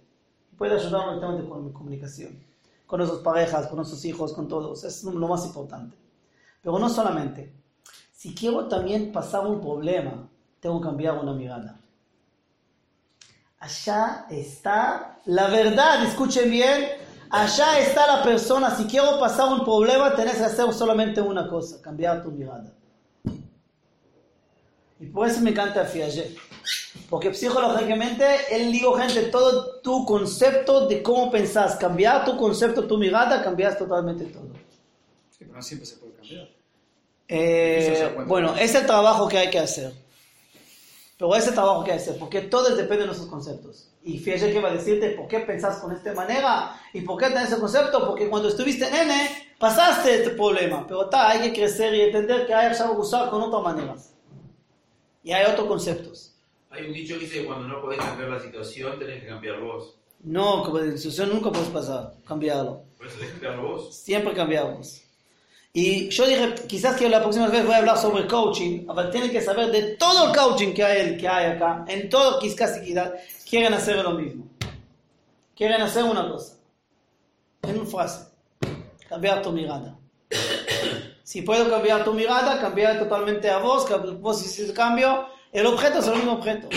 Puede 0.57 0.75
ayudarnos 0.75 1.19
tema 1.19 1.35
de 1.35 1.73
comunicación. 1.73 2.43
Con 2.85 2.99
nuestras 2.99 3.21
parejas, 3.21 3.67
con 3.67 3.77
nuestros 3.77 4.03
hijos, 4.05 4.33
con 4.33 4.47
todos. 4.47 4.83
Es 4.83 5.03
lo 5.03 5.27
más 5.27 5.45
importante. 5.45 5.95
Pero 6.61 6.79
no 6.79 6.89
solamente. 6.89 7.53
Si 8.11 8.33
quiero 8.33 8.67
también 8.67 9.11
pasar 9.11 9.45
un 9.45 9.61
problema, 9.61 10.27
tengo 10.59 10.79
que 10.81 10.87
cambiar 10.87 11.19
una 11.19 11.33
mirada. 11.33 11.79
Allá 13.59 14.25
está 14.29 15.19
la 15.25 15.47
verdad, 15.47 16.03
escuchen 16.05 16.49
bien. 16.49 16.87
Allá 17.29 17.79
está 17.79 18.07
la 18.07 18.23
persona. 18.23 18.75
Si 18.75 18.85
quiero 18.85 19.19
pasar 19.19 19.51
un 19.51 19.63
problema, 19.63 20.15
tenés 20.15 20.37
que 20.37 20.45
hacer 20.45 20.73
solamente 20.73 21.21
una 21.21 21.47
cosa, 21.47 21.81
cambiar 21.81 22.23
tu 22.23 22.31
mirada. 22.31 22.73
Y 24.99 25.05
por 25.07 25.27
eso 25.27 25.41
me 25.41 25.51
encanta 25.51 25.85
Fiaget. 25.85 26.46
Porque 27.09 27.33
psicológicamente 27.33 28.25
él 28.51 28.71
dijo, 28.71 28.93
gente, 28.97 29.23
todo 29.23 29.79
tu 29.79 30.05
concepto 30.05 30.87
de 30.87 31.01
cómo 31.01 31.31
pensás, 31.31 31.77
cambiar 31.77 32.25
tu 32.25 32.35
concepto, 32.35 32.85
tu 32.85 32.97
mirada, 32.97 33.41
cambias 33.41 33.77
totalmente 33.77 34.25
todo. 34.25 34.49
Sí, 35.29 35.37
pero 35.39 35.53
no 35.53 35.61
siempre 35.61 35.85
se 35.85 35.95
puede 35.95 36.13
cambiar. 36.13 36.49
Eh, 37.29 38.23
bueno, 38.25 38.55
es 38.55 38.75
el 38.75 38.85
trabajo 38.85 39.27
que 39.27 39.37
hay 39.37 39.49
que 39.49 39.59
hacer. 39.59 39.93
Pero 41.17 41.35
es 41.35 41.47
el 41.47 41.53
trabajo 41.53 41.83
que 41.83 41.91
hay 41.91 41.97
que 41.97 42.03
hacer, 42.03 42.19
porque 42.19 42.41
todo 42.41 42.75
depende 42.75 42.99
de 42.99 43.05
nuestros 43.07 43.29
conceptos. 43.29 43.89
Y 44.03 44.19
fíjate 44.19 44.53
que 44.53 44.61
va 44.61 44.69
a 44.69 44.73
decirte 44.73 45.09
por 45.11 45.27
qué 45.27 45.39
pensás 45.39 45.79
con 45.79 45.91
esta 45.91 46.13
manera 46.13 46.79
y 46.93 47.01
por 47.01 47.17
qué 47.17 47.27
tenés 47.27 47.51
ese 47.51 47.59
concepto, 47.59 48.05
porque 48.05 48.29
cuando 48.29 48.49
estuviste 48.49 48.89
nene 48.91 49.53
pasaste 49.57 50.15
este 50.15 50.29
problema. 50.31 50.85
Pero 50.87 51.05
está, 51.05 51.29
hay 51.29 51.41
que 51.41 51.53
crecer 51.53 51.93
y 51.95 52.01
entender 52.01 52.45
que 52.45 52.53
hay 52.53 52.75
que 52.75 52.83
usar 52.83 53.29
con 53.29 53.41
otras 53.41 53.63
maneras. 53.63 54.13
Y 55.23 55.31
hay 55.31 55.51
otros 55.51 55.67
conceptos. 55.67 56.36
Hay 56.77 56.85
un 56.85 56.93
dicho 56.93 57.15
que 57.15 57.21
dice 57.21 57.41
que 57.41 57.45
cuando 57.45 57.67
no 57.67 57.81
podés 57.81 57.99
cambiar 57.99 58.29
la 58.29 58.39
situación, 58.39 58.99
tenés 58.99 59.23
que 59.23 59.27
cambiar 59.27 59.59
vos. 59.59 59.95
No, 60.19 60.63
como 60.63 60.77
de 60.77 60.95
situación 60.95 61.29
nunca 61.29 61.51
puedes 61.51 61.69
pasar, 61.69 62.13
cambiarlo. 62.27 62.83
Por 62.97 63.07
eso 63.07 63.17
tenés 63.17 63.33
que 63.33 63.39
cambiarlo 63.39 63.69
vos. 63.69 63.95
Siempre 63.95 64.33
cambiamos. 64.33 65.01
Y 65.73 66.09
yo 66.09 66.27
dije, 66.27 66.53
quizás 66.67 66.95
que 66.95 67.09
la 67.09 67.21
próxima 67.21 67.47
vez 67.47 67.65
voy 67.65 67.73
a 67.73 67.77
hablar 67.77 67.97
sobre 67.97 68.27
coaching, 68.27 68.85
pero 68.85 69.09
tienen 69.09 69.31
que 69.31 69.41
saber 69.41 69.71
de 69.71 69.95
todo 69.95 70.27
el 70.27 70.37
coaching 70.37 70.73
que 70.73 70.83
hay, 70.83 71.17
que 71.17 71.27
hay 71.27 71.51
acá, 71.55 71.83
en 71.87 72.09
todo 72.09 72.39
quizás 72.39 72.79
quieren 73.49 73.73
hacer 73.73 73.97
lo 73.97 74.11
mismo. 74.11 74.47
Quieren 75.55 75.81
hacer 75.81 76.03
una 76.03 76.29
cosa. 76.29 76.57
En 77.63 77.79
una 77.79 77.89
frase. 77.89 78.27
Cambiar 79.09 79.41
tu 79.41 79.51
mirada. 79.51 79.97
Si 81.23 81.41
puedo 81.41 81.69
cambiar 81.69 82.05
tu 82.05 82.13
mirada, 82.13 82.57
cambiar 82.57 82.97
totalmente 82.99 83.49
a 83.49 83.57
vos, 83.57 83.83
que 83.83 83.95
vos 83.95 84.41
hiciste 84.41 84.71
el 84.71 84.73
cambio, 84.73 85.27
el 85.51 85.65
objeto 85.65 85.99
es 85.99 86.07
el 86.07 86.15
mismo 86.15 86.33
objeto. 86.33 86.69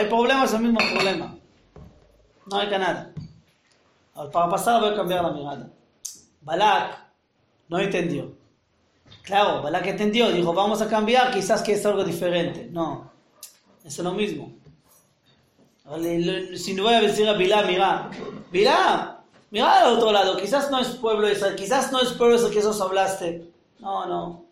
El 0.00 0.08
problema 0.08 0.44
es 0.44 0.52
el 0.52 0.60
mismo 0.60 0.78
problema. 0.92 1.36
No 2.46 2.58
hay 2.58 2.68
que 2.68 2.78
nada. 2.78 3.12
Para 4.32 4.48
pasar 4.48 4.80
voy 4.80 4.92
a 4.92 4.96
cambiar 4.96 5.22
la 5.22 5.30
mirada. 5.32 5.70
Balak 6.40 6.98
no 7.68 7.78
entendió. 7.78 8.32
Claro, 9.22 9.62
Balak 9.62 9.86
entendió, 9.86 10.30
dijo, 10.30 10.52
vamos 10.52 10.82
a 10.82 10.88
cambiar, 10.88 11.32
quizás 11.32 11.62
que 11.62 11.72
es 11.72 11.86
algo 11.86 12.04
diferente. 12.04 12.68
No, 12.70 13.10
es 13.84 13.98
lo 13.98 14.12
mismo. 14.12 14.52
Si 16.56 16.74
no 16.74 16.84
voy 16.84 16.94
a 16.94 17.00
decir 17.00 17.28
a 17.28 17.34
Bilá, 17.34 17.62
mira, 17.62 18.10
Bilá, 18.50 19.22
Mira 19.52 19.82
al 19.82 19.98
otro 19.98 20.10
lado, 20.12 20.38
quizás 20.38 20.70
no 20.70 20.80
es 20.80 20.88
pueblo 20.88 21.28
ese, 21.28 21.54
quizás 21.54 21.92
no 21.92 22.00
es 22.00 22.12
pueblo 22.12 22.36
ese 22.36 22.50
que 22.50 22.62
vos 22.62 22.80
hablaste. 22.80 23.52
No, 23.80 24.06
no. 24.06 24.46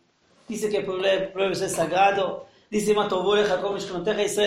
Dice 0.46 0.68
que 0.68 0.76
el 0.78 0.84
pueblo, 0.84 1.52
es 1.52 1.72
sagrado. 1.72 2.46
Dice 2.70 2.94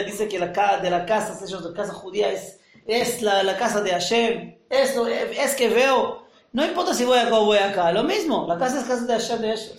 dice 0.06 0.28
que 0.30 0.40
la 0.40 0.80
de 0.82 0.90
la 0.90 1.06
casa, 1.06 1.46
de 1.46 1.74
casa 1.74 1.94
judía 1.94 2.32
es, 2.32 3.22
la, 3.22 3.44
la 3.44 3.58
casa 3.58 3.82
de 3.82 3.92
Hashem. 3.92 4.56
Es, 4.70 4.96
es 4.96 5.56
que 5.56 5.68
veo, 5.68 6.26
no 6.54 6.66
importa 6.66 6.94
si 6.94 7.04
voy 7.04 7.20
acá 7.20 7.38
o 7.38 7.46
voy 7.46 7.58
acá, 7.58 7.92
lo 7.92 8.04
mismo, 8.04 8.46
la 8.48 8.58
casa 8.58 8.80
es 8.80 8.86
casa 8.86 9.06
de 9.06 9.14
Hashem 9.14 9.42
de 9.42 9.52
ellos. 9.52 9.78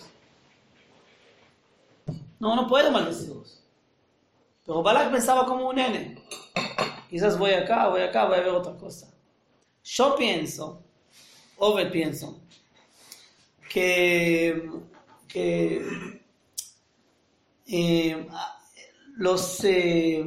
No, 2.39 2.55
no 2.55 2.67
puedo 2.67 2.91
maldecirlos. 2.91 3.63
Pero 4.63 4.83
Balak 4.83 5.11
pensaba 5.11 5.47
como 5.47 5.69
un 5.69 5.77
nene. 5.77 6.23
Quizás 7.09 7.39
voy 7.39 7.53
acá, 7.53 7.87
voy 7.87 8.01
acá, 8.01 8.25
voy 8.25 8.37
a 8.37 8.41
ver 8.41 8.49
otra 8.49 8.73
cosa. 8.73 9.11
Yo 9.83 10.15
pienso, 10.15 10.83
Obed 11.57 11.91
pienso, 11.91 12.39
que, 13.69 14.69
que 15.27 16.21
eh, 17.67 18.27
los, 19.17 19.63
eh, 19.63 20.25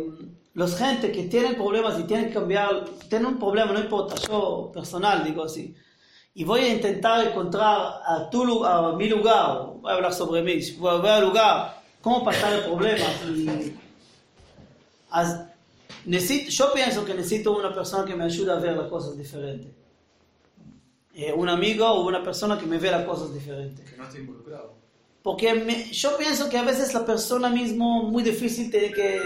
los 0.55 0.77
gente 0.77 1.13
que 1.13 1.25
tienen 1.25 1.55
problemas 1.57 1.99
y 2.01 2.05
tienen 2.05 2.29
que 2.29 2.35
cambiar, 2.35 2.85
tienen 3.09 3.27
un 3.27 3.39
problema, 3.39 3.73
no 3.73 3.81
importa, 3.81 4.15
yo 4.27 4.71
personal 4.73 5.25
digo 5.25 5.45
así, 5.45 5.75
y 6.35 6.45
voy 6.45 6.61
a 6.61 6.75
intentar 6.75 7.27
encontrar 7.27 8.01
a, 8.07 8.29
tu, 8.31 8.65
a 8.65 8.95
mi 8.97 9.09
lugar, 9.09 9.73
voy 9.81 9.91
a 9.91 9.95
hablar 9.95 10.13
sobre 10.15 10.43
mí, 10.43 10.59
voy 10.79 10.95
a 10.95 10.99
ver 10.99 11.13
al 11.13 11.25
lugar, 11.27 11.83
cómo 12.01 12.25
pasar 12.25 12.53
el 12.53 12.61
problema. 12.65 13.05
Y, 13.35 13.73
as- 15.11 15.47
necesito, 16.05 16.51
yo 16.51 16.73
pienso 16.73 17.05
que 17.05 17.15
necesito 17.15 17.57
una 17.57 17.75
persona 17.75 18.05
que 18.05 18.15
me 18.15 18.25
ayude 18.25 18.53
a 18.53 18.57
ver 18.57 18.77
las 18.77 18.89
cosas 18.89 19.17
diferentes. 19.19 19.73
Eh, 21.13 21.33
un 21.33 21.49
amigo 21.49 21.87
o 21.89 22.07
una 22.07 22.23
persona 22.23 22.57
que 22.57 22.67
me 22.67 22.79
vea 22.79 22.99
las 22.99 23.05
cosas 23.07 23.35
diferentes. 23.35 23.91
Que 23.91 23.97
no 23.97 24.05
esté 24.05 24.21
involucrado. 24.21 24.75
Porque 25.29 25.53
me- 25.53 25.85
yo 25.93 26.17
pienso 26.17 26.49
que 26.49 26.57
a 26.57 26.63
veces 26.63 26.95
la 26.95 27.05
persona 27.05 27.51
mismo, 27.51 28.05
muy 28.05 28.23
difícil, 28.23 28.71
tiene 28.71 28.91
que 28.91 29.21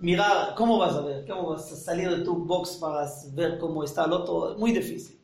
mirar 0.00 0.52
cómo 0.56 0.78
vas 0.78 0.96
a 0.96 1.00
ver, 1.02 1.24
cómo 1.28 1.50
vas 1.50 1.70
a 1.70 1.76
salir 1.76 2.10
de 2.10 2.24
tu 2.24 2.34
box 2.34 2.70
para 2.70 3.08
ver 3.32 3.56
cómo 3.58 3.84
está 3.84 4.06
el 4.06 4.12
otro. 4.14 4.56
Muy 4.58 4.72
difícil. 4.72 5.16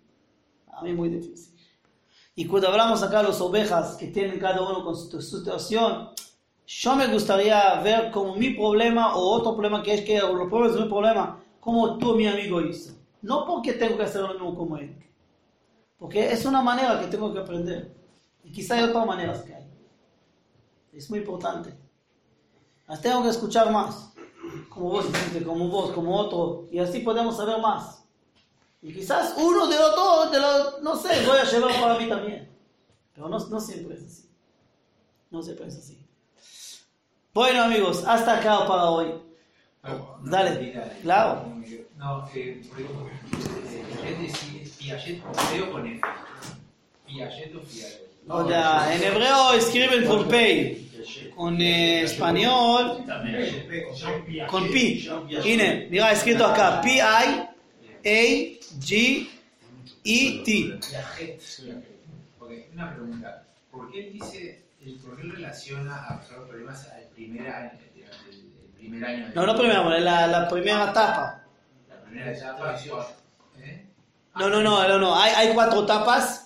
A 0.69 0.85
mí 0.85 0.93
muy 0.93 1.09
difícil. 1.09 1.53
Y 2.37 2.47
cuando 2.47 2.69
hablamos 2.69 3.03
acá 3.03 3.23
de 3.23 3.25
las 3.25 3.41
ovejas 3.41 3.97
que 3.97 4.07
tienen 4.07 4.39
cada 4.39 4.63
uno 4.63 4.85
con 4.85 4.95
su, 4.95 5.21
situación, 5.21 6.11
yo 6.65 6.95
me 6.95 7.09
gustaría 7.09 7.81
ver 7.81 8.13
como 8.13 8.37
mi 8.37 8.51
problema 8.51 9.17
o 9.17 9.33
otro 9.33 9.55
problema 9.55 9.83
que 9.83 9.95
es 9.95 10.03
que 10.03 10.21
los 10.21 10.49
problemas 10.49 10.75
de 10.75 10.83
mi 10.83 10.89
problema, 10.89 11.43
como 11.59 11.99
tú, 11.99 12.15
mi 12.15 12.29
amigo, 12.29 12.61
hizo. 12.61 12.93
No 13.21 13.45
porque 13.45 13.73
tengo 13.73 13.97
que 13.97 14.05
hacer 14.05 14.21
lo 14.21 14.33
mismo 14.33 14.55
como 14.55 14.77
él. 14.77 14.97
Porque 15.99 16.31
es 16.31 16.45
una 16.45 16.63
manera 16.63 17.01
que 17.01 17.09
tengo 17.09 17.33
que 17.33 17.41
aprender. 17.41 18.06
Y 18.47 18.53
quizá 18.53 18.77
hay 18.77 18.85
otras 18.85 19.05
maneras 19.05 19.43
que 19.43 19.55
hay. 19.55 19.67
Es 20.93 21.11
muy 21.11 21.19
importante. 21.19 21.75
Las 22.87 23.03
tengo 23.03 23.23
que 23.25 23.31
escuchar 23.31 23.73
más. 23.73 24.13
Como 24.69 24.91
vos, 24.91 25.07
como 25.45 25.69
vos, 25.69 25.91
como 25.91 26.17
otro. 26.17 26.69
Y 26.71 26.79
así 26.79 27.01
podemos 27.01 27.37
saber 27.37 27.61
más. 27.61 28.05
Y 28.81 28.95
quizás 28.95 29.35
uno 29.37 29.67
de 29.67 29.77
los 29.77 29.97
dos, 29.97 30.31
de 30.31 30.41
los, 30.41 30.83
no 30.83 30.97
sé, 30.97 31.27
voy 31.27 31.39
a 31.39 31.45
llevar 31.45 31.81
para 31.81 31.99
mí 31.99 32.09
también. 32.09 32.49
Pero 33.13 33.29
no, 33.29 33.37
no 33.37 33.61
siempre 33.61 33.97
es 33.97 34.05
así. 34.05 34.31
No 35.31 35.43
siempre 35.43 35.67
es 35.67 35.77
así. 35.77 35.99
Bueno 37.35 37.65
amigos, 37.65 38.05
hasta 38.07 38.39
acá 38.39 38.65
para 38.69 38.85
hoy. 38.91 39.13
Dale, 40.23 41.01
claro. 41.03 41.53
No, 41.97 42.29
eh, 42.35 42.63
por 42.69 42.81
ejemplo, 42.81 43.09
eh, 44.05 44.71
Piaget 44.79 45.23
Piaget. 45.23 46.03
Piaget 47.07 47.57
o 47.57 47.61
Piaget. 47.63 48.06
O 48.29 48.49
sea, 48.49 48.93
en 48.95 49.03
hebreo 49.03 49.53
escriben 49.53 50.05
con 50.07 50.29
P. 50.29 50.83
Con 51.37 51.61
eh, 51.61 52.03
español, 52.03 53.05
con 54.49 54.69
Pi. 54.71 55.09
Ine, 55.45 55.87
mira, 55.91 56.11
escrito 56.13 56.45
acá. 56.47 56.81
P-I-A-G-E-T. 56.81 57.49
Piaget. 60.89 61.43
Porque, 62.39 62.69
una 62.73 62.93
pregunta. 62.95 63.45
¿Por 63.71 63.93
qué 63.93 64.09
él 64.09 64.13
dice, 64.15 64.65
por 65.05 65.17
qué 65.17 65.23
relaciona 65.23 65.97
a 66.07 66.19
resolver 66.19 66.49
problemas 66.49 66.89
al 66.89 67.05
primer 67.15 67.49
año, 67.49 67.71
el, 67.73 68.73
primer 68.77 69.05
año 69.05 69.29
No, 69.35 69.47
no 69.47 69.57
primero, 69.57 69.91
la, 69.99 70.27
la 70.27 70.49
primera 70.49 70.91
etapa. 70.91 71.43
la 71.89 72.01
primera 72.03 72.33
etapa? 72.33 72.75
¿eh? 73.61 73.87
No, 74.37 74.49
no, 74.49 74.63
no, 74.63 74.89
no, 74.89 74.99
no. 74.99 75.15
Hay, 75.21 75.33
hay 75.33 75.55
cuatro 75.55 75.85
etapas. 75.85 76.46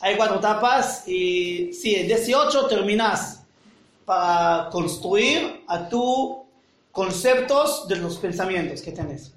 Hay 0.00 0.16
cuatro 0.16 0.36
etapas 0.38 1.06
y 1.06 1.72
sí, 1.72 1.94
en 1.94 2.06
18 2.06 2.66
terminas 2.68 3.42
para 4.04 4.68
construir 4.70 5.62
a 5.68 5.88
tu 5.88 6.44
conceptos 6.90 7.86
de 7.86 7.96
los 7.96 8.16
pensamientos 8.18 8.82
que 8.82 8.92
tenés. 8.92 9.32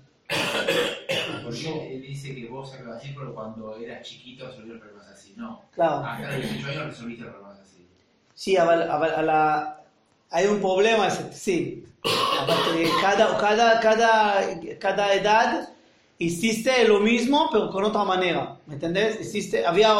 Porque 1.43 1.95
él 1.95 2.01
dice 2.01 2.33
que 2.33 2.47
vos 2.47 2.71
sacas 2.71 2.97
así, 2.97 3.13
pero 3.17 3.33
cuando 3.35 3.75
eras 3.77 4.07
chiquito 4.07 4.47
resolvías 4.47 4.79
problemas 4.79 5.07
así. 5.07 5.33
No. 5.35 5.61
Claro. 5.73 5.97
Hasta 6.05 6.31
los 6.37 6.41
18 6.49 6.67
años 6.69 6.85
resolviste 6.87 7.23
problemas 7.25 7.59
así. 7.59 7.85
Sí, 8.33 8.57
a, 8.57 8.65
la- 8.65 8.95
a 8.95 9.21
la- 9.21 9.79
hay 10.31 10.47
un 10.47 10.59
problema, 10.61 11.09
sí. 11.09 11.85
Cada, 13.01 13.37
cada, 13.37 13.79
cada, 13.79 14.59
cada 14.79 15.13
edad 15.13 15.69
hiciste 16.17 16.87
lo 16.87 16.99
mismo, 16.99 17.49
pero 17.51 17.69
con 17.69 17.83
otra 17.83 18.03
manera. 18.03 18.57
¿Me 18.65 18.73
entendés? 18.75 19.21
Hiciste, 19.21 19.65
había, 19.65 19.93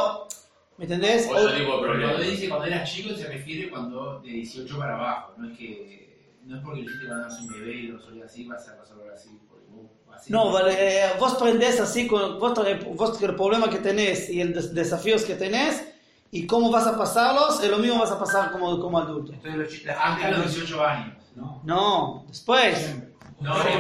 ¿me 0.78 0.86
entendés? 0.86 1.28
Otro 1.30 1.54
tipo 1.54 1.78
de 1.78 1.82
Pero 1.94 2.02
cuando 2.08 2.24
dice 2.24 2.50
cuando 2.50 2.66
eras 2.68 2.92
chico 2.92 3.16
se 3.16 3.28
refiere 3.28 3.70
cuando 3.70 4.20
de 4.22 4.30
18 4.30 4.78
para 4.78 4.96
abajo. 4.96 5.34
No 5.38 5.50
es 5.52 5.58
que 5.58 6.04
no 6.46 6.58
es 6.58 6.64
porque 6.64 6.82
lo 6.82 6.90
hiciste 6.90 7.08
cuando 7.08 7.26
eras 7.28 7.40
un 7.42 7.48
bebé 7.48 7.74
y 7.76 7.88
lo 7.88 7.98
resolvías 7.98 8.26
así, 8.32 8.46
vas 8.46 8.68
a 8.70 8.76
resolver 8.80 9.12
así. 9.14 9.30
porque 9.50 9.66
vos 9.70 10.16
así. 10.16 10.32
No, 10.32 10.52
vale, 10.52 10.74
eh, 10.78 11.10
vos 11.20 11.36
prendés 11.36 11.80
así 11.80 12.08
con 12.08 12.40
vos, 12.40 12.54
vos 12.96 13.22
el 13.22 13.36
problema 13.36 13.70
que 13.70 13.78
tenés 13.80 14.30
y 14.30 14.42
el 14.42 14.54
des- 14.54 14.74
desafíos 14.74 15.24
que 15.24 15.36
tenés 15.36 15.88
y 16.32 16.48
cómo 16.48 16.72
vas 16.72 16.88
a 16.88 16.98
pasarlos, 16.98 17.62
es 17.64 17.70
lo 17.70 17.78
mismo 17.78 18.00
vas 18.00 18.12
a 18.12 18.20
pasar 18.20 18.52
como, 18.52 18.80
como 18.80 19.00
adulto. 19.00 19.32
Entonces 19.34 19.60
los 19.60 19.70
chi- 19.70 19.84
la 19.86 19.94
gente 20.16 20.26
a 20.26 20.32
los 20.32 20.52
18 20.54 20.84
años. 20.86 21.16
No. 21.36 21.62
No, 21.64 22.26
después. 22.28 22.96
No, 23.40 23.58
no, 23.58 23.64
que 23.64 23.72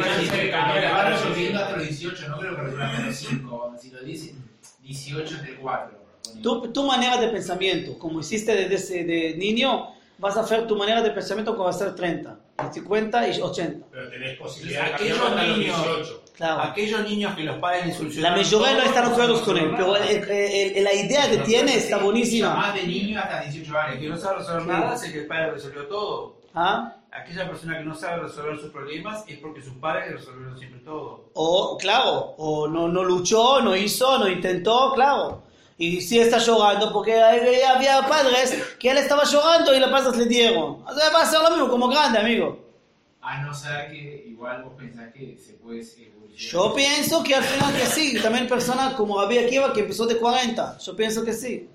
vas 0.91 1.09
resolviendo 1.09 1.59
hasta 1.59 1.77
los 1.77 1.87
18, 1.87 2.27
no 2.29 2.37
creo 2.39 2.55
que 2.55 2.61
resuelvas 2.61 2.91
hasta 2.93 3.05
los 3.07 3.15
5, 3.15 3.75
si 3.79 3.89
lo 3.91 4.01
dice 4.03 4.35
18 4.81 5.35
entre 5.35 5.55
4. 5.55 6.02
Tu, 6.41 6.71
tu 6.71 6.84
manera 6.86 7.17
de 7.17 7.27
pensamiento, 7.29 7.97
como 7.99 8.19
hiciste 8.19 8.55
desde 8.55 8.75
ese 8.75 9.03
de 9.03 9.36
niño, 9.38 9.89
vas 10.17 10.38
a 10.38 10.41
hacer 10.41 10.65
tu 10.67 10.75
manera 10.75 11.01
de 11.01 11.11
pensamiento 11.11 11.51
como 11.53 11.65
va 11.65 11.69
a 11.71 11.73
ser 11.73 11.95
30, 11.95 12.38
50 12.71 13.27
y 13.29 13.41
80. 13.41 13.86
Pero 13.91 14.09
tenés 14.09 14.38
posibilidad 14.39 14.86
de 14.86 14.93
Aquellos 14.93 15.19
hasta 15.19 15.43
los 15.47 15.57
niños- 15.57 15.77
18. 15.86 16.19
Claro. 16.34 16.61
Aquellos 16.63 17.03
niños 17.07 17.36
que 17.36 17.43
los 17.43 17.57
padres 17.57 17.86
les 17.88 17.95
solucionan. 17.97 18.31
La 18.31 18.38
mayoría 18.38 18.73
no 18.73 18.81
están 18.84 19.05
de 19.05 19.11
acuerdo 19.11 19.41
con 19.43 19.57
él, 19.57 19.71
pero 19.77 19.95
el- 19.97 20.29
el- 20.29 20.77
el- 20.77 20.84
la 20.84 20.93
idea 20.93 21.29
que 21.29 21.38
tiene 21.39 21.75
está 21.75 21.97
buenísima. 21.99 22.55
Más 22.55 22.73
de 22.73 22.84
niño 22.88 23.19
hasta 23.19 23.41
18 23.41 23.71
El 23.91 23.99
que 23.99 24.05
años. 24.07 24.15
no 24.15 24.17
sabe 24.17 24.38
resolver 24.39 24.65
nada 24.65 24.95
es 24.95 25.11
que 25.11 25.19
el 25.19 25.27
padre 25.27 25.51
resolvió 25.51 25.86
todo. 25.88 26.36
¿Ah? 26.55 26.95
Aquella 27.11 27.47
persona 27.47 27.77
que 27.77 27.84
no 27.86 27.93
sabe 27.93 28.23
resolver 28.23 28.59
sus 28.59 28.71
problemas 28.71 29.23
es 29.27 29.38
porque 29.38 29.61
sus 29.61 29.73
padres 29.75 30.11
resolvieron 30.13 30.57
siempre 30.57 30.79
todo. 30.81 31.25
O, 31.36 31.77
claro, 31.77 32.34
o 32.38 32.67
no, 32.67 32.88
no 32.88 33.03
luchó, 33.03 33.61
no 33.61 33.75
hizo, 33.75 34.17
no 34.17 34.27
intentó, 34.27 34.93
claro. 34.95 35.43
Y 35.78 36.01
sí 36.01 36.19
está 36.19 36.38
llorando 36.38 36.93
porque 36.93 37.19
había 37.19 38.07
padres 38.07 38.76
que 38.80 38.91
él 38.91 38.97
estaba 38.97 39.24
llorando 39.24 39.74
y 39.74 39.80
las 39.80 39.89
padres 39.89 40.17
le 40.17 40.26
dieron. 40.26 40.84
O 40.86 40.93
sea, 40.95 41.09
va 41.09 41.24
a 41.24 41.26
ser 41.26 41.41
lo 41.41 41.49
mismo 41.51 41.69
como 41.69 41.88
grande, 41.88 42.19
amigo. 42.19 42.63
A 43.21 43.41
no 43.41 43.53
ser 43.53 43.89
que 43.89 44.26
igual 44.28 44.63
vos 44.63 44.74
pensás 44.78 45.11
que 45.13 45.38
se 45.38 45.53
puede 45.53 45.80
evolucionar. 45.80 46.38
Yo 46.38 46.74
pienso 46.76 47.24
que 47.24 47.36
al 47.36 47.43
final 47.43 47.74
que 47.74 47.86
sí, 47.86 48.19
también 48.21 48.47
personas 48.47 48.93
como 48.93 49.19
Rabbi 49.19 49.39
Akiva 49.39 49.74
que 49.74 49.82
empezó 49.82 50.05
de 50.05 50.17
40, 50.17 50.78
yo 50.78 50.95
pienso 50.95 51.24
que 51.24 51.34
sí. 51.34 51.69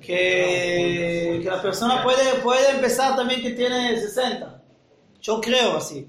Que, 0.00 1.40
que 1.42 1.48
la 1.48 1.60
persona 1.60 2.02
puede, 2.02 2.34
puede 2.42 2.70
empezar 2.70 3.16
también 3.16 3.42
que 3.42 3.50
tiene 3.50 3.96
60. 3.98 4.62
Yo 5.20 5.40
creo 5.40 5.76
así. 5.76 6.06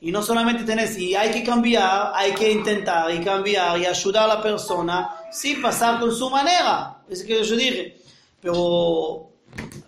Y 0.00 0.10
no 0.10 0.20
solamente 0.20 0.64
tenés, 0.64 0.98
y 0.98 1.14
hay 1.14 1.30
que 1.30 1.44
cambiar, 1.44 2.12
hay 2.14 2.32
que 2.32 2.50
intentar 2.50 3.08
y 3.14 3.20
cambiar 3.20 3.78
y 3.78 3.86
ayudar 3.86 4.24
a 4.24 4.34
la 4.34 4.42
persona, 4.42 5.14
sí, 5.32 5.54
pasar 5.56 6.00
con 6.00 6.14
su 6.14 6.30
manera. 6.30 7.02
Es 7.08 7.22
que 7.24 7.42
yo 7.42 7.56
dije. 7.56 7.96
Pero, 8.40 9.30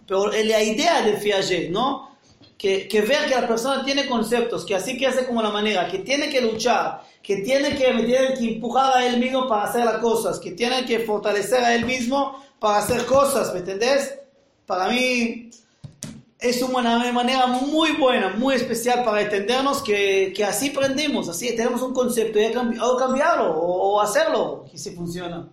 pero 0.06 0.28
la 0.28 0.62
idea 0.62 1.02
de 1.02 1.14
Piaget, 1.14 1.70
¿no? 1.70 2.16
Que, 2.56 2.88
que 2.88 3.00
ver 3.02 3.26
que 3.26 3.34
la 3.34 3.46
persona 3.46 3.84
tiene 3.84 4.06
conceptos, 4.06 4.64
que 4.64 4.74
así 4.74 4.96
que 4.96 5.06
hace 5.06 5.26
como 5.26 5.42
la 5.42 5.50
manera, 5.50 5.88
que 5.88 5.98
tiene 5.98 6.30
que 6.30 6.40
luchar, 6.40 7.02
que 7.22 7.38
tiene 7.38 7.70
que, 7.76 7.92
tiene 7.92 8.34
que 8.34 8.54
empujar 8.54 8.96
a 8.96 9.06
él 9.06 9.18
mismo 9.18 9.46
para 9.48 9.64
hacer 9.64 9.84
las 9.84 9.98
cosas, 9.98 10.38
que 10.38 10.52
tiene 10.52 10.84
que 10.86 11.00
fortalecer 11.00 11.62
a 11.62 11.74
él 11.74 11.84
mismo 11.84 12.42
para 12.58 12.78
hacer 12.78 13.04
cosas, 13.04 13.52
¿me 13.52 13.58
entendés? 13.58 14.18
Para 14.66 14.88
mí, 14.88 15.50
es 16.44 16.62
una 16.62 17.10
manera 17.12 17.46
muy 17.46 17.92
buena, 17.92 18.30
muy 18.30 18.54
especial 18.54 19.04
para 19.04 19.22
entendernos 19.22 19.82
que, 19.82 20.32
que 20.36 20.44
así 20.44 20.70
aprendimos, 20.70 21.28
así 21.28 21.54
tenemos 21.56 21.82
un 21.82 21.92
concepto 21.94 22.38
y 22.38 22.44
hay 22.44 22.52
que 22.52 22.58
cambi- 22.58 22.80
o 22.80 22.96
cambiarlo 22.96 23.50
o, 23.58 23.94
o 23.94 24.00
hacerlo, 24.00 24.64
y 24.72 24.78
si 24.78 24.90
funciona. 24.94 25.48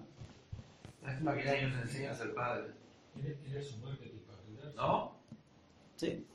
Lástima 1.04 1.36
que 1.36 1.46
nadie 1.46 1.68
nos 1.68 1.82
enseña 1.82 2.12
a 2.12 2.16
ser 2.16 2.34
padre. 2.34 2.72
Eres 3.50 3.74
un. 3.74 3.82
¿No? 4.76 5.16
Sí. 5.96 6.26